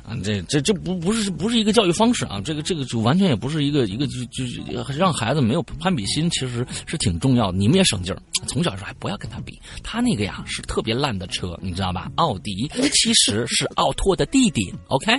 [0.04, 7.59] 啊，这这这不不是不是一个教育方式啊，这个这个就完全也不是一个一个就就是让孩子没有攀比心，其实是挺重要的。
[7.59, 12.11] 你们也省劲儿，从小时候还不要跟他比，他那个呀是特别烂的车，你知道吧？
[12.16, 15.12] 奥迪其实是奥拓的弟弟，OK？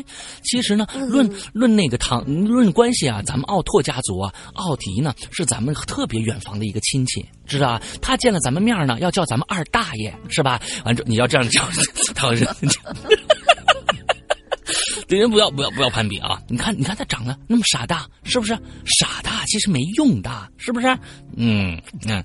[0.43, 7.81] 其实呢，论论那个堂论关系啊，咱们奥拓家族啊，奥迪呢是咱们特别远房的一个亲戚，知道吧？
[8.01, 10.59] 他见了咱们面呢，要叫咱们二大爷，是吧？
[10.83, 11.63] 完之你要这样叫，
[12.15, 12.47] 他好像。
[15.09, 16.39] 对人不要不要不要攀比啊！
[16.47, 19.43] 你看你看他长得那么傻大，是不是傻大？
[19.47, 20.87] 其实没用的，是不是？
[21.35, 22.23] 嗯嗯，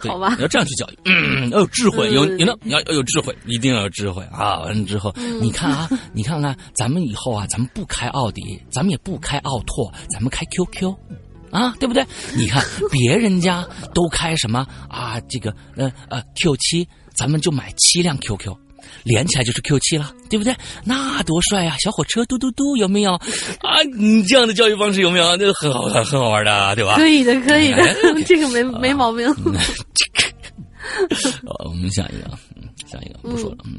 [0.00, 4.60] 好吧，你要这样去教育，嗯，要有智慧，有你呢，你要要有智慧，一定要有智慧啊！
[4.60, 10.94] 完了之后，你看啊，你看看，咱们以后啊，咱们不开奥迪，咱们也不开奥拓，咱们开 QQ，
[11.50, 12.02] 啊，对不对？
[12.34, 13.62] 你看 别人家
[13.92, 15.20] 都开什么啊？
[15.28, 18.56] 这个呃呃 Q 七，咱们就买七辆 QQ。
[19.04, 20.54] 连起来就是 Q 七了，对不对？
[20.84, 21.76] 那多帅呀！
[21.78, 23.14] 小火车嘟嘟嘟，有没有？
[23.14, 25.36] 啊，你这样的教育方式有没有？
[25.36, 26.96] 那个很好，很很好玩的，对吧？
[26.96, 27.94] 可以的，可以的，
[28.26, 29.26] 这个没没毛病。
[31.64, 32.30] 我们下一个，
[32.86, 33.58] 下一个不说了。
[33.64, 33.78] 嗯，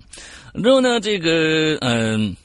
[0.64, 2.36] 之后呢，这个嗯，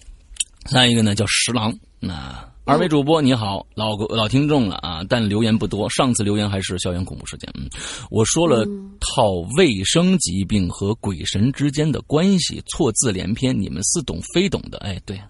[0.71, 2.45] 下一个呢叫十郎那。
[2.67, 5.89] 二位主播你好，老老听众了啊，但留言不多。
[5.91, 7.69] 上次留言还是校园恐怖事件，嗯，
[8.11, 8.65] 我说了
[9.01, 14.79] 套卫生疾病和鬼神之间的关系，错字连篇，你们似懂非懂的。
[14.79, 15.21] 哎，对，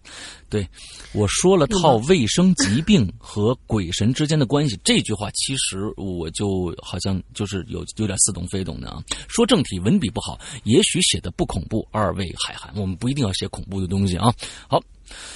[0.48, 0.64] 对，
[1.12, 9.02] 我说了套卫生疾病和鬼神之间的关系，这句话其实我就好像就是有有点似懂非懂的啊。
[9.26, 11.84] 说正题，文笔不好，也许写的不恐怖。
[11.90, 14.32] 二位海涵，我们不一定要写恐怖的东西啊。
[14.68, 14.80] 好，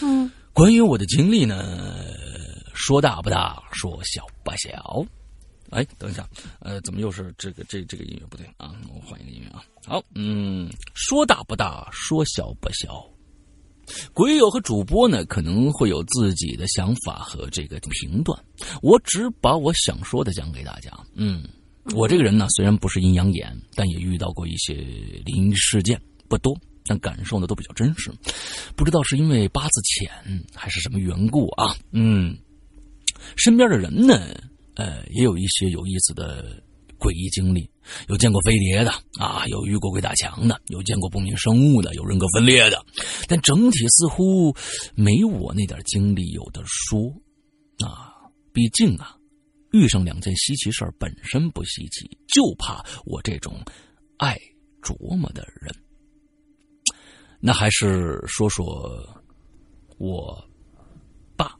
[0.01, 0.31] 嗯。
[0.59, 2.05] 关于我的经历呢，
[2.75, 5.07] 说大不大，说小不小。
[5.71, 6.29] 哎，等一下，
[6.59, 8.75] 呃，怎么又是这个这这个音乐不对啊？
[8.93, 9.63] 我换一个音乐啊。
[9.87, 13.09] 好，嗯，说大不大，说小不小。
[14.13, 18.37] 鬼友和主播呢，可能会有自己的想法和这个评断，
[18.83, 20.91] 我只把我想说的讲给大家。
[21.15, 21.49] 嗯，
[21.95, 24.75] 我这个人呢，虽然不是阴阳眼，但也遇到过一些
[25.25, 26.53] 灵异事件，不多。
[26.89, 28.11] 但感受呢都比较真实，
[28.75, 30.11] 不知道是因为八字浅
[30.55, 31.77] 还是什么缘故啊？
[31.93, 32.37] 嗯，
[33.37, 34.35] 身边的人呢，
[34.75, 36.63] 呃，也有一些有意思的
[36.99, 37.69] 诡异经历，
[38.09, 42.85] 有见过飞碟的啊，有遇过鬼打墙的，有见过不明生物的，有人格分裂的，
[43.29, 44.55] 但整体似乎
[44.95, 47.01] 没我那点经历有的说
[47.85, 48.15] 啊。
[48.51, 49.15] 毕竟啊，
[49.73, 53.63] 遇上两件稀奇事儿本身不稀奇，就怕我这种
[54.17, 54.37] 爱
[54.83, 55.73] 琢磨的人。
[57.41, 59.01] 那还是说说
[59.97, 60.37] 我
[61.37, 61.53] 爸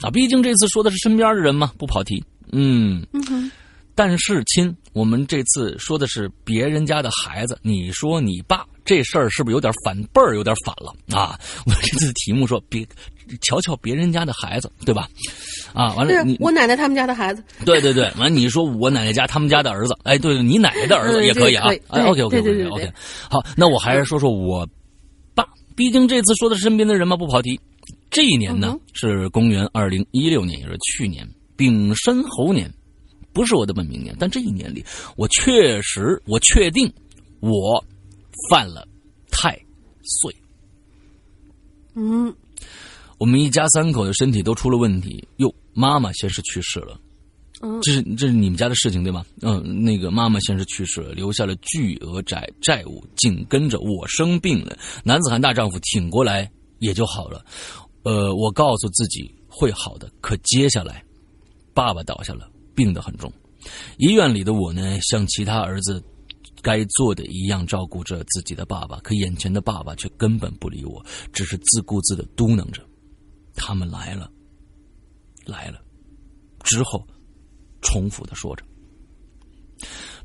[0.00, 2.22] 啊，毕竟这次说的是身边的人嘛，不跑题。
[2.52, 3.04] 嗯，
[3.94, 11.38] 但是亲，我们这次说的是别人家的孩子，你说你爸这事儿是不是有点反辈儿，有点反了啊？
[11.66, 12.86] 我这次题目说别
[13.40, 15.08] 瞧瞧别人家的孩子，对吧？
[15.72, 21.68] 啊，完了，你我奶奶他们家的孩子，对对对，完了你说我奶奶家他们家的儿子，哎，对对，你奶奶的儿子也可以啊。
[21.88, 22.92] 哎 OK OK OK OK，
[23.30, 24.68] 好，那我还是说说我。
[25.74, 27.58] 毕竟这次说的是身边的人嘛，不跑题。
[28.10, 32.72] 这一年呢是公元二零一六年，也是去年丙申猴年，
[33.32, 34.14] 不是我的本命年。
[34.18, 34.84] 但这一年里，
[35.16, 36.92] 我确实，我确定
[37.40, 37.82] 我
[38.50, 38.86] 犯了
[39.30, 39.58] 太
[40.02, 40.34] 岁。
[41.94, 42.34] 嗯，
[43.18, 45.26] 我们一家三口的身体都出了问题。
[45.36, 47.00] 哟，妈妈先是去世了。
[47.80, 49.24] 这是这是你们家的事情对吗？
[49.40, 54.76] 嗯，那个妈妈先是去世了，留下了巨额债债务，紧跟着我生病了。
[55.04, 56.50] 男子汉大丈夫挺过来
[56.80, 57.44] 也就好了。
[58.02, 61.04] 呃，我告诉自己会好的，可接下来，
[61.72, 63.32] 爸爸倒下了，病得很重。
[63.96, 66.02] 医院里的我呢，像其他儿子
[66.62, 71.00] 该做的一样照顾着自己的爸爸，可眼前的爸爸却根本不理我，
[71.32, 72.82] 只是自顾自的嘟囔着
[73.54, 74.28] ：“他们来了，
[75.46, 75.80] 来了。”
[76.64, 77.06] 之后。
[77.82, 78.64] 重复的说着，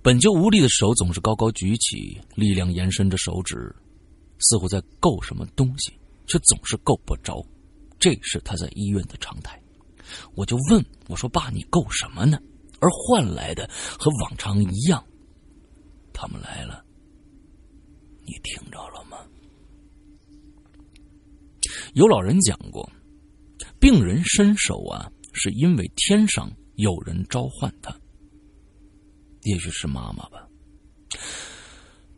[0.01, 3.75] 本就无力的手总是高高举起，力量延伸着手指，
[4.39, 5.91] 似乎在够什么东西，
[6.27, 7.45] 却总是够不着。
[7.99, 9.59] 这是他在医院的常态。
[10.35, 12.37] 我就问我说：“爸，你够什么呢？”
[12.79, 13.67] 而换来的
[13.99, 15.03] 和往常一样，
[16.13, 16.85] 他们来了。
[18.23, 19.17] 你听着了吗？
[21.95, 22.87] 有老人讲过，
[23.79, 26.51] 病人伸手啊，是因为天上。
[26.77, 27.95] 有人召唤他，
[29.43, 30.47] 也许是妈妈吧。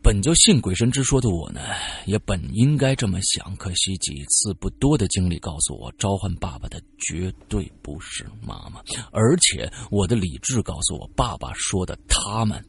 [0.02, 1.60] 本就信鬼神之说的我呢，
[2.06, 3.54] 也本应该这么想。
[3.56, 8.82] 可惜几次不多的经历告诉我，召唤爸爸的绝对不是妈妈，
[9.12, 12.64] 而且我的理智告诉我，爸爸说的他们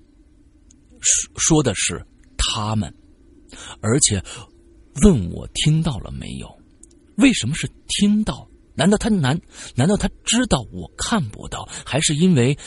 [0.99, 2.05] 说说的是
[2.37, 2.93] 他们，
[3.81, 4.21] 而且
[5.03, 6.49] 问我听到了没有？
[7.15, 8.50] 为什么是听到？
[8.75, 9.39] 难道他难？
[9.75, 11.67] 难道他知道我看不到？
[11.85, 12.57] 还是因为？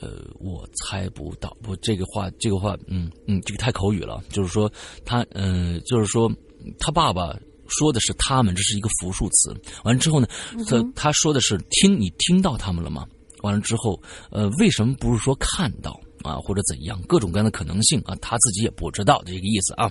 [0.00, 1.56] 呃，我猜不到。
[1.60, 4.22] 不，这个话，这个话，嗯嗯，这个太口语了。
[4.30, 4.70] 就是说，
[5.04, 6.30] 他，嗯，就是说，
[6.78, 7.36] 他爸爸
[7.66, 9.52] 说的是他们，这是一个复数词。
[9.82, 10.28] 完了之后呢，
[10.68, 13.04] 他他说的是听你听到他们了吗？
[13.42, 17.00] 完了之后，呃，为什么不是说看到啊，或者怎样？
[17.08, 19.90] 各种各样的可能性啊，他自己也不知道这个意思啊。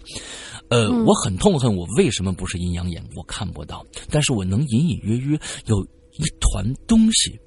[0.70, 7.40] 呃，我很痛恨我为什么不是阴阳眼，我看不到，但是我能隐隐约约有一团东西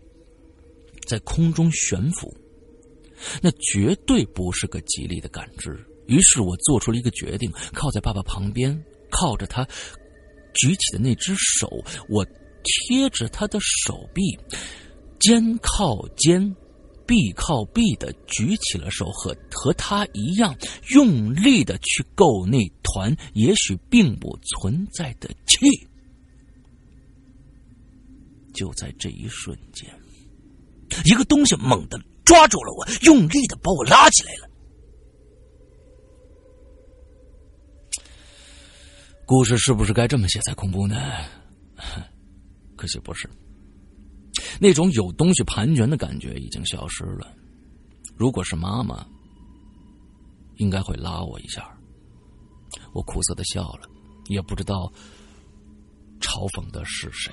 [1.06, 2.34] 在空中悬浮。
[3.42, 5.78] 那绝对不是个吉利的感知。
[6.06, 9.62] 于是我做出了一个决定，靠在爸爸旁边，靠着他
[10.54, 11.68] 举起的那只手，
[12.08, 12.24] 我
[12.64, 14.22] 贴着他的手臂，
[15.20, 16.42] 肩靠肩，
[17.10, 20.56] 臂靠臂的举起了手，和和他一样
[20.90, 25.58] 用力的去够那团也许并不存在的气。
[28.54, 29.92] 就在这一瞬间，
[31.04, 32.00] 一个东西猛地。
[32.22, 34.48] 抓住了我，用力的把我拉起来了。
[39.26, 40.96] 故事是不是该这么写才恐怖呢？
[42.78, 43.28] 可惜不是。
[44.60, 47.32] 那种有东西盘旋的感觉已经消失了。
[48.16, 49.06] 如果是妈妈，
[50.56, 51.68] 应该会拉我一下。
[52.92, 53.88] 我苦涩的笑了，
[54.28, 54.92] 也不知道
[56.20, 57.32] 嘲讽的是谁。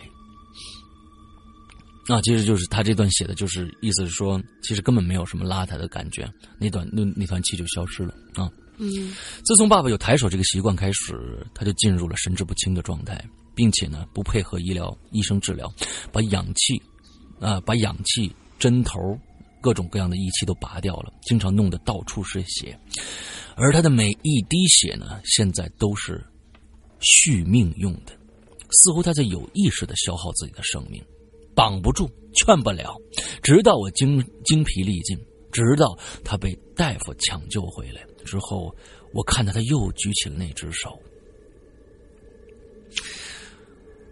[2.08, 8.50] 啊，其实就是他这段写的，就是意思是说，其实根本没有什么邋遢的感觉，那段那那团气就消失了啊。
[8.78, 13.22] 嗯，自从爸爸有抬手这个习惯开始，他就进入了神志不清的状态，
[13.58, 15.68] 并且呢，不配合医疗医生治疗，
[16.12, 16.80] 把氧气
[17.40, 19.00] 啊，把氧气针头
[19.60, 22.80] 各种各样的仪器都拔掉了，经常弄得到处是血，
[23.56, 26.24] 而他的每一滴血呢，现在都是
[27.00, 28.14] 续命用的，
[28.70, 31.04] 似乎他在有意识的消耗自己的生命。
[31.56, 32.96] 绑不住，劝不了，
[33.42, 35.18] 直到我精精疲力尽，
[35.52, 38.72] 直到他被大夫抢救回来之后，
[39.12, 41.02] 我看到他又举起了那只手。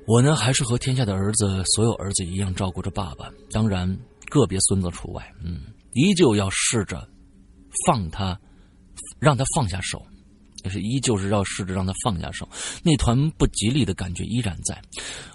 [0.08, 3.88] 我呢，还是和天下的儿子，所有儿子一样照顾着爸爸，当然
[4.30, 5.34] 个别孙子除外。
[5.42, 5.62] 嗯，
[5.94, 7.08] 依旧要试着
[7.88, 8.40] 放他，
[9.20, 10.06] 让他放下手，
[10.64, 12.48] 也是依旧是要试着让他放下手。
[12.84, 14.80] 那团不吉利的感觉依然在，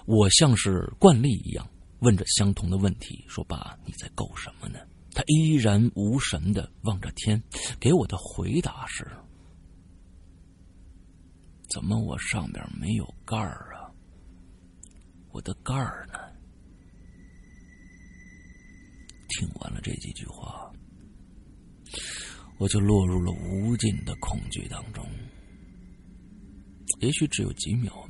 [0.05, 1.67] 我像是惯例一样。
[1.99, 4.79] 问着相同的问题，说：“爸，你在够什么呢？”
[5.13, 7.39] 他依然无神的望着天，
[7.79, 9.05] 给我的回答是
[11.69, 13.70] ：“怎么我上边没有盖儿？
[15.31, 16.19] 我的盖儿呢？”
[19.29, 20.71] 听完了这几句话，
[22.57, 25.07] 我就落入了无尽的恐惧当中。
[26.99, 28.07] 也许只有几秒。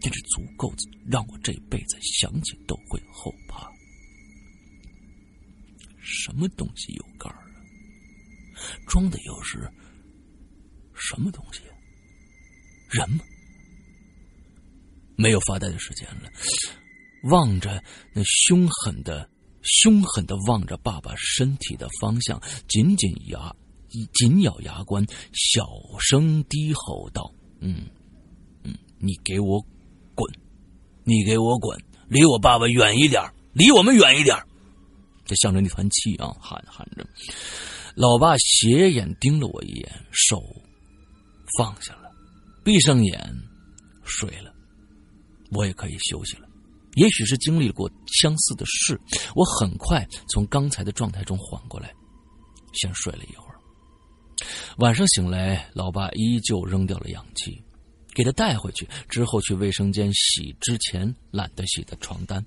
[0.00, 0.72] 但是足够
[1.10, 3.68] 让我这辈子想起都会后怕。
[5.98, 7.50] 什么东西有盖儿啊？
[8.86, 9.68] 装的又是
[10.94, 11.62] 什么东西？
[12.90, 13.24] 人吗？
[15.18, 16.30] 没有发呆的时间了，
[17.24, 17.82] 望着
[18.14, 19.28] 那凶狠的、
[19.62, 23.54] 凶狠的望着爸爸身体的方向，紧紧牙、
[24.14, 25.66] 紧咬牙关，小
[25.98, 27.84] 声低吼道：“嗯，
[28.62, 29.60] 嗯，你给我。”
[30.14, 30.32] 滚！
[31.04, 31.80] 你给我滚！
[32.08, 34.36] 离我爸爸远一点离我们远一点
[35.24, 37.06] 这向着那团气啊，喊喊着。
[37.94, 40.42] 老爸斜眼盯了我一眼，手
[41.56, 42.10] 放下了，
[42.64, 43.32] 闭上眼
[44.02, 44.52] 睡了。
[45.50, 46.48] 我也可以休息了。
[46.94, 49.00] 也许是经历过相似的事，
[49.34, 51.92] 我很快从刚才的状态中缓过来，
[52.72, 53.54] 先睡了一会儿。
[54.78, 57.62] 晚上醒来，老爸依旧扔掉了氧气。
[58.14, 62.44] 给他带回去之后，去卫生间洗之前懒得洗的床单。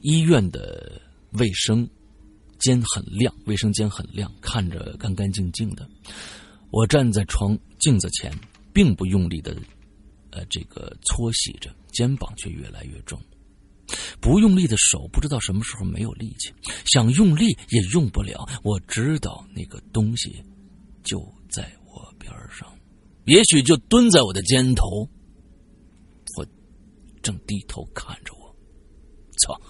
[0.00, 1.00] 医院的
[1.32, 1.88] 卫生
[2.58, 5.88] 间很亮，卫生间很亮，看着干干净净的。
[6.70, 8.30] 我站在床镜子前，
[8.74, 9.56] 并不用力的，
[10.46, 13.20] 这个搓洗着，肩膀却越来越重。
[14.20, 16.52] 不用力的手，不知道什么时候没有力气，
[16.84, 18.46] 想用力也用不了。
[18.62, 20.42] 我知道那个东西
[21.02, 21.20] 就
[21.50, 22.68] 在我边上。
[23.24, 25.08] 也许就蹲在我的肩头，
[26.36, 26.46] 我
[27.22, 28.54] 正低头看着我。
[29.40, 29.60] 操！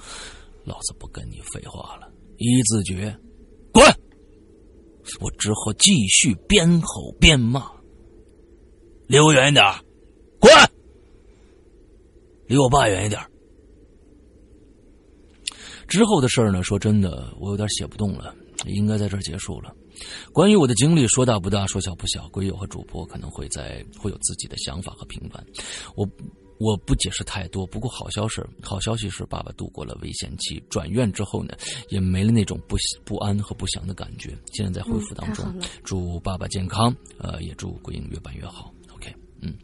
[0.65, 3.17] 老子不跟你废话了，一字诀，
[3.73, 3.83] 滚！
[5.19, 7.71] 我之后继续边吼边骂，
[9.07, 9.65] 离我远点，
[10.39, 10.51] 滚！
[12.47, 13.21] 离我爸远一点。
[15.87, 16.63] 之后的事儿呢？
[16.63, 18.35] 说真的，我有点写不动了，
[18.67, 19.75] 应该在这儿结束了。
[20.33, 22.29] 关于我的经历，说大不大，说小不小。
[22.29, 25.45] 鬼友和主播可能会在会有自己的想法和评判，
[25.97, 26.07] 我
[26.59, 27.67] 我不解释太多。
[27.67, 31.57] 不过好消息，好消息是爸爸度过了危险期，转院之后呢，
[31.89, 34.37] 也没了那种不不安和不祥的感觉。
[34.53, 38.73] 现在在恢复当中，祝爸爸健康，呃，也祝鬼影越办越好。
[39.41, 39.55] 嗯，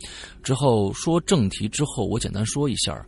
[0.43, 3.05] 之后说正题之后，我简单说一下。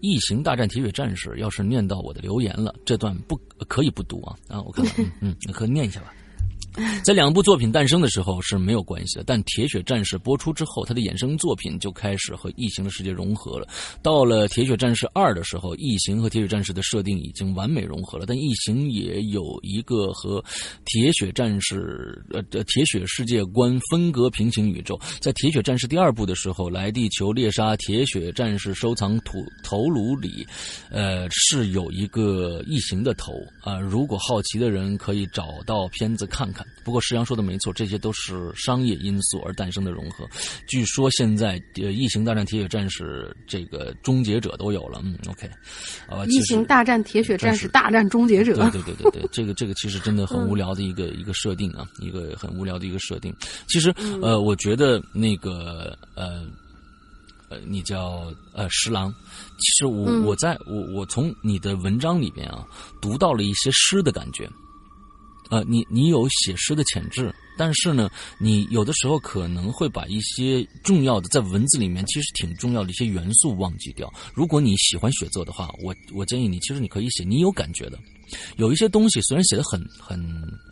[0.00, 3.34] 异形大战铁血战士，要是念到我的留言了，这段不
[3.66, 4.60] 可以不读啊啊！
[4.60, 6.12] 我看看，嗯，嗯，可以念一下吧。
[7.02, 13.66] 在两部作品诞生的时候是没有关系的，但《铁血战士》播出之后，它的衍生作品就开始和异形的世界融合了。
[14.02, 20.44] 到了《铁血战士二》的时候，异形和铁血战士的设定已经完美融合了，但异形也有一个和
[20.84, 24.98] 铁血战士呃的铁血世界观分隔平行宇宙。
[25.20, 30.46] 在《铁血战士》第二部的时候，来地球猎杀铁血战士收藏土头颅里，
[30.90, 33.78] 呃，是有一个异形的头啊。
[33.78, 36.65] 如果好奇的人可以找到片子看看。
[36.84, 40.24] 不过石阳说的没错，这些都是商业因素而诞生的融合。
[40.68, 45.50] 据说现在《呃异形大战铁血战士》这个终结者都有了，嗯，OK，
[46.08, 53.34] 啊，异形大战铁血战士大战终结者，对对对对对，这个这个其实真的很无聊的一个一个设定啊，一个很无聊的一个设定。
[53.66, 53.92] 其实
[54.22, 56.46] 呃，我觉得那个呃
[57.48, 59.12] 呃，你叫呃石郎，
[59.58, 62.64] 其实我我在我我从你的文章里边啊
[63.02, 64.48] 读到了一些诗的感觉。
[65.50, 74.12] 呃，你你有写诗的潜质，但是呢，你有的时候可能会把一些重要的在文字里面其实挺重要的一些元素忘记掉。
[74.34, 77.98] 如果你喜欢写作的话，我我建议你，其实你可以写你有感觉的。
[78.56, 80.20] 有一些东西虽然写的很很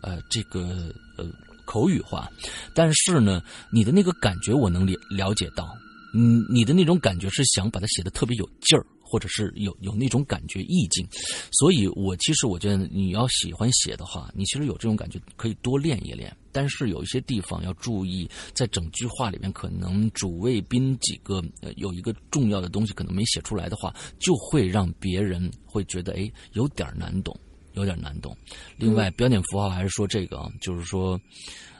[0.03, 1.25] 呃这个呃
[1.65, 2.29] 口语化，
[2.73, 5.73] 但是呢，你的那个感觉我能了了解到，
[6.13, 8.85] 嗯，你的那种感觉是想把它写的特别有劲儿。
[9.05, 11.07] 或者是有有那种感觉意境，
[11.51, 16.35] 所以我其实我觉得你要喜欢写的话，你其实有这种感觉可以多练一练。
[16.51, 21.43] 但是有一些地方要注意，在整句话里面可能主谓宾几个
[21.75, 27.37] 有一个重要的东西可能没写出来的话，就会让别人会觉得哎有点难懂，
[27.73, 28.33] 有点难懂。
[28.77, 31.19] 另外标点符号还是说这个啊，就是说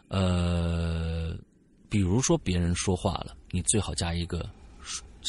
[0.09, 1.33] 呃，
[1.87, 4.45] 比如说别人说话了，你最好加一个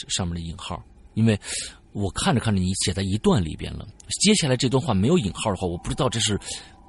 [0.09, 0.85] 上面的引号，
[1.15, 1.39] 因为。
[1.97, 3.89] 我看着看着，你写在一段里边了。
[4.21, 6.39] 接下来这段话没有引号的话，我不知道这是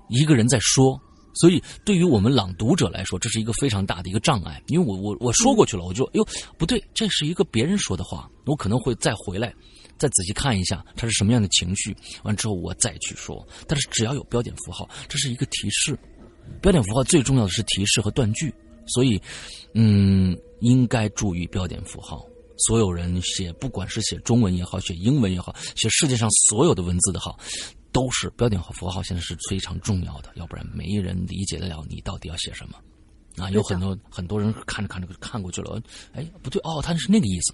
[0.09, 0.99] 一个人在说。
[1.33, 4.61] 所以，对于我们朗读者来说，这是一个非常大的一个障碍。
[4.67, 6.27] 因为我我我说过去了，我就哟
[6.57, 9.53] 不对，这是一个别人说的话，我可能会再回来，
[9.97, 11.95] 再仔细看一下他是什么样的情绪。
[12.23, 13.47] 完之后我再去说。
[13.65, 15.97] 但是只要有标点符号，这是一个提示。
[16.59, 18.53] 标点符号最重要的是提示和断句，
[18.87, 19.21] 所以
[19.73, 22.25] 嗯，应该注意标点符号。
[22.57, 27.39] 所有人写，不管是写中文也好，写英文也好，写世界上所有的文字的好，
[27.91, 32.77] 都是标点和符号，现在是非常重要的，要不然没人理解得了你到底要写什么。
[33.37, 35.79] 啊，有很多很多人看着看着看过去了，
[36.13, 37.53] 哎，不对，哦，他是那个意思，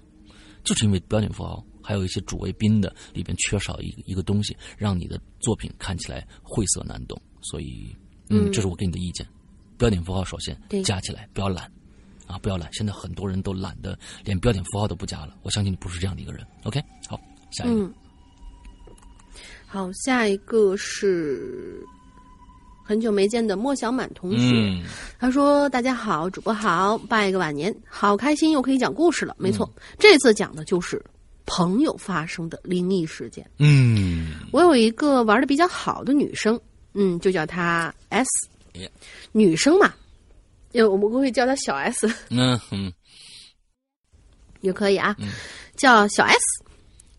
[0.64, 7.22] 就是因为标点符号，还有一些主谓宾的里边缺少一一个东西，让你的作品看起来晦涩难懂。
[7.42, 7.94] 所以，
[8.30, 9.28] 嗯，这是我给你的意见，
[9.78, 11.70] 标点符号首先加起来，不要懒。
[12.34, 12.68] 啊，不要懒！
[12.74, 15.36] 现在很多人都懒得连标点符号都不加了。
[15.44, 16.44] 我相信你不是这样的一个人。
[16.64, 17.20] OK，好，
[17.52, 17.92] 下一个。
[19.68, 21.86] 好，下一个是
[22.84, 24.84] 很久没见的莫小满同学。
[25.20, 29.36] 他说：“大家好，主播好，拜个晚年，好开心，又可以讲故事了。
[29.38, 31.04] 没错，这次讲的就是
[31.46, 33.48] 朋友发生的灵异事件。
[33.60, 36.60] 嗯，我有一个玩的比较好的女生，
[36.94, 38.28] 嗯，就叫她 S，
[39.32, 39.94] 女生嘛。”
[40.74, 42.08] 有，我们会叫他小 S。
[42.30, 42.92] 嗯 嗯，
[44.62, 45.16] 也可以啊，
[45.76, 46.40] 叫小 S。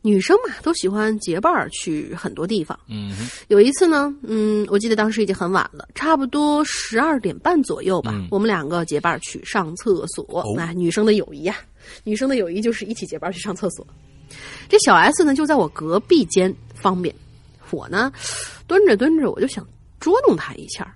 [0.07, 2.79] 女生嘛，都喜欢结伴去很多地方。
[2.89, 3.17] 嗯，
[3.49, 8.13] 有一次呢，嗯，我记得当时已经很晚了，差不多十二点半左右吧。
[8.31, 10.45] 我们两个结伴去上厕所。
[10.59, 11.57] 哎，女生的友谊呀，
[12.05, 13.87] 女生的友谊就是一起结伴去上厕所。
[14.69, 17.15] 这小 S 呢，就在我隔壁间方便。
[17.71, 18.13] 我呢，
[18.67, 19.67] 蹲着蹲着，我就想
[20.01, 20.95] 捉弄她一下，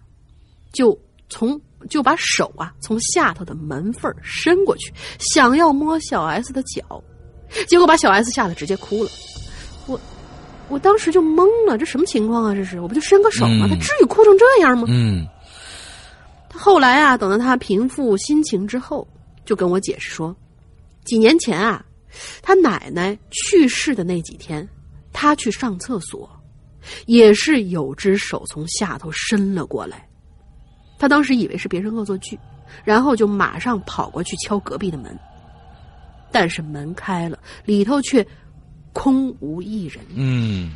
[0.71, 0.99] 就
[1.31, 1.59] 从。
[1.89, 7.03] 就把手啊从下头的门缝伸过去，想要摸小 S 的脚，
[7.66, 9.11] 结果把小 S 吓得直接哭了。
[9.86, 10.01] 我
[10.68, 12.55] 我当时就懵了，这什么情况啊？
[12.55, 13.66] 这是我不就伸个手吗？
[13.68, 14.86] 他至于哭成这样吗？
[14.89, 15.26] 嗯。
[16.51, 19.07] 他后来啊，等到他平复心情之后，
[19.45, 20.34] 就跟我解释说，
[21.05, 21.84] 几年前啊，
[22.43, 24.66] 他奶奶去世的那几天，
[25.12, 26.28] 他去上厕所，
[27.06, 30.07] 也是有只手从下头伸了过来。
[30.99, 32.39] 他当时以为是别人恶作剧，
[32.85, 35.16] 然后就马上跑过去敲隔壁的门，
[36.33, 38.27] 但是门开了，里头却
[38.93, 40.05] 空无一人。
[40.15, 40.73] 嗯，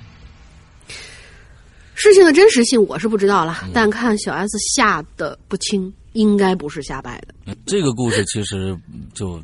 [1.94, 7.56] 事情的真实性我是不知道了，但看小 S 吓得不轻，应该不是瞎掰的。
[7.66, 8.78] 这个故事其实
[9.12, 9.42] 就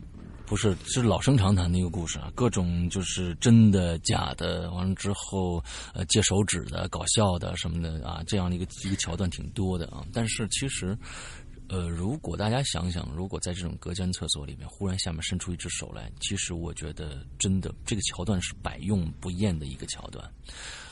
[0.49, 5.63] 不是是老生常谈的一个故事啊，各种就是真的假的，完了之后
[5.93, 10.03] 呃借手指的、搞笑的什么的啊，这样的一个一个桥段挺多的啊。
[10.11, 10.97] 但是其实
[11.69, 20.27] 呃，如果大家想想，如果在这种隔间厕所里面忽然下面伸出一只手来，其实我觉得真的这个桥段是百用不厌的一个桥段。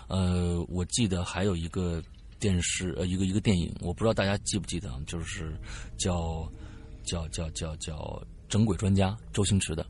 [0.07, 2.03] 呃，我记得还有一个
[2.39, 5.59] 电视呃一个一个电影，我不知道大家记不记得，就是
[5.97, 6.47] 叫
[7.07, 9.85] 叫叫叫叫整鬼专家周星驰的。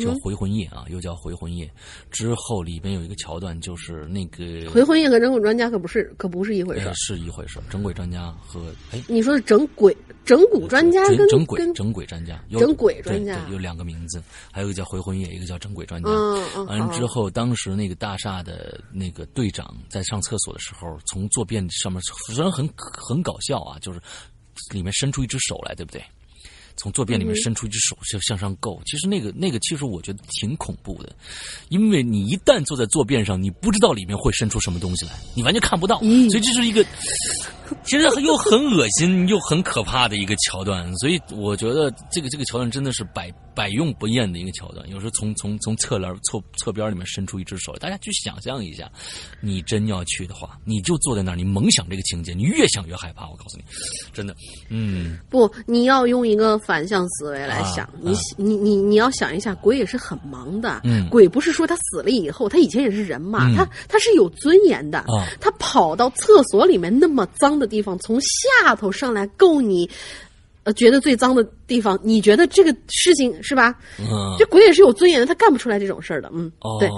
[0.00, 1.72] 叫回魂夜啊，又叫回魂夜。
[2.10, 7.60] 之后里边有一个桥段，就是那个回魂夜和整鬼专家可不是可不是一回事，是一回事。
[7.70, 16.10] 整鬼专家和哎，你说是整鬼整蛊专家跟整鬼整鬼专家，整鬼专家有两个名字，还有一个叫回魂夜，一个叫整鬼专家。
[16.10, 24.00] 嗯完之后，当时那个大厦的那个队长在上厕所的时候，从坐便上面虽然很很搞笑啊，就是
[24.72, 26.02] 里面伸出一只手来，对不对？
[26.78, 31.14] 从坐便里面伸出一只手向向上够，其实那个那个其实我觉得挺恐怖的，
[31.68, 36.82] 因为你一旦坐在坐便上，你不知道里面会伸出什么东西来，你完全看不到，所以这是一个
[37.84, 44.88] 其实又很恶心又很可怕的一个桥段，所以我觉得这个这个桥段真的是百百用不厌的一个桥段。
[44.88, 48.88] 有时候从从从侧栏侧侧边里面伸出一只手，大家去想象一下，
[49.40, 53.28] 你真要去的话，你就坐在那儿，你猛想这个情节，你越想越害怕。
[53.28, 53.64] 我告诉你，
[54.12, 54.36] 真的，
[54.68, 56.56] 嗯，不，你要用一个。
[56.68, 60.82] 反向思维来想，你你你你要想一下，鬼也是很忙的。
[60.84, 64.98] 嗯，鬼不是说他死了以后，他以前也是人嘛，他他是有尊严的。
[64.98, 69.88] 啊，他跑到厕所里面那么脏的地方，从下头上来够你。
[70.68, 73.74] 呃，觉得最脏的地方，你觉得这个事情是吧？
[73.98, 76.30] 嗯，这鬼也是有尊严的，他干不出来这种事儿的。
[76.34, 76.90] 嗯，对，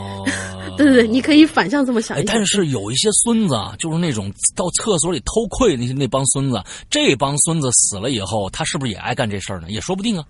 [0.76, 2.34] 对对对，你可以反向这么想一想。
[2.34, 6.60] 但是有一些孙子啊，就是那种到厕所里偷窥那些那帮孙子，
[6.90, 9.70] 这帮孙子死了以后，他是不是也爱干这事儿呢？
[9.70, 10.24] 也说不定啊。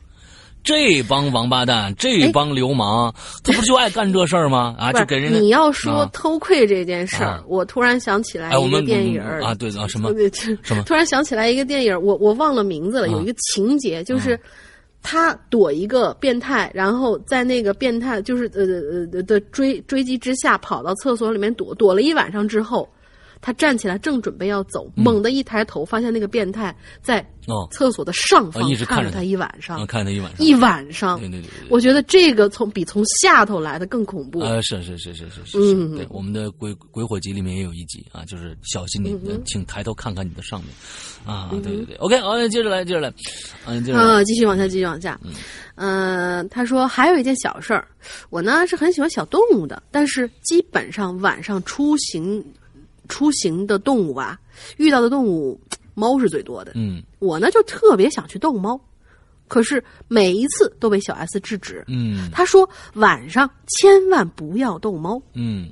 [0.62, 4.74] 这帮王八蛋，这帮流氓，他不就爱干这事儿吗？
[4.78, 10.12] 啊，就给人你要说偷窥这件事儿，我 突然想起来一个电影啊，对啊，什么
[10.62, 10.82] 什么？
[10.84, 13.08] 突然想起来一个电影，我我忘了名字了。
[13.08, 14.38] 有一个情节就是
[15.02, 18.62] 他躲一个变态，然后在那个变态就是呃
[19.12, 22.88] 呃的追追击之下，跑到厕所里面躲躲了一晚上之后。
[23.40, 27.26] 他站起来，正准备要走，猛地一抬头，发现那个变态在
[27.72, 31.18] 厕所的上方看着他一晚上，看他一晚上，一晚上。
[31.18, 34.40] 对对对，我觉得这个从比从下头来的更恐怖。
[34.40, 40.68] 呃，是是是是是是，嗯，对，我们的鬼鬼火集里面也有一集啊，就是小心你，请抬头看看你的上面。
[41.24, 43.12] 啊，对对对，OK，好，接着来，接着来，
[43.64, 45.18] 嗯，接着，继续往下，继续往下。
[45.76, 47.88] 嗯，他说还有一件小事儿，
[48.28, 52.44] 我呢是很喜欢小动物的，但是基本上晚上出行。
[53.10, 54.40] 出行的动物吧，
[54.78, 55.60] 遇到的动物，
[55.94, 56.72] 猫是最多的。
[56.76, 58.80] 嗯，我呢就特别想去逗猫，
[59.48, 61.84] 可是每一次都被小 S 制止。
[61.88, 65.20] 嗯，他说晚上千万不要逗猫。
[65.34, 65.68] 嗯，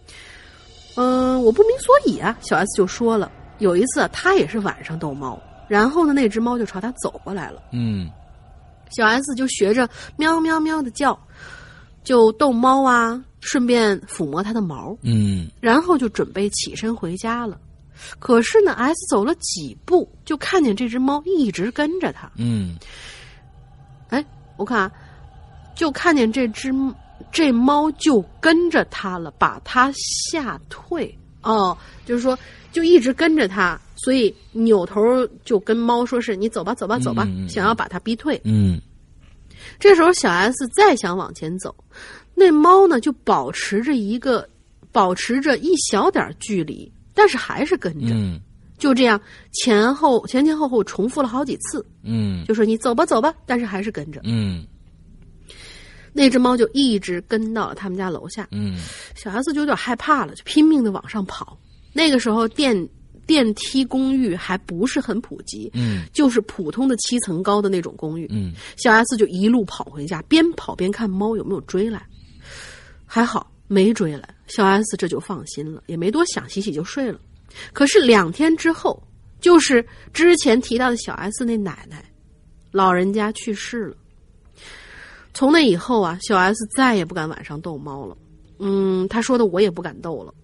[0.97, 2.37] 嗯，我不明所以啊。
[2.43, 7.63] 小 S 就说了，有一次他也是晚上逗猫，然后呢那只猫就朝他走过来了。
[7.73, 8.11] 嗯，
[8.91, 11.19] 小 S 就学着喵喵喵的叫，
[12.03, 13.25] 就逗猫啊。
[13.51, 17.59] 顺便抚摸它的毛，嗯，然后就准备起身回家了。
[18.19, 22.31] 可是呢，S 走了几步，就看见这只猫一直跟着他。
[22.37, 22.77] 嗯，
[24.09, 24.25] 哎，
[24.59, 24.91] 我看，
[25.75, 26.71] 就看见这只
[27.33, 31.17] 这猫就跟着他了，把他吓退。
[31.43, 32.39] 哦，就是说，
[32.71, 35.01] 就一直跟着他，所以扭头
[35.45, 38.39] 就跟猫说：“是你走吧，走吧，走吧。”想要把它逼退。
[38.45, 38.79] 嗯，
[39.79, 41.75] 这时候小 S 再想往前走。
[42.39, 44.49] 那猫呢，就保持着一个，
[44.93, 48.15] 保持着一小点距离，但是还是跟着，
[48.79, 49.21] 就这样
[49.53, 51.85] 前后前前后后重复了好几次。
[52.05, 54.21] 嗯，就说你走吧走吧，但是还是跟着。
[54.23, 54.65] 嗯，
[56.13, 58.47] 那只猫就一直跟到了他们家楼下。
[58.53, 58.79] 嗯，
[59.17, 61.59] 小 S 就有点害怕了，就拼命的往上跑。
[61.93, 62.89] 那个时候电
[63.27, 68.29] 电梯公寓还不是很普及，嗯，就是普通的七层高的那种公寓。
[68.31, 72.07] 嗯，小 S 就一路跑回家，边跑边看猫有没有追来。
[73.11, 77.19] 还好没追来，小 S 这就放心了，也没多想，洗洗就睡了。
[77.73, 79.03] 可是两天之后，
[79.41, 82.05] 就是之前提到的小 S 那奶奶，
[82.71, 83.97] 老人家去世了。
[85.33, 88.17] 从那以后啊，小 S 再也不敢晚上逗猫了。
[88.59, 90.35] 嗯，他说的我也不敢逗了。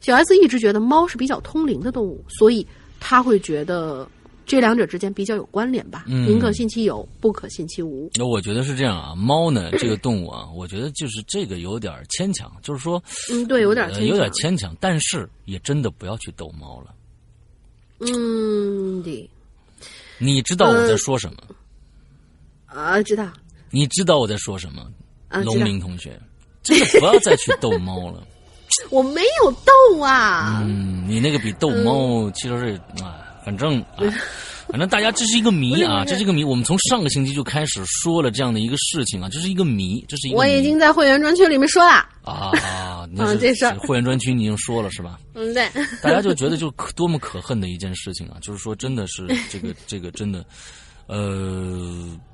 [0.00, 2.66] 小 S 一直觉得猫是比较通灵的动物，所以
[3.00, 4.06] 他会觉得。
[4.50, 8.10] 这两者之间比较有关联吧，宁可信其有，不可信其无。
[8.16, 13.00] 那我觉得是这样啊，猫呢 这个动物啊，我觉得就是这个有点牵强，就是说，
[13.30, 16.92] 嗯，对，有点有点牵强，但是也真的不要去逗猫了，
[18.00, 19.30] 嗯的
[20.18, 21.36] 你知道我在说什么？
[22.66, 23.32] 啊，知道
[23.70, 24.84] 你知道我在说什么？
[25.44, 25.62] 农。
[25.62, 26.20] 民同学，
[26.64, 28.26] 真的不要再去逗猫了。
[28.90, 32.74] 我没有逗啊，嗯，你那个比逗猫其实是
[33.04, 34.04] 啊，反正啊，
[34.68, 36.44] 反正大家这是一个谜啊，这是一个谜。
[36.44, 41.92] 我们从上个星期就开始说了这样的一个事情啊，这是一个谜，这是一个我已经在会员专区里面说了。
[42.22, 45.18] 啊啊， 那是嗯这是会员专区你已经说了是吧？
[45.34, 45.68] 嗯，对，
[46.02, 48.36] 大家就觉得就可多么可恨的一件事情啊！
[48.42, 50.44] 就是说，真的是这个这个真的，
[51.10, 51.18] 呃，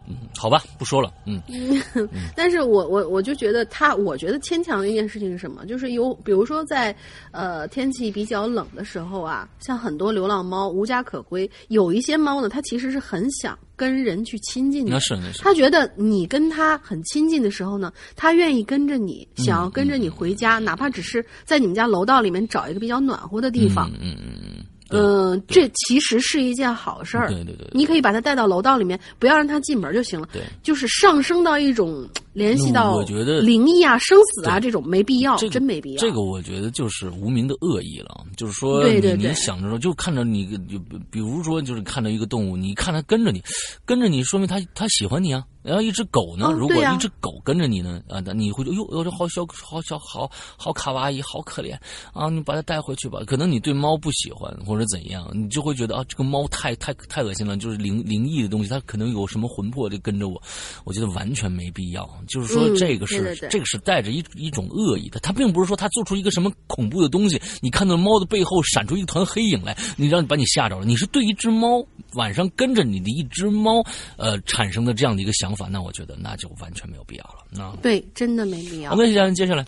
[0.06, 1.40] 嗯好吧，不说了，嗯
[2.36, 5.64] 但是我我我就觉得他，我觉得牵强的一件事情是什么？
[5.66, 6.94] 就是有，比如说在
[7.32, 14.98] 呃天气比较冷的时候啊，像很多流浪猫无家可归，有一些猫呢，它其实是很想跟人去亲近的那。
[15.00, 23.90] 是那是，他觉得你跟他很亲近的时候呢，他愿意跟着你，嗯想要跟着你回家，哪怕只是在你们家楼道里面找一个比较暖和的地方。
[23.92, 24.55] 嗯嗯嗯嗯，对
[24.90, 27.28] 嗯、这其实是一件好事儿。
[27.28, 30.28] 对对对，你可以把它带到楼道里面，不要让它进门就行了。
[30.32, 35.98] 对，就是上升到一种联系到我觉得灵异啊、生死啊这种没必要，这个真没必要。
[35.98, 40.78] 这个我觉得就是无名的恶意了，就是说你对对对你想着说，就看着你，就
[41.10, 43.42] 比如说就是看到一个动物，你看它跟着你，
[43.84, 45.42] 跟着你，说明它它喜欢你啊。
[45.66, 51.76] 然后一只狗呢，如果一只狗跟着你呢，啊，那你会觉得哟，哟，这好小，好小，好好卡哇伊，好可怜
[52.12, 52.30] 啊！
[52.30, 53.18] 你把它带回去吧。
[53.26, 60.40] 可能你对猫不喜欢或者怎样，你就会觉得啊，这个猫太太太恶心了，就是灵灵异的东西，它可能有什么魂魄就跟着我，
[60.84, 62.08] 我觉得完全没必要。
[62.28, 73.82] 就是说嗯这个是、对对对这个是带着一一种恶意的，它并不是说它做出一个什么恐怖的东西，你看到猫的背后闪出一团黑影来，你让你把你吓着了，你是对一只猫晚上跟着你的一只猫，
[74.16, 77.44] 呃，产生的这样的一个想法，那我觉得那就完全没有必要了。
[77.50, 78.96] 那对，真的没必要好。
[78.96, 79.64] 的，家人，接下来，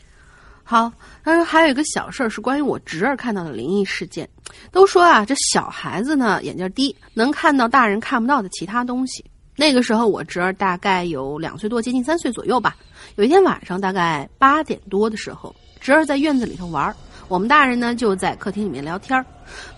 [0.64, 0.92] 好，
[1.24, 4.28] 他说还有一个小事儿是关于我侄儿看到的灵异事件。
[4.70, 9.24] 都说啊，这小孩子呢眼睛低，能看到大人看不到的其他东西。
[9.56, 12.76] 那个时候我侄儿大概有两岁多，接近三岁左右吧。
[13.16, 16.94] 有一天晚上大概八点多的时候，侄儿在院子里头玩儿，
[17.28, 19.24] 我们大人呢就在客厅里面聊天儿。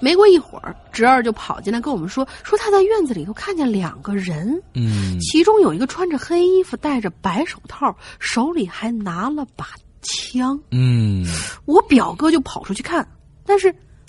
[0.00, 9.66] 没过一会儿，侄儿就跑进来跟我们说，说他在院子里头看见两个人，嗯其中有一个穿着黑衣服，戴着白手套，手里还拿了把
[10.02, 10.58] 枪。
[10.70, 11.24] 嗯
[11.66, 13.06] 我表哥就跑出去看，
[13.44, 13.68] 但是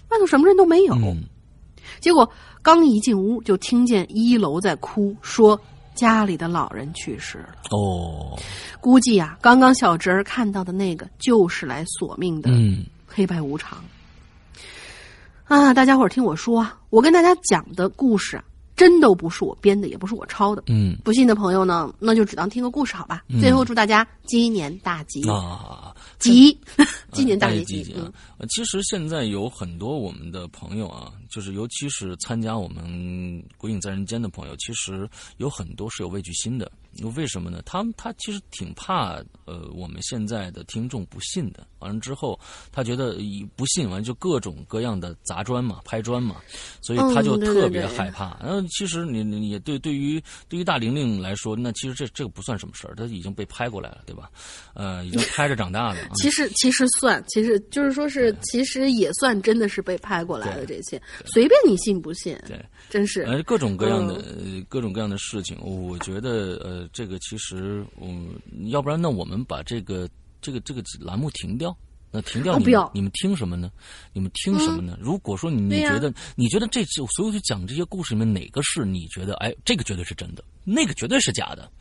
[0.09, 0.95] 外头什么人都没有。
[0.95, 1.23] 嗯
[1.99, 2.27] 结果
[2.63, 5.59] 刚一进屋，就听见一楼在哭，说
[5.93, 7.49] 家里的老人去世了。
[7.69, 8.39] 哦
[8.79, 13.83] 估计啊，刚刚小侄儿看到的那个就是来索命的嗯黑白无常。
[15.45, 18.43] 啊，大家伙儿听我说啊，我跟大家讲的故事啊，
[18.75, 20.63] 真都不是我编的，也不是我抄的。
[20.67, 23.23] 嗯不信的朋友呢，那就只当听个故事好吧。
[23.41, 25.93] 最后祝大家鸡年大吉，啊。
[26.19, 26.57] 吉，
[27.11, 28.13] 鸡年大吉嗯！
[28.37, 32.85] 呃其实现在有很多我们的朋友啊，就是尤其是参加我们
[33.57, 36.71] 《鬼影在人间》的朋友，其实有很多是有畏惧心的。
[37.15, 37.61] 为什么呢？
[37.65, 39.15] 他们他其实挺怕
[39.45, 41.65] 呃我们现在的听众不信的。
[41.79, 42.39] 完了之后，
[42.71, 46.35] 他觉得一不信，完就各种各样的砸砖嘛、拍砖嘛，
[46.81, 48.37] 所以他就特别害怕。
[48.39, 54.29] 然后其实你你也对对于对于大玲玲来说，那其实这这个不算什么事儿，她已经被拍过来了，对吧？
[54.75, 56.01] 呃，已经拍着长大的。
[56.01, 63.21] 啊其实其实算，其实就是说是，其实也算真的是被拍过来的这些，随便你信不信，对，真是。
[63.23, 64.23] 呃，各种各样的、
[64.69, 68.35] 各种各样的事情，我觉得呃，这个其实嗯，
[68.69, 70.09] 要不然那我们把这个
[70.41, 71.75] 这个这个栏目停掉。
[72.13, 73.71] 那停掉你们、哦不要你们听什么呢？
[74.11, 74.97] 你们听什么呢？
[74.99, 81.71] 如果说你你觉得、你觉得这次所有去讲这些故事里面哪个是你觉得哎这个绝对是真的，那个绝对是假的，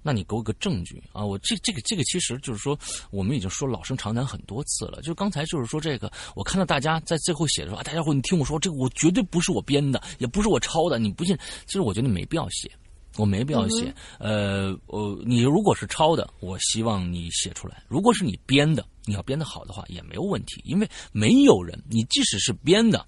[0.00, 1.24] 那你给我个证据啊！
[1.24, 2.78] 我这这个这个其实就是说
[3.10, 11.36] 我们已经说老生常谈很多次了，就刚才就是说这个，我看到大家在最后写的说啊，大家伙你听我说这个我绝对不是我编的，也不是我抄的，你不信？
[11.66, 12.70] 其实我觉得没必要写。
[13.16, 23.04] 我没必要写，呃，我，你如果是抄的，我希望你写出来；如果是你编的，你要编的好的话也没有问题，因为没有人，你即使是编的，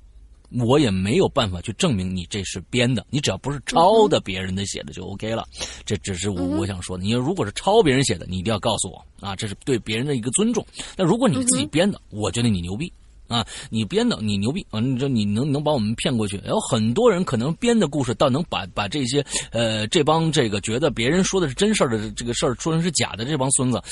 [0.51, 5.44] 我也没有办法去证明你这是编的，你只要不是抄的别人的写的就 OK 了。
[5.86, 7.02] 这只是我我想说的。
[7.02, 10.64] 你如果是抄别人写的，你一定要告诉我啊，这是对别人的一个尊重。
[10.97, 12.93] 那如果你自己编的，我觉得你牛逼。
[13.28, 14.80] 啊，你编的，你牛逼啊！
[14.80, 16.40] 你这你能能把我们骗过去？
[16.46, 23.82] 有很多人可能编的故事，倒能把把这些呃这帮这个觉得别人说的是真事儿的这个事儿说成是假的这帮孙子，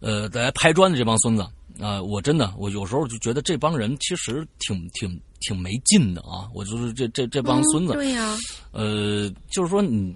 [0.00, 1.46] 呃，来拍砖的这帮孙子
[1.80, 6.46] 啊、我真的我有时候就觉得这帮人其实挺挺挺没劲的啊！
[6.54, 8.36] 我就是这这这帮孙子，嗯对呀、
[8.72, 10.14] 呃，就是说你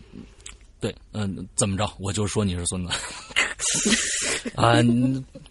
[0.85, 1.91] 对，嗯、怎么着？
[1.99, 2.93] 我就说你是孙子。
[4.55, 4.75] 啊，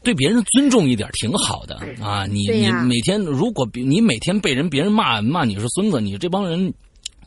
[0.03, 2.27] 对别人尊重一点挺好的啊。
[2.27, 6.71] 你你每天如果你每天被人别人骂骂你是孙子，你这帮人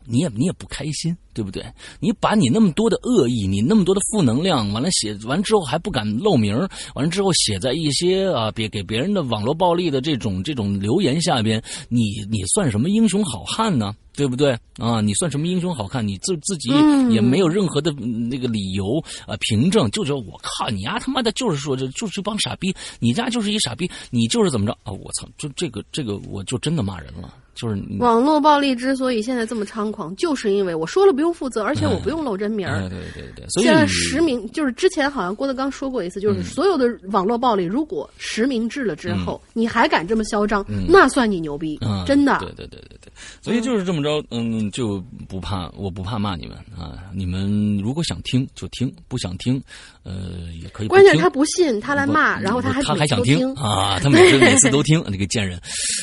[0.05, 1.17] 你也你也不开心。
[1.35, 1.63] 对不对？
[2.01, 6.57] 你把你那么多的恶意，你那么多的负能量，完了写完之后还不敢露名，
[6.95, 13.95] 完了之后写在一些啊别给别人的网络暴力的这种这种留言下边，你你算什么英雄好汉呢？
[14.17, 15.01] 对不对啊？
[15.01, 16.07] 你算什么英雄好看？
[16.07, 16.71] 你自自己
[17.11, 24.91] 也没有任何的那个理由啊凭证，就觉得我靠你丫他妈的就是说这就是一帮傻逼，你家就是一傻逼，你就是怎么着啊？
[24.91, 32.83] 我操，就这个这个我就真的骂人了，就是网络暴力之所以现在这么猖狂，就是因为我说了不用负责，而且我不用露真名儿。
[32.83, 42.39] 对对对，现在实名就是之前好像郭德纲说过一次，就是所有的网络暴力，如果实名制了之后，你还敢这么嚣张，那算你牛逼，真的。
[42.41, 43.11] 对对对对对，
[43.41, 47.05] 所以就是这么着，嗯，就不怕，我不怕骂你们啊。
[47.15, 49.59] 你们如果想听就听，不想听，
[50.03, 50.15] 呃，
[50.63, 50.89] 也可以。
[50.89, 55.59] 关键他不信，他来骂，然后他还他还想听啊，他每次每次都听， 那个贱人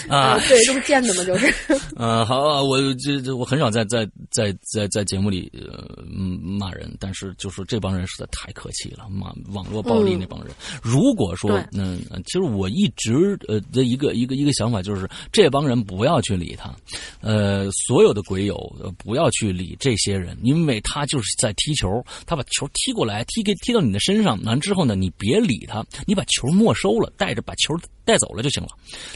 [0.09, 1.23] 啊，对，这不贱的吗？
[1.27, 1.43] 就是。
[1.95, 5.52] 呃，好，我这这我很少在在在在在节目里。
[5.53, 6.03] 呃，
[6.41, 10.52] 骂人，但是就是这帮人实在太客气了，骂网络暴力那帮人。
[10.82, 16.76] 如果说，嗯，其实我一直呃的一个一个一个想法就是，这帮人不要去理他，
[17.22, 18.56] 呃，所有的鬼友
[18.98, 27.74] 不要去理这些人，因为他就是在踢球，他把球踢过来，踢给踢到你的身上，完之后呢，你别理他，你把球没收了，带着把球。
[28.06, 28.68] 带走了就行了，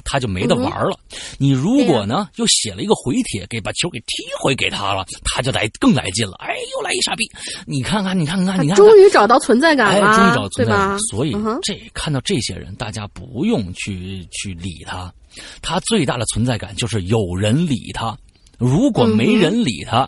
[0.05, 0.97] 他就没得玩了。
[1.37, 6.35] 你如果呢，又写了一个回帖，给把球给踢回给他了，他就来更来劲了。
[6.39, 7.29] 哎，又来一傻逼！
[7.65, 10.99] 你看看，你看看，你看，终于找到存在感了，终于找到存在感。
[11.09, 15.13] 所以这看到这些人，大家不用去去理他，
[15.61, 18.17] 他最大的存在感就是有人理他。
[18.57, 20.07] 如果没人理他，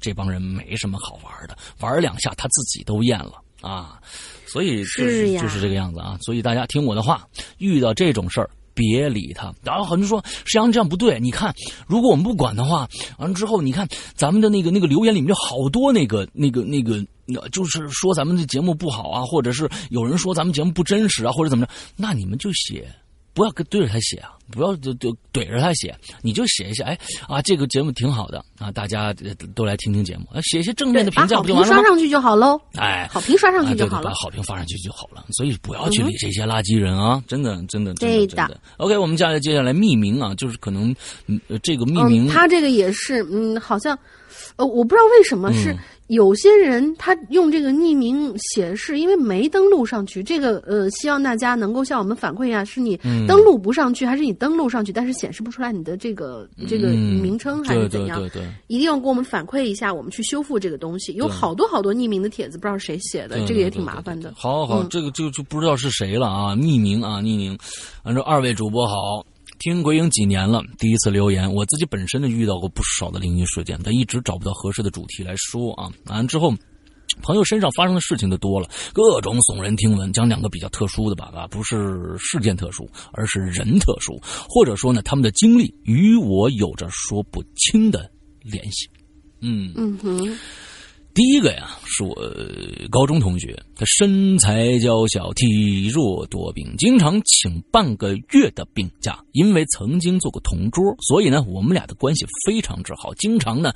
[0.00, 3.98] 这帮人没什么好玩的，玩两下他自己都厌了啊。
[4.46, 6.18] 所以就是就是这个样子啊！
[6.20, 9.52] 所以大家听我的话，遇到这种事儿别理他。
[9.62, 11.54] 然后很多人说石阳这样不对，你看，
[11.86, 12.88] 如果我们不管的话，
[13.18, 17.04] 完了之后，你看咱们的那个那个留言里面就好多那个那个那个，
[17.50, 22.88] 就是说咱们的节目不好啊，或者是有人说咱们节目不真实啊，或者怎么着，那你们就写。
[23.34, 24.30] 不要跟对着他写啊！
[24.50, 29.14] 不要就就怼着他写，你就写一下，哎啊，这个节目挺好的啊，大家
[29.54, 31.74] 都来听听节目，写一些正面的评价不就完了吗？
[31.80, 32.60] 刷上去就好喽。
[32.76, 34.04] 哎，好评刷上去就好了。
[34.04, 35.24] 把好评发上去就好了。
[35.30, 37.22] 所以不要去理这些垃圾人啊！
[37.26, 38.60] 真的，真的，真的，真的。
[38.76, 40.94] OK，我们接下来接下来匿名啊，就是可能
[41.26, 43.98] 嗯，这个匿名，他这个也是嗯，好像
[44.56, 45.74] 呃，我不知道为什么是。
[46.08, 50.22] 有些人他用这个匿名显示，因为没登录上去。
[50.22, 52.96] 这个呃，希望大家能够向我们反馈一下，是你
[53.26, 58.18] 登录不上去，还是你登录上去，但是显示不出来你的这个这个名称，还是怎样？
[58.18, 61.12] 对对对，一定要给我们反馈一下，我们去修复这个东西。
[61.14, 64.34] 有好多好多匿名的帖子，不知道谁写的，这个也挺麻烦的。
[64.36, 66.54] 好，好好，这个就就不知道是谁了啊！
[66.54, 67.56] 匿名啊，匿名。
[68.02, 69.24] 反正二位主播好。
[69.62, 75.88] 听鬼影几年了，第一次留言，我自己本身呢遇到过不少的灵异事件，但一直找不到合适的主题来说啊。
[76.06, 76.52] 完之后，
[77.22, 80.12] 朋友身上发生的事情就多了，各种耸人听闻。
[80.12, 88.10] 讲两个比较特殊的吧，啊，不是事件特殊，而是人特殊，或者说呢，他们的经历与我有着说不清的
[88.42, 88.90] 联系。
[89.42, 90.38] 嗯嗯哼。
[91.14, 92.14] 第一个呀，是我
[92.90, 99.22] 高中同学，他身材娇小，体弱多病，经常请半个月的病假。
[99.32, 103.74] 因为曾经做过同桌，所以呢，我们俩的关系非常之好，经常呢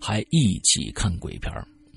[0.00, 1.52] 还一起看鬼片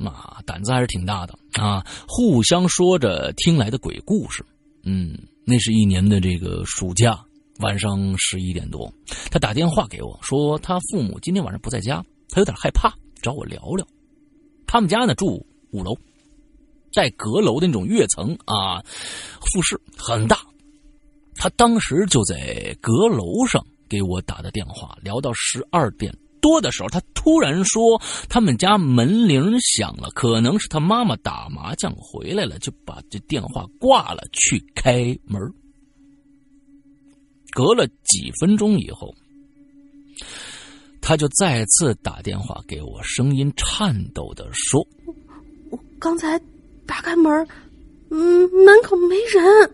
[0.06, 4.46] 啊，胆子还是挺大的啊，互相说着听来的鬼故事。
[4.84, 7.24] 嗯，那是一年的这个暑假，
[7.60, 8.94] 晚上十一点多，
[9.32, 13.88] 他打电话给我说，他父母今天晚上不在家，他有点害怕，找我聊聊。
[14.74, 15.96] 他们家呢住五楼，
[16.96, 18.82] 带阁楼的那种跃层啊，
[19.40, 20.40] 复式很大。
[21.36, 35.40] 他当时就在阁楼上给我打的电话，聊到十二点多的时候，他突然说他们家门铃响了，可能是他妈妈打麻将回来了，就把这电话挂了，去开门。
[37.52, 39.14] 隔了几分钟以后。
[41.06, 44.88] 他就再次打电话给我，声音颤抖的说
[45.70, 46.40] ：“我刚才
[46.86, 47.46] 打开门，
[48.10, 49.72] 嗯，门口没人。”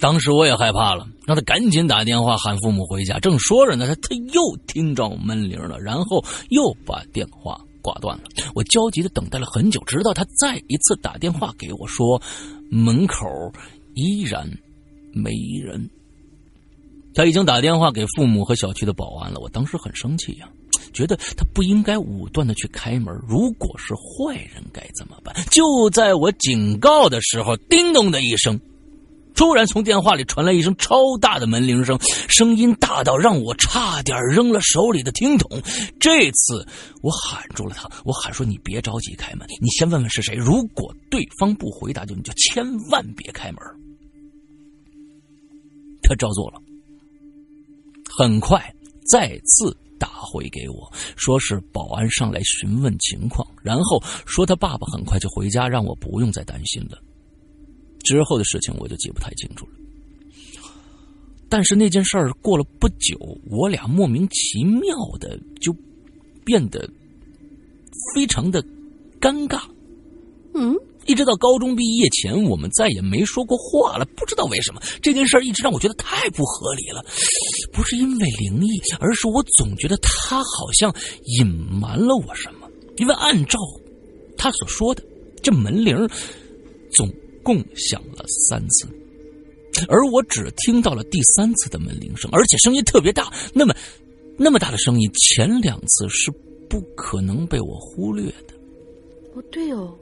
[0.00, 3.20] 当时我也害怕了，让他赶紧打电话喊父母回家。
[3.20, 8.24] 正说着呢，他他又听着门铃了，然后又把电话挂断了。
[8.54, 12.20] 我焦急的等待了很久，直到他再一次打电话给我说
[12.68, 13.24] ：“门口
[13.94, 14.50] 依然
[15.14, 15.30] 没
[15.62, 15.88] 人。”
[17.16, 19.40] 他已经打电话给父母和小区的保安了。
[19.40, 20.48] 我当时很生气呀。
[20.92, 23.14] 觉得他不应该武断的去开门。
[23.28, 25.34] 如果是坏人该怎么办？
[25.50, 28.58] 就在我警告的时候，叮咚的一声。
[29.34, 31.98] 突然，从电话里传来一声超大的门铃声，
[32.28, 35.60] 声音大到让我差点扔了手里的听筒。
[36.00, 36.66] 这次，
[37.02, 40.34] 我喊住了他，我喊说：“你别着急开门，你先问问是谁。
[40.34, 43.58] 如果对方不回答，就你就千万别开门。”
[46.02, 46.58] 他照做了。
[48.16, 48.74] 很快，
[49.10, 56.98] 再次打回给我，说是保安上来询问情况，然后说他爸爸很快就回家，让我不用再担心了。
[58.02, 59.72] 之后的事情我就记不太清楚了，
[61.48, 63.18] 但是那件事儿过了不久，
[63.50, 65.74] 我俩莫名其妙的就
[66.44, 66.88] 变得
[68.14, 68.62] 非常的
[69.20, 69.60] 尴尬。
[70.54, 70.74] 嗯，
[71.06, 74.04] 一直到高中毕业前，我们再也没说过话了。
[74.16, 77.04] 不知道为什么这件事儿一直让我觉得太不合理了，
[77.72, 80.94] 不是因为灵异，而是我总觉得他好像
[81.38, 82.68] 隐瞒了我什么。
[82.96, 83.58] 因为按照
[84.36, 85.02] 他所说的，
[85.42, 86.08] 这门铃
[86.92, 87.10] 总。
[87.46, 88.88] 共响了三次，
[89.86, 93.32] 而我只听到了第三次的门铃声，而且声音特别大。
[93.54, 93.72] 那么，
[94.36, 96.28] 那么大的声音，前两次是
[96.68, 98.54] 不可能被我忽略的。
[99.36, 99.96] 哦，对哦。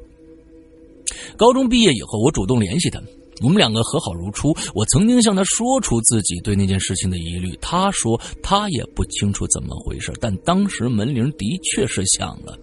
[1.36, 3.00] 高中毕业以后，我主动联系他，
[3.42, 4.54] 我们两个和好如初。
[4.74, 12.58] 我曾经向他说出自己对那件事情的疑虑，他说他也不清楚怎么回事，但当时门铃的确是响了。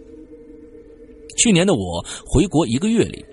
[1.38, 3.26] 去年的我回国一个月里。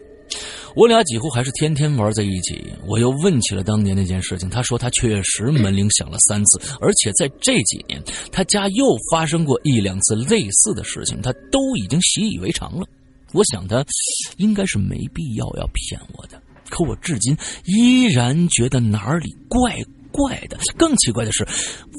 [0.76, 2.62] 我俩几乎还是天天玩在一起。
[2.86, 8.00] 我又问起了当年那件事情，他说他确实门铃响了三次，而且在这几年
[8.30, 12.86] 他家又发生过一两次类似的事情，他都已经习以为常了。
[13.32, 13.84] 我想他
[14.38, 19.78] 应该是没必要要骗我的，可我至今依然觉得哪里怪
[20.10, 20.59] 怪的。
[20.76, 21.46] 更奇怪的是，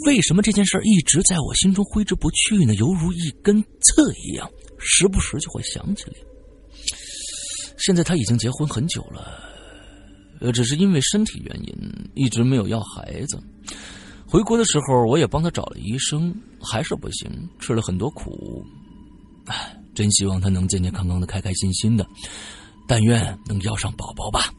[0.06, 2.74] 为什么这件事一直在我心中挥之不去呢？
[2.76, 4.50] 犹如一根刺一样，
[4.80, 6.14] 时不时就会想起来。
[7.78, 9.42] 现在他已经结婚很久了，
[10.42, 13.42] 呃，只是因为身体原因一直没有要孩子。
[14.28, 17.30] 回国的时候，我也帮他找了医生，还是不行，
[17.60, 18.64] 吃了很多苦。
[19.46, 22.08] 唉，真希望他能健健康康的、开开心心的，
[22.88, 24.50] 但愿能要上宝宝吧。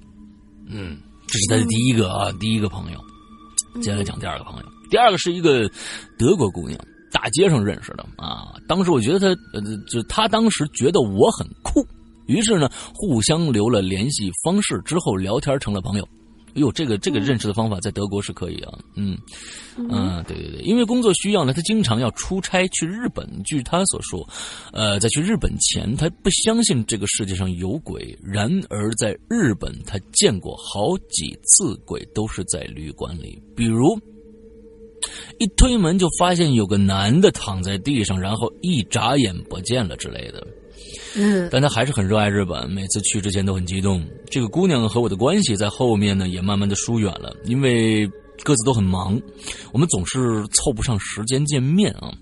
[0.67, 3.01] 嗯，这是他的第一个啊，第一个朋友。
[3.81, 5.67] 接下来讲第二个朋友，第二个是一个
[6.19, 6.79] 德国姑娘，
[7.11, 8.53] 大街上认识的啊。
[8.69, 11.83] 当时我觉得她，呃，就她当时觉得我很酷。
[12.27, 16.07] 于是呢，互相留了联系方式，之后聊天成了朋友。
[16.51, 18.79] 哎呦，这个这个认识的方法在德国是可以啊。
[18.97, 19.17] 嗯，
[19.77, 23.29] 嗯，对对对，因为工作需要呢，他经常要出差去日本。
[23.45, 24.29] 据他所说，
[24.73, 28.19] 呃，在去日本前，他不相信这个世界上有鬼。
[28.23, 33.99] 然而在日本，他见过好几次鬼，都是在旅馆里，比如
[35.39, 40.47] 一推门就发现有个男的躺在地上，然后一眨眼不见了之类的。
[41.17, 44.05] 嗯，但他还是很热爱日本，每次去之前都很激动。
[44.31, 48.07] 这个姑娘和我的关系在后面呢，也慢慢的疏远了，因为
[48.45, 49.21] 各自都很忙，
[49.73, 52.13] 我们总是凑不上时间见面啊。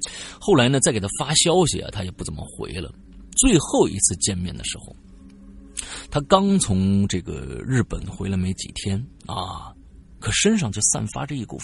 [0.41, 2.91] 后来呢，再给他发消息啊，他也不怎么回了。
[3.37, 4.97] 最后一次见面的时候，
[6.11, 9.73] 他刚从这个日本回来没几天啊，
[10.19, 11.59] 可身上就散发着一股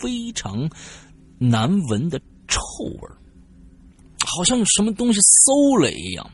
[0.00, 0.68] 非常
[1.38, 2.60] 难闻的臭
[3.00, 3.16] 味儿。
[4.26, 6.30] 好像有什么东西馊了一样，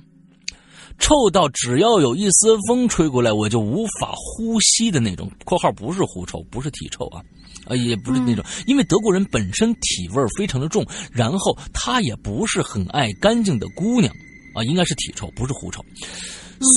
[0.98, 5.30] 臭到只要有一丝风吹过来，我就无法呼吸的那种。
[5.44, 7.22] （括号不是狐臭，不是体臭啊，
[7.66, 14.12] 啊也不是那种，因为德国人本身体味非常的重，然后她也不是很爱干净的姑娘
[14.54, 15.84] 啊，应该是体臭，不是狐臭，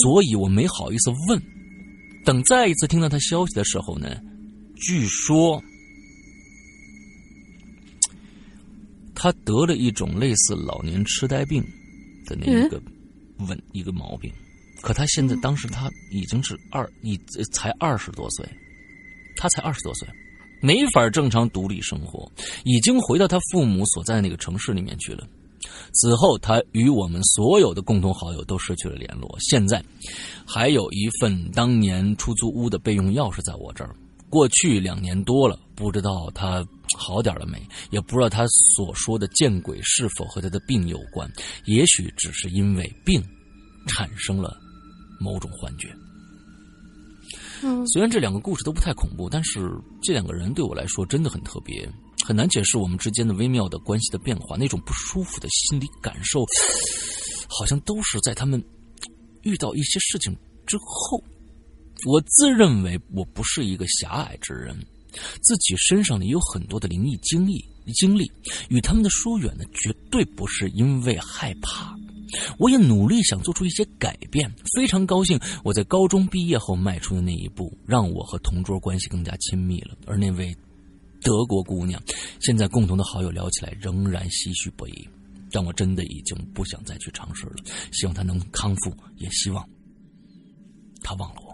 [0.03, 1.41] 所以我没好意思问。
[2.23, 4.15] 等再一次听到他消息的时候呢，
[4.75, 5.61] 据说。
[9.21, 11.63] 他得了一种类似老年痴呆病
[12.25, 12.81] 的那一个
[13.47, 14.33] 问一个毛病，
[14.81, 17.15] 可他现在当时他已经是二一
[17.51, 18.43] 才二十多岁，
[19.37, 20.09] 他才二十多岁，
[20.59, 22.31] 没法正常独立生活，
[22.63, 25.27] 已经回到他父母所在那个城市里面去了。
[25.93, 29.37] 此后，他与我们所有的共同好友都失去了联络。
[29.39, 29.83] 现在，
[30.47, 33.95] 还有一份当年出租屋的备用钥匙在我这儿。
[34.31, 36.65] 过去两年多了，不知道他
[36.97, 41.29] 好点了没，也不知道他所说的见鬼是否和他的病有关。
[41.65, 43.21] 也许只是因为病，
[43.87, 44.57] 产生了
[45.19, 45.93] 某种幻觉。
[47.61, 49.69] 嗯，虽然这两个故事都不太恐怖，但是
[50.01, 51.87] 这两个人对我来说真的很特别，
[52.25, 54.55] 很难解释我们之间的微妙的关系的变化。
[54.55, 56.45] 那种不舒服的心理感受，
[57.49, 58.63] 好像都是在他们
[59.43, 60.33] 遇到一些事情
[60.65, 61.21] 之后。
[62.05, 64.75] 我自认为我不是一个狭隘之人，
[65.41, 67.63] 自己身上呢也有很多的灵异经历，
[67.93, 68.31] 经历，
[68.69, 71.95] 与他们的疏远呢，绝对不是因为害怕。
[72.57, 79.97] 我也努力想做出一些改变，非常高兴我在高中毕业后迈出的那一步，让我和同桌关系更加亲密了。
[80.07, 80.55] 而那位
[81.21, 82.01] 德国姑娘，
[82.39, 85.07] 现在共同的好友聊起来仍然唏嘘不已。
[85.51, 87.55] 但我真的已经不想再去尝试了，
[87.91, 89.67] 希望她能康复，也希望
[91.03, 91.50] 她忘了我。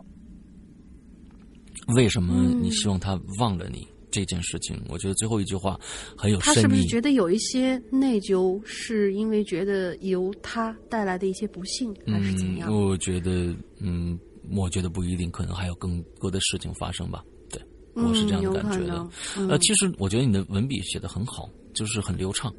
[1.96, 3.88] 为什么你希望他忘了你？
[4.10, 5.78] 这件事情，我觉得最后一句话
[6.18, 6.56] 很有深意。
[6.56, 12.74] 他是不是觉得有一些内疚，是因为觉得由他带来的一些不幸，还是怎么样？
[12.74, 14.18] 我觉得，嗯，
[14.56, 17.24] 我觉得不一定，可能还有更多的事情发生吧。
[17.50, 17.62] 对，
[17.94, 19.08] 我是这样感觉的。
[19.50, 22.52] 呃，其实我觉得你的文笔写的很好，就是很流畅。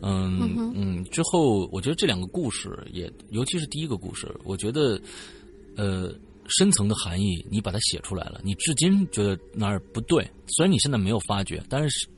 [0.00, 4.98] 嗯嗯，之后我觉得这两个故事也，尤其是第一个故事，我觉得，
[5.76, 6.14] 呃。
[6.48, 8.40] 深层的含义，你把它写出来了。
[8.44, 10.22] 你至今觉得哪儿不对？
[10.48, 12.08] 虽然你现在没有发觉，但是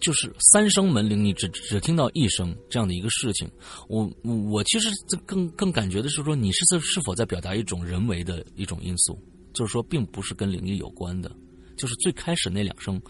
[0.00, 3.50] 就是三声门铃，你只只听到一声这样的一个事情。
[3.88, 4.90] 我我其实
[5.24, 9.18] 更更感觉的是说，你是在是否在表达一种人为的一种因素，
[9.54, 11.30] 就是说，并不是跟灵异有关的。
[11.76, 13.00] 就是最开始那两声，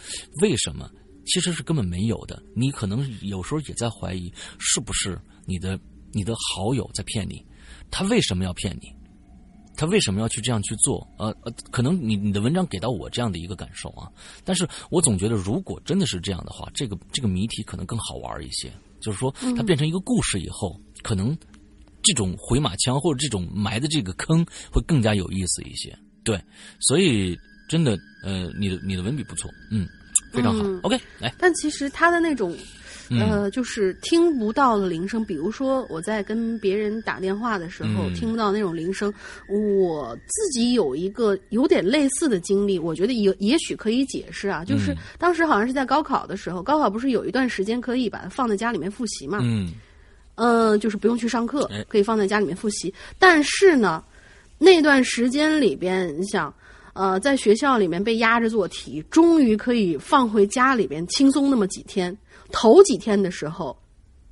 [0.43, 0.90] 为什么
[1.27, 2.43] 其实是根本没有的？
[2.55, 5.78] 你可能有时候也在怀疑，是不是你的
[6.12, 7.44] 你的好友在骗你？
[7.90, 8.93] 他为什么要骗你？
[9.76, 11.06] 他为什么要去这样去做？
[11.18, 14.10] 呃呃，可能你你的文章给到我这样的一个感受啊，
[14.44, 18.72] 但是我总觉得如果真的是这样的话，这个这个谜题可能更好玩一些。
[18.98, 21.36] 就是说，它变成一个故事以后，可能
[22.02, 25.96] 这种回马枪或者这种埋的这个坑会更加有意思一些。
[26.24, 26.40] 对，
[26.80, 27.38] 所以
[27.68, 29.86] 真的，呃，你的你的文笔不错，嗯，
[30.32, 30.64] 非常好。
[30.82, 31.32] OK，来。
[31.38, 32.56] 但其实他的那种。
[33.10, 39.12] 呃，就是听不到的铃声，比如说我在跟别人打电话的时候听不到那种铃声，
[39.48, 49.38] 我自己有一个有点类似的经历，我觉得也也许可以解释啊，就是当时好像是在高考的时候，高考不是有一段时间可以把它放在家里面复习嘛？
[49.42, 49.72] 嗯，
[50.34, 52.92] 嗯，就是不用去上课，可以放在家里面复习。
[53.18, 54.02] 但是呢，
[54.58, 56.52] 那段时间里边，你想，
[56.94, 62.16] 呃，在学校里面被压着做题，终于可以放回家里边轻松那么几天。
[62.51, 63.77] 头几天的时候，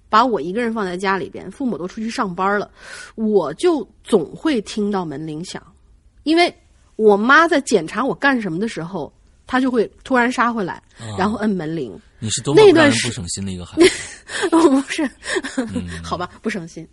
[0.09, 2.70] 把我一个人放在家里边，父母都出去上班了，
[3.15, 5.62] 我就总会听到门铃响，
[6.23, 6.55] 因为
[6.97, 9.12] 我妈在检查我干什么的时候，
[9.47, 10.82] 她就会突然杀回来，
[11.19, 11.99] 然后摁门铃。
[12.20, 14.49] 你是多么不省心的一个孩子？
[14.51, 15.09] 不是，
[16.03, 16.89] 好吧，不省心。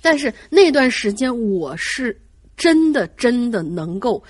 [0.00, 2.16] 但是那段时间，我是
[2.56, 4.22] 真的真的能够，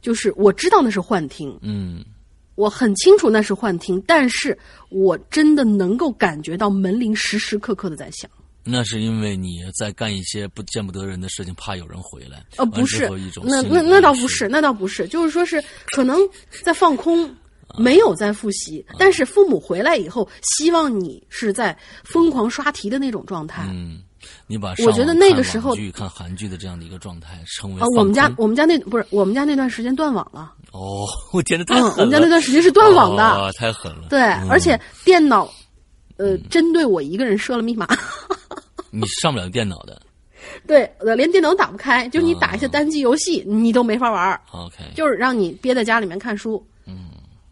[0.00, 1.58] 就是我知道那是幻听。
[1.62, 2.04] 嗯。
[2.58, 4.58] 我很清楚那是幻听，但是
[4.88, 8.28] 我真的能够感觉到门铃时时刻刻的在响。
[8.64, 12.44] 那是因为你在干一些不见不得人的事情，怕有人回来。
[12.56, 13.08] 呃，不是，
[13.44, 15.62] 那那那倒不是，那倒不是，就是说是
[15.94, 16.18] 可能
[16.64, 17.32] 在放空，
[17.78, 23.64] 没有在复习，但是父母回来以后，希望你是在疯狂刷题的那种状态。
[23.72, 24.02] 嗯。
[24.50, 30.54] 你把我觉得那个时候看韩剧的这样的一个状态称为啊，我们家我们家那不是我们家那段时间断网了。
[30.72, 31.94] 哦，我天呐，太狠了！
[31.98, 34.08] 我们家那段时间是断网的，太狠了。
[34.08, 35.46] 对，而且电脑，
[36.16, 37.86] 呃，针对我一个人设了密码。
[38.90, 40.00] 你上不了电脑的。
[40.66, 44.40] 对，连电脑打不开，就你打一些单机游戏，你都没法玩。
[44.52, 46.66] OK，就是让你憋在家里面看书。
[46.86, 47.10] 嗯，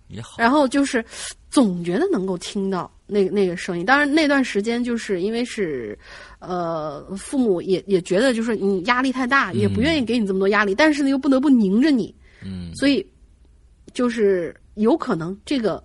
[0.09, 0.37] 也好。
[0.39, 1.05] 然后就是
[1.51, 5.99] 总觉得能够听到那个那个声音，当然那段时间就是因为是。
[6.39, 12.15] 呃，父母也也觉得就是你压力太大，也不愿意给你这么多压力，但是呢又不得不拧着你，
[12.45, 13.05] 嗯，所以
[13.95, 15.83] 就是有可能这个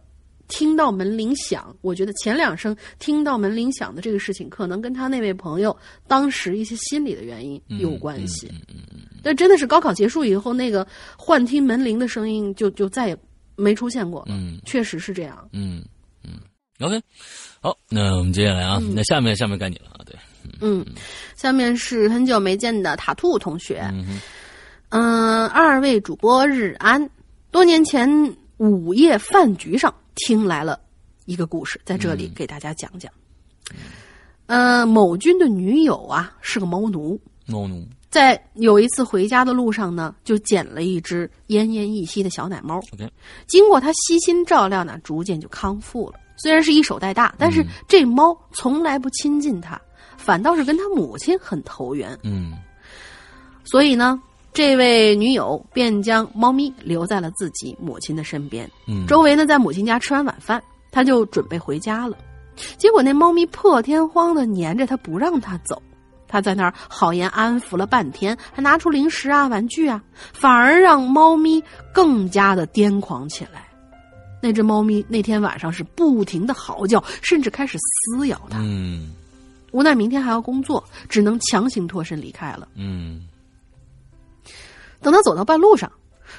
[0.50, 5.76] 听到门铃响，我觉得前两声听到门铃响的这个事情，可能跟他那位朋友
[6.06, 8.48] 当时一些心理的原因有关系。
[8.52, 9.00] 嗯嗯嗯。
[9.24, 10.86] 但真的是高考结束以后，那个
[11.18, 13.18] 幻听门铃的声音就就再也
[13.56, 14.28] 没出现过。
[14.30, 15.48] 嗯，确实是这样。
[15.54, 15.86] 嗯嗯。
[16.82, 17.02] OK，
[17.60, 20.16] 好，那我们接下来啊，那下面下面该你了啊，对。
[20.60, 20.86] 嗯，
[21.36, 23.84] 下面是很久没见的塔兔同学。
[24.90, 27.10] 嗯，二位主播日安。
[27.52, 28.10] 多年前
[28.58, 30.80] 午夜饭局上听来了
[31.26, 33.12] 一个故事，在这里给大家讲讲。
[34.48, 37.20] 呃，某君的女友啊是个猫奴。
[37.46, 42.82] 猫奴在有一次回家的路上呢，就捡了一只奄奄一息的小奶猫。
[43.48, 46.20] 经过他悉心照料呢，逐渐就康复了。
[46.42, 49.80] 虽然是一手带大，但是这猫从来不亲近他。
[50.18, 52.54] 反倒是跟他母亲很投缘，嗯，
[53.64, 54.22] 所以呢，
[54.54, 58.70] 这位女友便将猫咪留在了自己母亲的身边。
[58.88, 60.62] 嗯，周围呢，在母亲家吃完晚饭，
[60.92, 62.16] 他就准备回家了。
[62.78, 65.82] 结果那猫咪破天荒的粘着他不让他走，
[66.28, 70.00] 他在那儿好言安抚了半天，还拿出零食啊、玩具啊，
[70.34, 73.71] 反而让猫咪更加的癫狂起来。
[74.42, 78.60] 那只猫咪那天晚上是不停的嚎叫，甚至开始撕咬他。
[78.62, 79.14] 嗯
[79.72, 82.68] 无奈明天还要工作，只能强行脱身离开了。
[82.76, 83.26] 嗯
[85.00, 85.90] 等他走到半路上，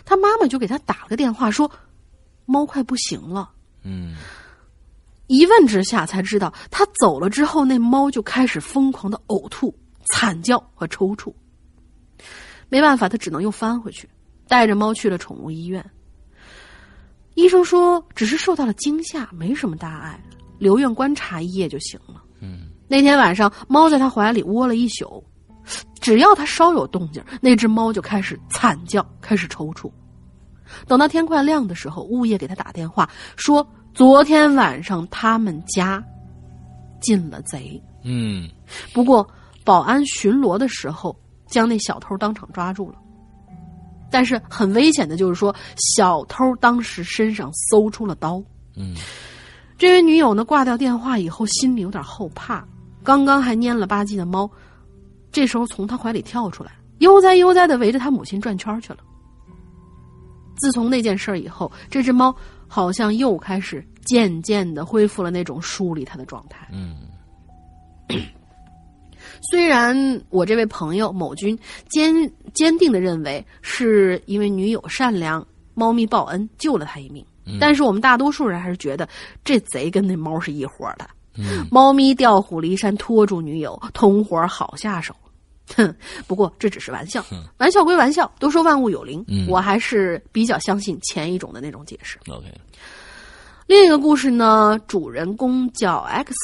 [0.04, 1.70] 他妈妈就给他打了个电话，说
[2.44, 3.50] 猫快不行了。
[3.84, 4.16] 嗯
[5.28, 9.74] 一问之下才知道，他走了之后，那猫就开始疯狂的呕吐、
[10.12, 11.32] 惨叫和抽搐。
[12.68, 14.06] 没办法，他只能又翻回去，
[14.46, 15.82] 带着猫去了宠物医院。
[17.34, 20.22] 医生说，只是受到了惊吓，没什么大碍，
[20.58, 22.22] 留院观察一夜就行了。
[22.40, 25.24] 嗯那天晚上，猫在他怀里窝了一宿，
[26.00, 29.90] 只要他稍有动静，那只猫就开始惨叫，开始抽搐。
[30.86, 36.02] 等到天快亮的时候，物业给他打电话说，昨天晚上他们家
[37.00, 37.82] 进了贼。
[38.04, 38.50] 嗯
[38.92, 39.26] 不过
[39.64, 42.96] 保安巡逻的时候，将那小偷当场抓住了。
[44.12, 45.52] 但是很危险的就是说，
[45.96, 48.40] 小偷当时身上搜出了刀。
[48.76, 48.94] 嗯
[49.78, 52.64] 这位女友呢，挂掉电话以后，心里有点后怕。
[53.02, 54.48] 刚刚还蔫了吧唧的猫，
[55.32, 58.98] 这时候从他怀里跳出来，悠哉悠哉的围着他母亲转圈去了。
[60.58, 62.32] 自从那件事儿以后，这只猫
[62.68, 66.68] 好像又开始渐渐的恢复了那种疏离它的状态。
[66.70, 66.98] 嗯
[69.50, 71.58] 虽然我这位朋友某君
[71.88, 72.14] 坚
[72.54, 77.24] 坚定的认为是因为女友善良，猫咪报恩救了他一命，
[77.60, 79.08] 但是我们大多数人还是觉得
[79.44, 81.08] 这贼跟那猫是一伙的。
[81.38, 85.14] 嗯猫咪调虎离山，拖住女友，同伙好下手。
[85.74, 85.94] 哼，
[86.26, 87.24] 不过这只是玩笑，
[87.56, 92.18] 玩笑归玩笑，都说万物有灵，嗯我还是比较相信前一种的那种解释。
[92.28, 92.44] ，OK，
[93.66, 96.34] 另一个故事呢，主人公叫 X，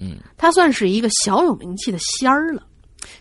[0.00, 2.66] 嗯他算是一个小有名气的仙儿了。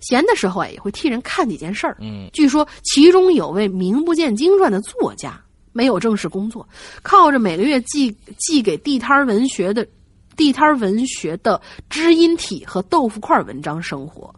[0.02, 1.98] 闲的时候啊，也会替人看几件事儿。
[2.00, 5.40] 嗯据说其中有位名不见经传的作家，
[5.74, 6.68] 没有正式工作，
[7.02, 9.86] 靠着每个月寄寄给地摊儿文学的
[10.36, 14.34] 地摊儿文学的知音体和豆腐块文章生活，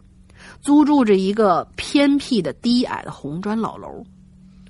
[0.60, 4.04] 租住着一个偏僻的低矮的红砖老楼。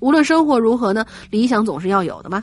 [0.00, 2.42] 无论生活如何呢，理想总是要有的嘛。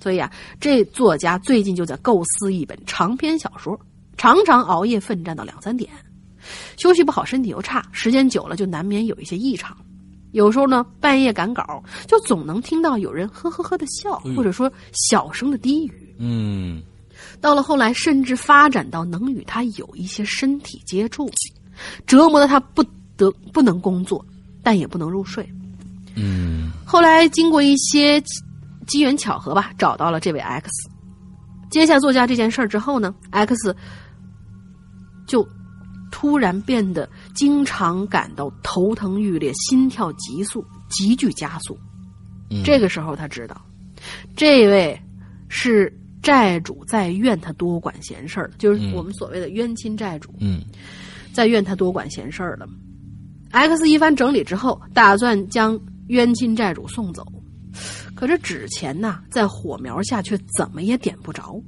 [0.00, 0.30] 所以啊，
[0.60, 3.78] 这作家最近就在构思一本长篇小说，
[4.16, 5.90] 常常熬夜奋战到两三点。
[6.76, 9.76] 休息不好，身体又差，时间久了就难免有一些异常。
[10.32, 16.14] 有时候呢，半夜赶稿，就总能听到有人呵呵呵的笑，或者说小声的低语。
[16.18, 16.82] 嗯
[17.40, 21.30] 到了后来，甚至发展到能与他有一些身体接触，
[22.06, 22.84] 折磨的他不
[23.16, 24.24] 得不能工作，
[24.62, 25.48] 但也不能入睡。
[26.16, 28.42] 嗯后来经过一些机
[28.86, 30.68] 机缘巧合吧，找到了这位 X。
[31.70, 33.74] 接下作家这件事儿之后呢，X
[35.26, 35.46] 就
[36.10, 41.78] 突然变得经常感到头疼欲裂、心跳急速、急剧加速。
[42.50, 43.60] 嗯这个时候他知道，
[44.36, 45.00] 这位
[45.48, 45.92] 是
[46.22, 50.34] 债主在怨他多管闲事儿，就是嗯我们所谓的冤亲债主。
[50.40, 50.62] 嗯
[51.32, 52.68] 在怨他多管闲事儿了。
[53.50, 55.78] X 一番整理之后，打算将
[56.08, 57.26] 冤亲债主送走，
[58.14, 61.60] 可这纸钱呐，在火苗下却怎么也点不着。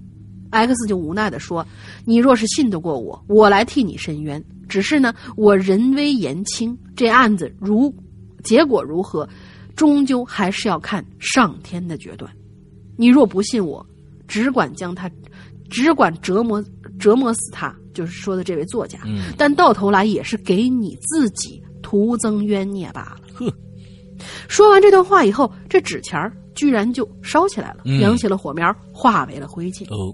[0.50, 1.66] X 就无奈的说
[2.04, 4.42] ：“你若是信得过我，我来替你伸冤。
[4.68, 7.94] 只是呢，我人微言轻，这案子如
[8.42, 9.28] 结果如何，
[9.74, 12.30] 终究还是要看上天的决断。
[12.96, 13.84] 你若不信我，
[14.26, 15.10] 只管将他，
[15.70, 16.64] 只管折磨
[16.98, 18.98] 折磨死他，就是说的这位作家。
[19.04, 23.18] 嗯但到头来也是给你自己徒增冤孽罢了。
[23.34, 23.52] 呵，
[24.48, 29.84] 说完这段话以后，这纸钱儿居然就烧起来了，嗯扬起了火苗，化为了灰烬。
[29.92, 30.12] 哦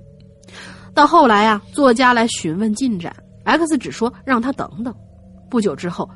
[0.95, 3.15] 到后来啊，作家来询问进展
[3.45, 4.95] ，X 只说让他等等。
[5.51, 6.09] 不久之后，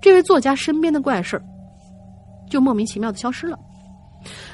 [0.00, 1.42] 这位作家身边的怪事儿
[2.50, 3.58] 就莫名其妙的消失了。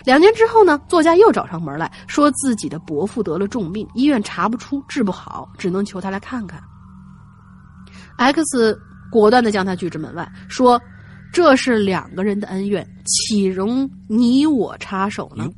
[0.04, 6.60] 两年之后呢，作家又找上门来说自己的伯父得了重病，医院查不出，治不好，只能求他来看看。
[8.16, 8.78] X
[9.10, 10.80] 果断的将他拒之门外，说
[11.32, 15.48] ：“这是两个人的恩怨，岂容你我插手呢？”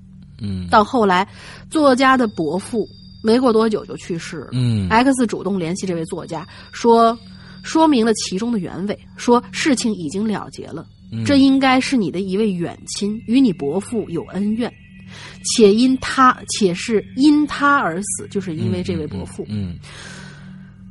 [0.45, 1.27] 嗯到后来，
[1.71, 2.87] 作家的伯父
[3.23, 4.49] 没过多久就去世了。
[4.53, 7.17] 嗯 X 主动联系这位作家，说
[7.63, 14.73] 说明了其中的原委，说事情已经了结了，嗯这应该是你的一位远亲，与你伯父有恩怨，
[15.45, 19.47] 且因他且是因他而死，就是因为这位伯父。
[19.49, 19.79] 嗯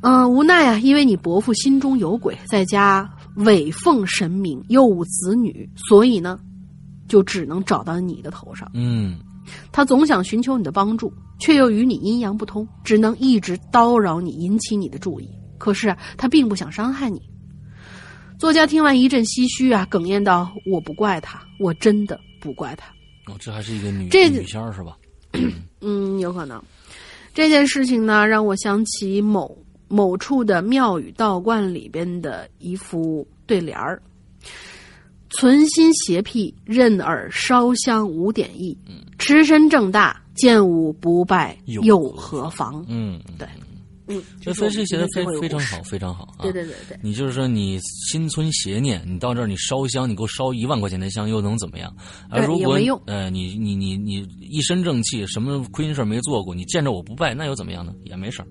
[0.04, 6.40] 嗯、无奈啊，因为你伯父心中有鬼，在家伪奉神明，又无子女，所以呢，
[7.08, 8.68] 就只能找到你的头上。
[8.74, 9.20] 嗯
[9.72, 15.30] 他总想寻求你的帮助，却又与你阴阳不通，只能一直叨扰你，引起你的注意。
[15.58, 17.22] 可是啊，他并不想伤害你。
[18.40, 22.88] 作家听完一阵唏嘘啊，哽咽道：“我不怪他，我真的不怪他。
[23.32, 24.98] 哦，这还是一个女这女仙儿是吧？
[25.82, 26.60] 嗯，有可能。
[27.34, 29.56] 这件事情呢，让我想起某
[29.88, 34.02] 某处的庙宇道观里边的一副对联儿
[35.32, 38.76] ：“存心邪僻，任尔烧香无点意；
[39.18, 43.48] 持身正大，见吾不拜又何妨？”嗯，对，
[44.08, 46.44] 嗯，这分析写的非非常好，非常好啊！
[46.44, 47.80] 对对对对，你就是说你
[48.10, 51.94] 心存邪念，你到这儿你烧香，你给我烧一万块钱的香，又能怎么样？
[52.30, 57.94] 啊如果呃你你你你一身正气，什么亏心事没做过，你见着我不拜，那又怎么样呢？
[58.04, 58.48] 也没事儿。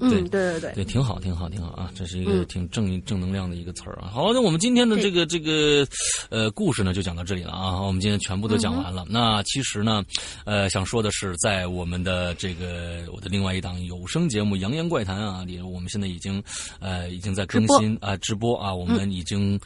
[0.00, 1.90] 嗯，对对对，对，挺好，挺好，挺好啊！
[1.94, 4.10] 这是一个挺正正能量的一个词儿啊。
[4.12, 5.86] 好，那我们今天的这个这个
[6.30, 7.80] 呃故事呢，就讲到这里了啊。
[7.80, 9.04] 我们今天全部都讲完了。
[9.08, 10.04] 那其实呢，
[10.44, 16.42] 呃，想说的是，在我们的这个我的另外一档有声节目《扬言怪谈》啊里，我们现在已经
[16.80, 19.58] 呃已经在更新啊直播啊，我们已经。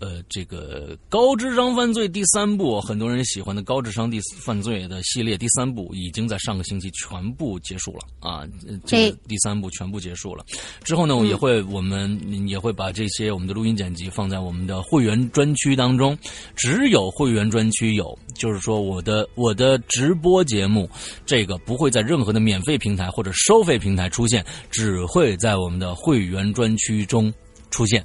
[0.00, 8.48] 呃，这个高智商犯罪第三部，很多人喜欢的高智商第犯罪的系列第三部，已经在上个星期全部结束了啊。
[8.86, 10.42] 这个第三部全部结束了
[10.82, 16.16] 之后呢，我也会我们也会把这些我们的录音剪辑放在我们的会员专区当中，
[16.56, 20.88] 只有会员专区有，就是说我的我的直播节目
[21.26, 27.30] 这个不会在任何的免费平台或者收费平台出现，只会在我们的会员专区中
[27.70, 28.02] 出现。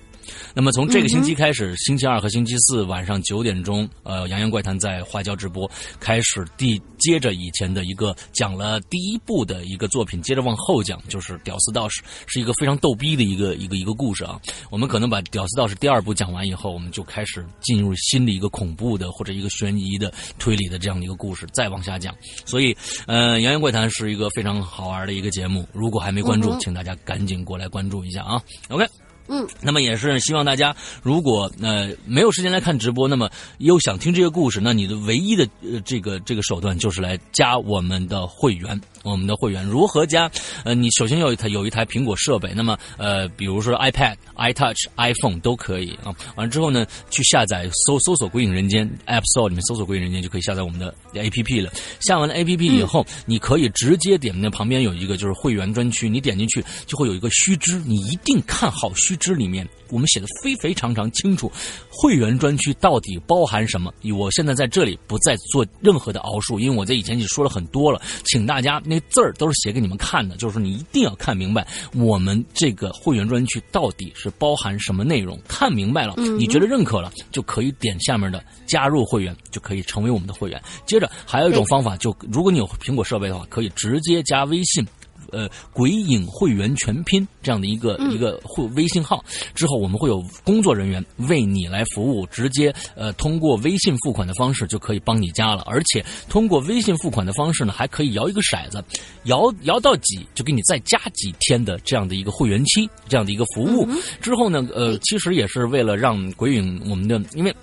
[0.54, 5.70] 那么从这个星期开始，星期二和星期四晚上九点钟，呃，《洋洋怪谈》在花椒直播
[6.00, 14.40] 开始，第接着以前的一个讲了第一部的一个作品，接着往后讲，就是《屌丝道士》，是一个非常逗逼的一个一个一个故事啊。
[14.70, 22.16] 我们可能把《屌丝道士》第二部讲完以后，我们就开始进入新的一个恐怖的或者一个悬疑的推理的这样的一个故事，再往下讲。
[22.46, 22.76] 所以，
[23.08, 28.42] 呃，《洋洋怪谈》是一个非常好玩的一个节目，如果还没关注，请大家赶紧过来关注一下啊。
[28.70, 28.86] OK。
[29.28, 38.80] 嗯，那么也是希望大家，如果呃没有时间来看直播，那么又想听这个故事，那你的唯一的呃这个这个手段就是来加我们的会员。
[39.04, 40.30] 我们的会员如何加？
[40.64, 46.10] 呃，你首先要一台有一台苹果设备，那么呃，比如说 iPad、iTouch、iPhone 都可以啊。
[46.36, 51.72] 完了之后呢，去下载搜搜索“鬼影人间 ”App Store 里面搜索“鬼影人间”就可以下载我们的 APP 了。
[52.00, 59.68] 下完了 APP 以后，你可以直接点那旁边有一个就是会员专区，你点进去就会有一个须知，你一定看好须知里面。
[59.92, 61.50] 我们写的非非常常清楚，
[61.92, 63.94] 会员专区到底包含什么？
[64.18, 75.40] 我现在在这里不再做任何的熬述，因为我在以前已经说了很多了，请大家那字儿都是写给你们看的，就是说你一定要看明白我们这个会员专区到底是包含什么内容。
[75.48, 80.60] 看明白了，你觉得认可了，就可以点下面的加入会员，就可以成为我们的会员。
[80.88, 84.84] 接着还有一种方法，就如果你有苹果设备的话，可以直接加微信。
[85.32, 89.24] 呃，鬼影会员全拼这样的一个一个会微信号。
[89.54, 98.84] 之后，我们会有工作人员为你来服务，直接呃通过微信付款的方式就可以帮你加了，而且通过微信付款的方式呢，还可以摇一个骰子，
[99.26, 103.88] 摇摇到几就给你再加几天的这样的一个会员期，这样的一个服务。
[104.22, 107.56] 之后呢，呃，其实也是为了让鬼影我们的因为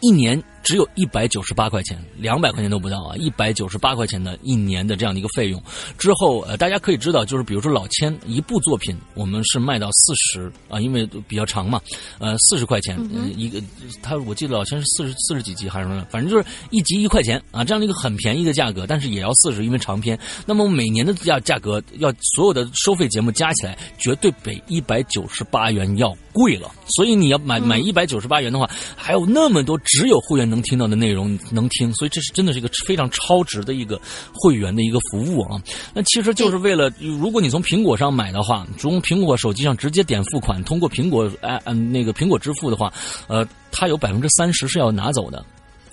[0.00, 0.42] 一年。
[0.62, 3.16] 只有一百九十八块钱，两百块钱都不到啊！
[3.16, 5.62] 一百九十八块钱的一年的这样的一个费用，
[5.98, 11.80] 之后呃，大家可以知道，就是比如说老千一部作品，我们是卖到四十啊，因为比较长嘛，
[12.18, 12.98] 呃，四十块钱
[13.36, 13.62] 一个，
[14.02, 20.18] 他我记得老千是四十四十几集还是什么，反正就是一集一块钱啊，这样的一个很便宜的价格，但是也要四十，因为长篇。
[20.44, 26.70] 那么每年的价价格要所有的收费节目加起来，绝对比一百九十八元要贵了。
[26.86, 30.49] 所以你要买买一百九十八元的话，还有那么多只有会员。
[30.50, 34.00] 能听到的内容能听，所以这是真的是一个非常超值的一个
[34.34, 35.62] 会员的一个服务啊！
[35.94, 42.92] 那其实就是为了，如果你从苹果上买的话，从苹果手机上直接点付款，通过苹果哎嗯那个苹果支付的话，
[43.28, 45.44] 呃，它有百分之三十是要拿走的。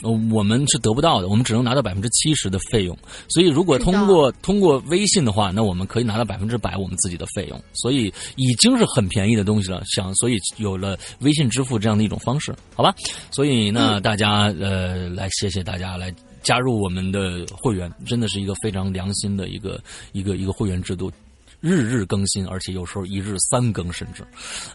[0.04, 2.98] 我们是得不到的，我们只能拿到百分之七十的费用。
[3.30, 7.62] 所以，如果通过通过微信的话，那我们可以拿到百分之百我们自己的费用。
[7.74, 9.82] 所以，已经是很便宜的东西了。
[9.86, 12.94] 想，所以有了微信支付这样的一种方式，好吧？
[13.32, 16.14] 所以，呢大家呃，来谢谢大家来
[16.44, 21.12] 加入我们的会员，真的是一个非常良心的一个一个一个会员制度。
[21.60, 24.24] 日日更新，而且有时候一日三更，甚至，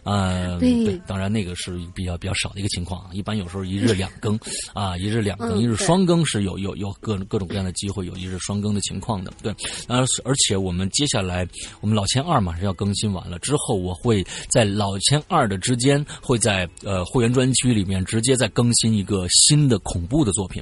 [0.03, 4.37] 呃，对，当然那个是比较比较少的一个情况啊，一般有时候一日两更，
[4.73, 9.55] 啊，一日两更，一日双更是有有有各各种各样的机会，有一日双更的情况的，对，
[9.87, 11.47] 而而且我们接下来
[11.79, 20.61] 我们老千二马上要更新完了之后，我会在老千二的之间，会在呃会员专区里面直接再更新一个新的恐怖的作品，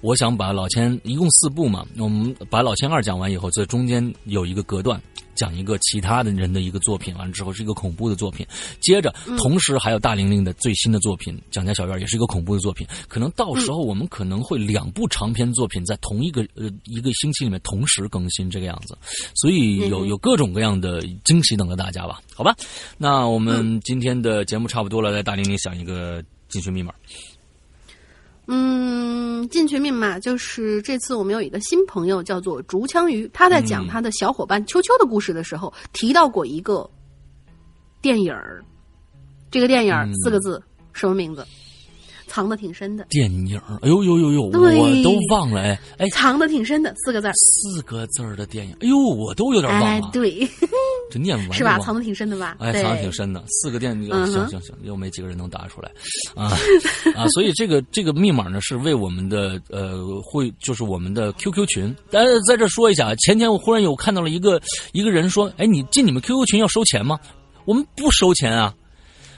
[0.00, 5.00] 我想把老千一共四部嘛，我们把老千二讲完以后，在中间有一个隔断。
[5.34, 8.46] 讲一个其他的人的一个作品，完了之后是一个恐怖的作品，
[8.80, 18.96] 接着同时还有大玲玲的最新的作品《蒋家小院》也是一个恐怖的作品，可能到时候我们可能会两部长篇作品在同一个呃一个星期里面同时更新这个样子，
[19.34, 22.20] 所以有有各种各样的惊喜等着大家吧？
[22.34, 22.54] 好吧，
[22.98, 26.92] 那我们今天的节目差不多了，来大玲玲想一个进群密码。
[28.46, 36.88] 嗯，进群密码就是这次我们有一个新朋友叫做竹枪鱼，他在讲他的小伙伴秋秋的故事的时候，提到过一个
[38.00, 38.62] 电影儿，
[39.50, 40.60] 这个电影儿四个字，
[40.92, 41.46] 什么名字？
[42.32, 43.04] 藏的挺深的。
[43.10, 44.52] 电影，哎呦呦呦呦，我
[45.02, 50.48] 都忘了哎哎，藏的挺深的四个字儿，四个字儿的电影，哎呦，我都有点忘了，，哎对，
[51.10, 51.78] 这念完 是吧？
[51.80, 52.56] 藏的挺深的吧？
[52.58, 55.90] 哎，藏的挺深的，四个电影，嗯行行行，又没几个人能答出来，
[56.34, 56.56] 啊
[57.14, 64.58] 啊，所以这个这个密码呢是为我们的呃会就是我们的 QQ 群，但是在这说一下啊，前天我忽然有看到了一个
[64.92, 67.18] 一个人说，哎，你进你们 QQ 群要收钱吗？
[67.66, 68.74] 我们不收钱啊。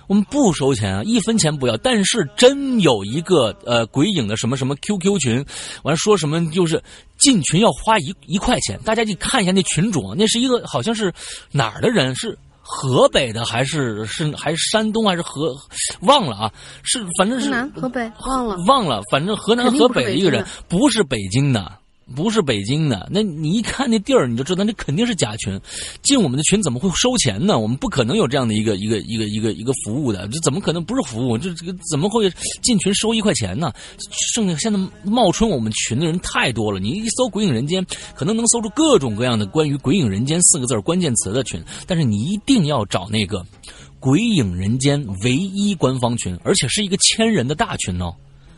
[0.06, 1.76] 我们不收钱啊，一分钱不要。
[1.78, 5.44] 但是真有一个呃鬼影的什么什么 QQ 群，
[5.82, 6.82] 完说什么就是
[7.18, 8.78] 进群要花一一块钱。
[8.84, 11.12] 大家去看一下那群主，那是一个好像是
[11.52, 15.54] 哪儿的人，是河北的还是是还是山东还是河
[16.02, 16.52] 忘了啊？
[16.82, 18.56] 是反正是河南、河北忘了。
[18.66, 21.78] 忘了，反正河南河北的一个人，不是北京的。
[22.14, 25.58] 不是北京的，那你一看那地儿，你就知道那肯定是假群。
[26.02, 27.58] 进我们的群怎么会收钱呢？
[27.58, 31.38] 我们不可能有这样的一个一个一个一个一个服务的，这怎么可能不是服务？
[31.38, 32.30] 这这个怎么会
[32.62, 33.72] 进群收一块钱呢？
[34.32, 43.44] 剩下现在冒充我们群的人太多了，你一搜“鬼影人间”，可能能搜出各种各样的关于“鬼影人间”四个字关键词的群，但是你一定要找那个
[43.98, 48.14] “鬼影人间”唯一官方群，而且是一个千人的大群哦。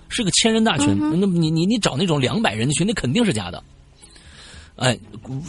[0.08, 3.62] 是个千人大群，那么你你你找那种两百人的群，那肯定是假的。
[4.76, 4.98] 哎，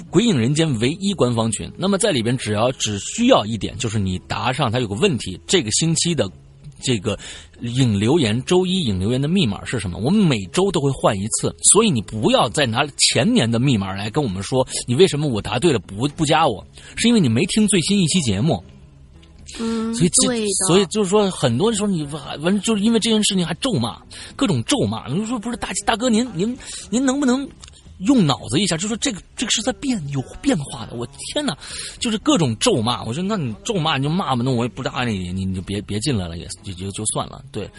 [0.09, 6.31] 鬼影人间唯一官方群，那么在里边只要只需要一点，就是你答上它有个问题，这个星期的
[6.81, 7.19] 这个
[7.59, 9.97] 引留言，周一引留言的密码是什么？
[9.97, 16.65] 我们每周都会换一次，所以你不要再拿前年的密码来跟我们说，你为什么我答对了不不加我？
[16.95, 18.63] 是因为你没听最新一期节目。
[19.59, 23.99] 嗯，所以这，所以就是说，很多时候你完完就是因为这件事情还咒骂，
[24.35, 25.07] 各种咒骂。
[25.07, 26.57] 你说不是大大哥您您
[26.89, 27.47] 您能不能
[27.99, 28.77] 用脑子一下？
[28.77, 30.95] 就说这个这个是在变有变化的。
[30.95, 31.57] 我天哪，
[31.99, 33.03] 就是各种咒骂。
[33.03, 37.43] 我说那你咒骂你就骂吧，那我也不搭理你，你你就别别进来了，也就就就算了。
[37.51, 37.69] 对，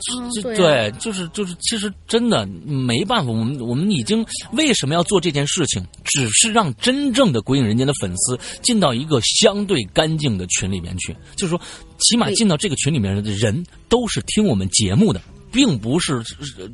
[0.00, 5.84] 就对啊对，就是就是，其实真的没办法，我们我们已经为什么要做这件事情？
[6.04, 11.60] 只是让真正的鬼影人间的粉丝进到一个相对干净的群里面去，就是说，
[11.98, 15.20] 起码进到这个群里面的人都是听我们节目的。
[15.52, 16.22] 并不是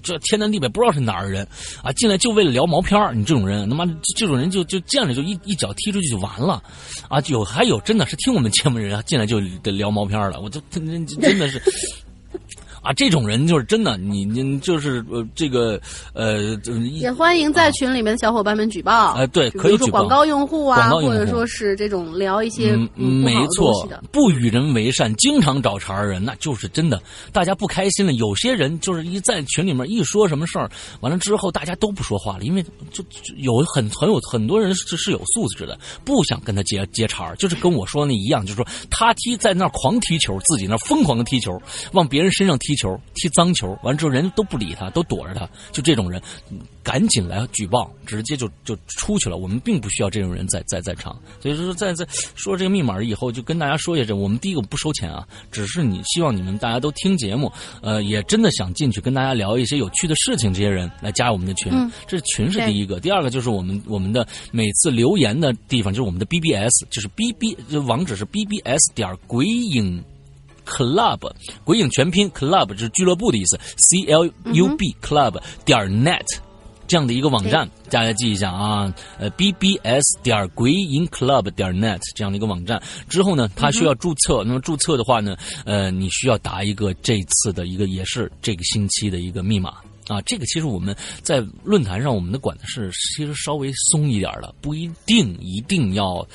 [0.02, 1.46] 这天南地北不知道是哪儿的人
[1.82, 3.84] 啊，进来就为了聊毛片你这种人，他妈
[4.16, 6.62] 这种人就就见了就一一脚踢出去就完了，
[7.08, 11.60] 啊，有还有真的是听我们节目人啊，进来就得聊毛片了，我就真真真的是。
[12.82, 15.80] 啊，这种人就是真的，你你就是呃，这个
[16.12, 16.54] 呃，
[16.92, 19.12] 也欢迎在群里面的小伙伴们举报。
[19.12, 27.00] 哎对可以举报用户啊，或者说是这种聊一些没错的。，不与人为善，经常找茬的人，那就是真的。
[27.32, 41.60] 大家不开心了，有些人就是一在群里面一说什么事儿，完了之后大家都不说话了，因为就就有很很有很多人是是有素质的，不想跟他接接茬儿就是跟我说那一样，就是说他踢在那儿狂踢球，自己那疯狂的踢球，
[41.92, 46.20] 往别人身上踢球，踢脏球，完之后人都不理他，都躲着他，就这种人，
[46.82, 49.36] 赶紧来举报，直接就就出去了。
[49.36, 70.02] 我们并不需要这种人在在在场，所以说在在说这个密码以后，就跟大家说一下，这我们第一个不收钱啊，只是你希望你们大家都听节目，呃，也真的想进去跟大家聊一些有趣的事情，这些人来加我们的群，嗯这群是第一个，第二个就是我们我们的每次留言的地方，就是我们的 BBS，就是 BB 就网址是 BBS 点鬼影。
[70.68, 71.32] Club
[71.64, 76.26] 鬼影全拼 club 就是俱乐部的意思，C L U B club 点 net
[76.86, 82.82] 这样的一个网站，大家记一下啊，呃，B B S 点鬼影 club 点 net 这样的一个网站。
[83.08, 89.74] 之后呢，它需要注册，那么注册的话呢，呃，你需要打一个这次的一个也是这个星期的一个密码。
[90.08, 96.26] 啊，这个其实我们在论坛上，我们的管的是其实稍微松一点的，不一定一定要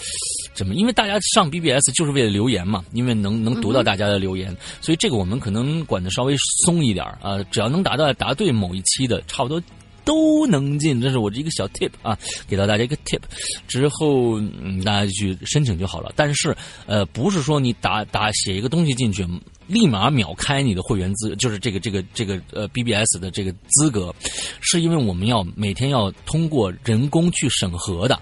[0.54, 6.36] 怎么，因为大家上 BBS 就是为了留言嘛，因为能能读到大家的留言，所以这个我们可能管的稍微
[6.66, 9.62] 松一点啊，只要能达到答对某一期的，差不多。
[10.06, 13.22] 都能进，这是我的一个小 tip 啊，给到大家一个 tip，
[13.70, 16.12] 之后嗯大家去申请就好了。
[16.14, 16.54] 但是
[16.86, 19.26] 呃，不是说你打打写一个东西进去，
[19.68, 24.14] 立马秒开你的会员资，就是这个这个这个呃 BBS 的这个资格，
[24.62, 28.20] 是因为我们要每天要通过人工去审核的。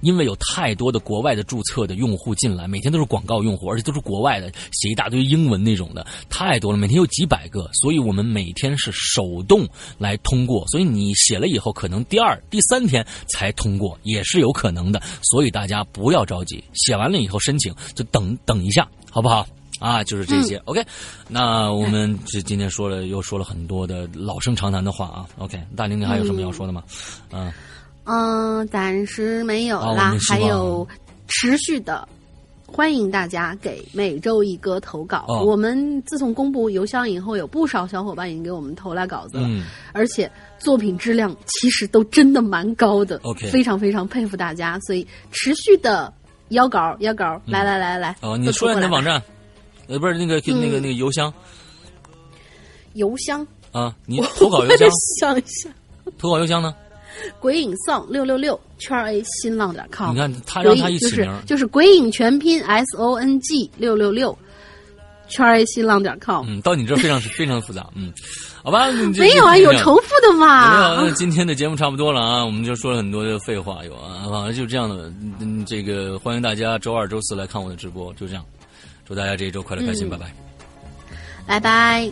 [0.00, 9.68] 因为有太多的国外的注册的用户进来，每天都是广告用户，而且都是国外的，写一大堆英文那种的，太多了，每天有几百个，所以我们每天是手动
[9.98, 19.46] 来通过，所以你写了以后，可能第二、第三天才通过，也是有可能的，所以大家不要着急，写完了以后申请就等等一下，好不好？
[19.84, 20.56] 啊，就是这些。
[20.64, 20.82] OK，
[21.28, 25.26] 那我们这今天说了又说了很多的老生常谈的话啊。
[25.36, 26.82] OK，大玲，玲还有什么要说的吗？
[27.32, 27.52] 嗯
[28.04, 30.86] 嗯，暂时没有啦还有
[31.28, 32.08] 持续的。
[32.66, 35.26] 欢迎大家给每周一歌投稿。
[35.28, 40.28] 哦我们自从公布邮箱以后，有不少小伙伴已经给我们投来稿子了，嗯而且
[40.58, 43.20] 作品质量其实都真的蛮高的。
[43.22, 46.12] OK 非常非常佩服大家，所以持续的
[46.48, 49.22] 邀稿邀稿，来来来来，哦，你都说一下你的网站，
[49.88, 51.32] 呃，不是那个那个嗯那个邮箱
[52.94, 54.88] 邮箱，啊，你投稿邮箱，
[55.20, 55.68] 想一下，
[56.18, 56.74] 投稿邮箱呢？
[57.38, 60.10] 鬼影 song 六六六圈 A 新浪点 com。
[60.12, 64.36] 你看他让他一起名儿，就是鬼影全拼 S O N G 六六六
[65.28, 66.44] 圈 A 新浪点 com。
[66.48, 68.12] 嗯，到你这儿非常非常复杂，嗯，
[68.64, 71.10] 好吧，没有啊，有重复的没有，嘛那。
[71.12, 75.12] 今天的节目差不多了啊，我们就说了很多的废话，有啊，反正就这样的。
[75.38, 78.44] 嗯，这个欢迎大家周二、周四来看我的直播，就这样。
[79.04, 80.32] 祝大家这一周快乐开心，嗯拜拜。
[81.46, 82.10] 拜拜。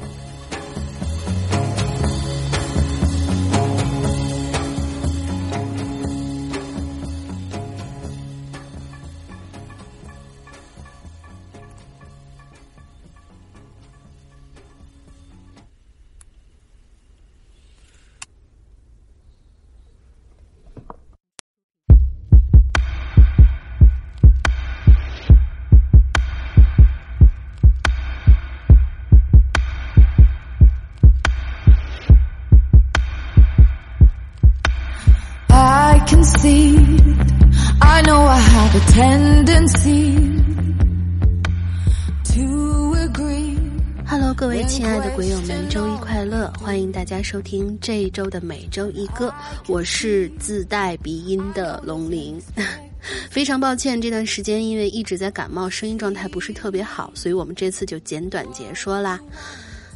[47.12, 49.30] 大家收听这一周的每周一歌，
[49.68, 52.40] 我是自带鼻音的龙鳞。
[53.28, 59.20] 非常抱歉，这段时间因为一直在感冒，声音状态不是特别好，所以我们这次就简短截说啦。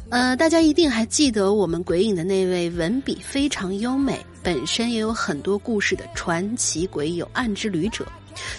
[0.09, 8.05] 呃，大家一定还记得我们鬼影的那位文笔非常优美，本身也有很多故事的传奇鬼友暗之旅者。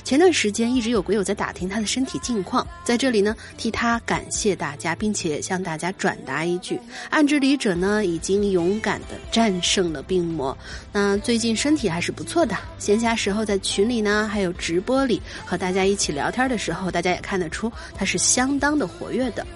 [0.04, 6.80] 前段时间一直有鬼友在打听他的身体近况，在这里呢替他感谢大家，并且向大家转达一句：
[7.10, 10.56] 暗之旅者呢已经勇敢的战胜了病魔，
[10.92, 12.56] 那最近身体还是不错的。
[12.78, 19.46] 闲暇时候在群里呢，还有直播里和大家一起聊天的时候，大家也看得出他是相当的活跃的，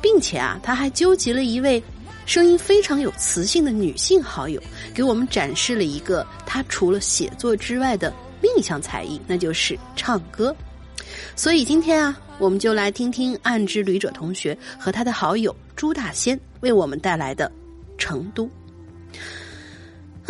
[0.00, 1.82] 并且啊，他还纠集了一位。
[2.26, 4.62] 声音非常有磁性的女性好友，
[4.92, 10.54] 给我们展示了一个他除了写作之外的另一项才艺，那就是唱歌。
[11.34, 17.50] 所以今天啊，我们就来听听暗之旅者同学和他的好友朱大仙为我们带来的
[17.98, 18.48] 《成都》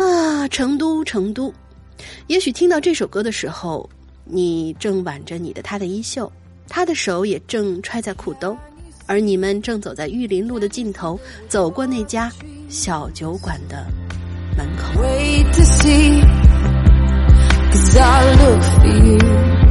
[0.03, 1.53] 啊，成都，成都。
[2.27, 3.89] 也许听到这首歌的时候，
[4.23, 6.31] 你正挽着你的他的衣袖，
[6.69, 8.57] 他的手也正揣在裤兜，
[9.05, 11.19] 而你们正走在玉林路的尽头，
[11.49, 12.31] 走过那家
[12.69, 13.85] 小酒馆的
[14.55, 15.01] 门口。
[15.01, 16.23] Wait to see,
[17.71, 19.68] cause I look for you.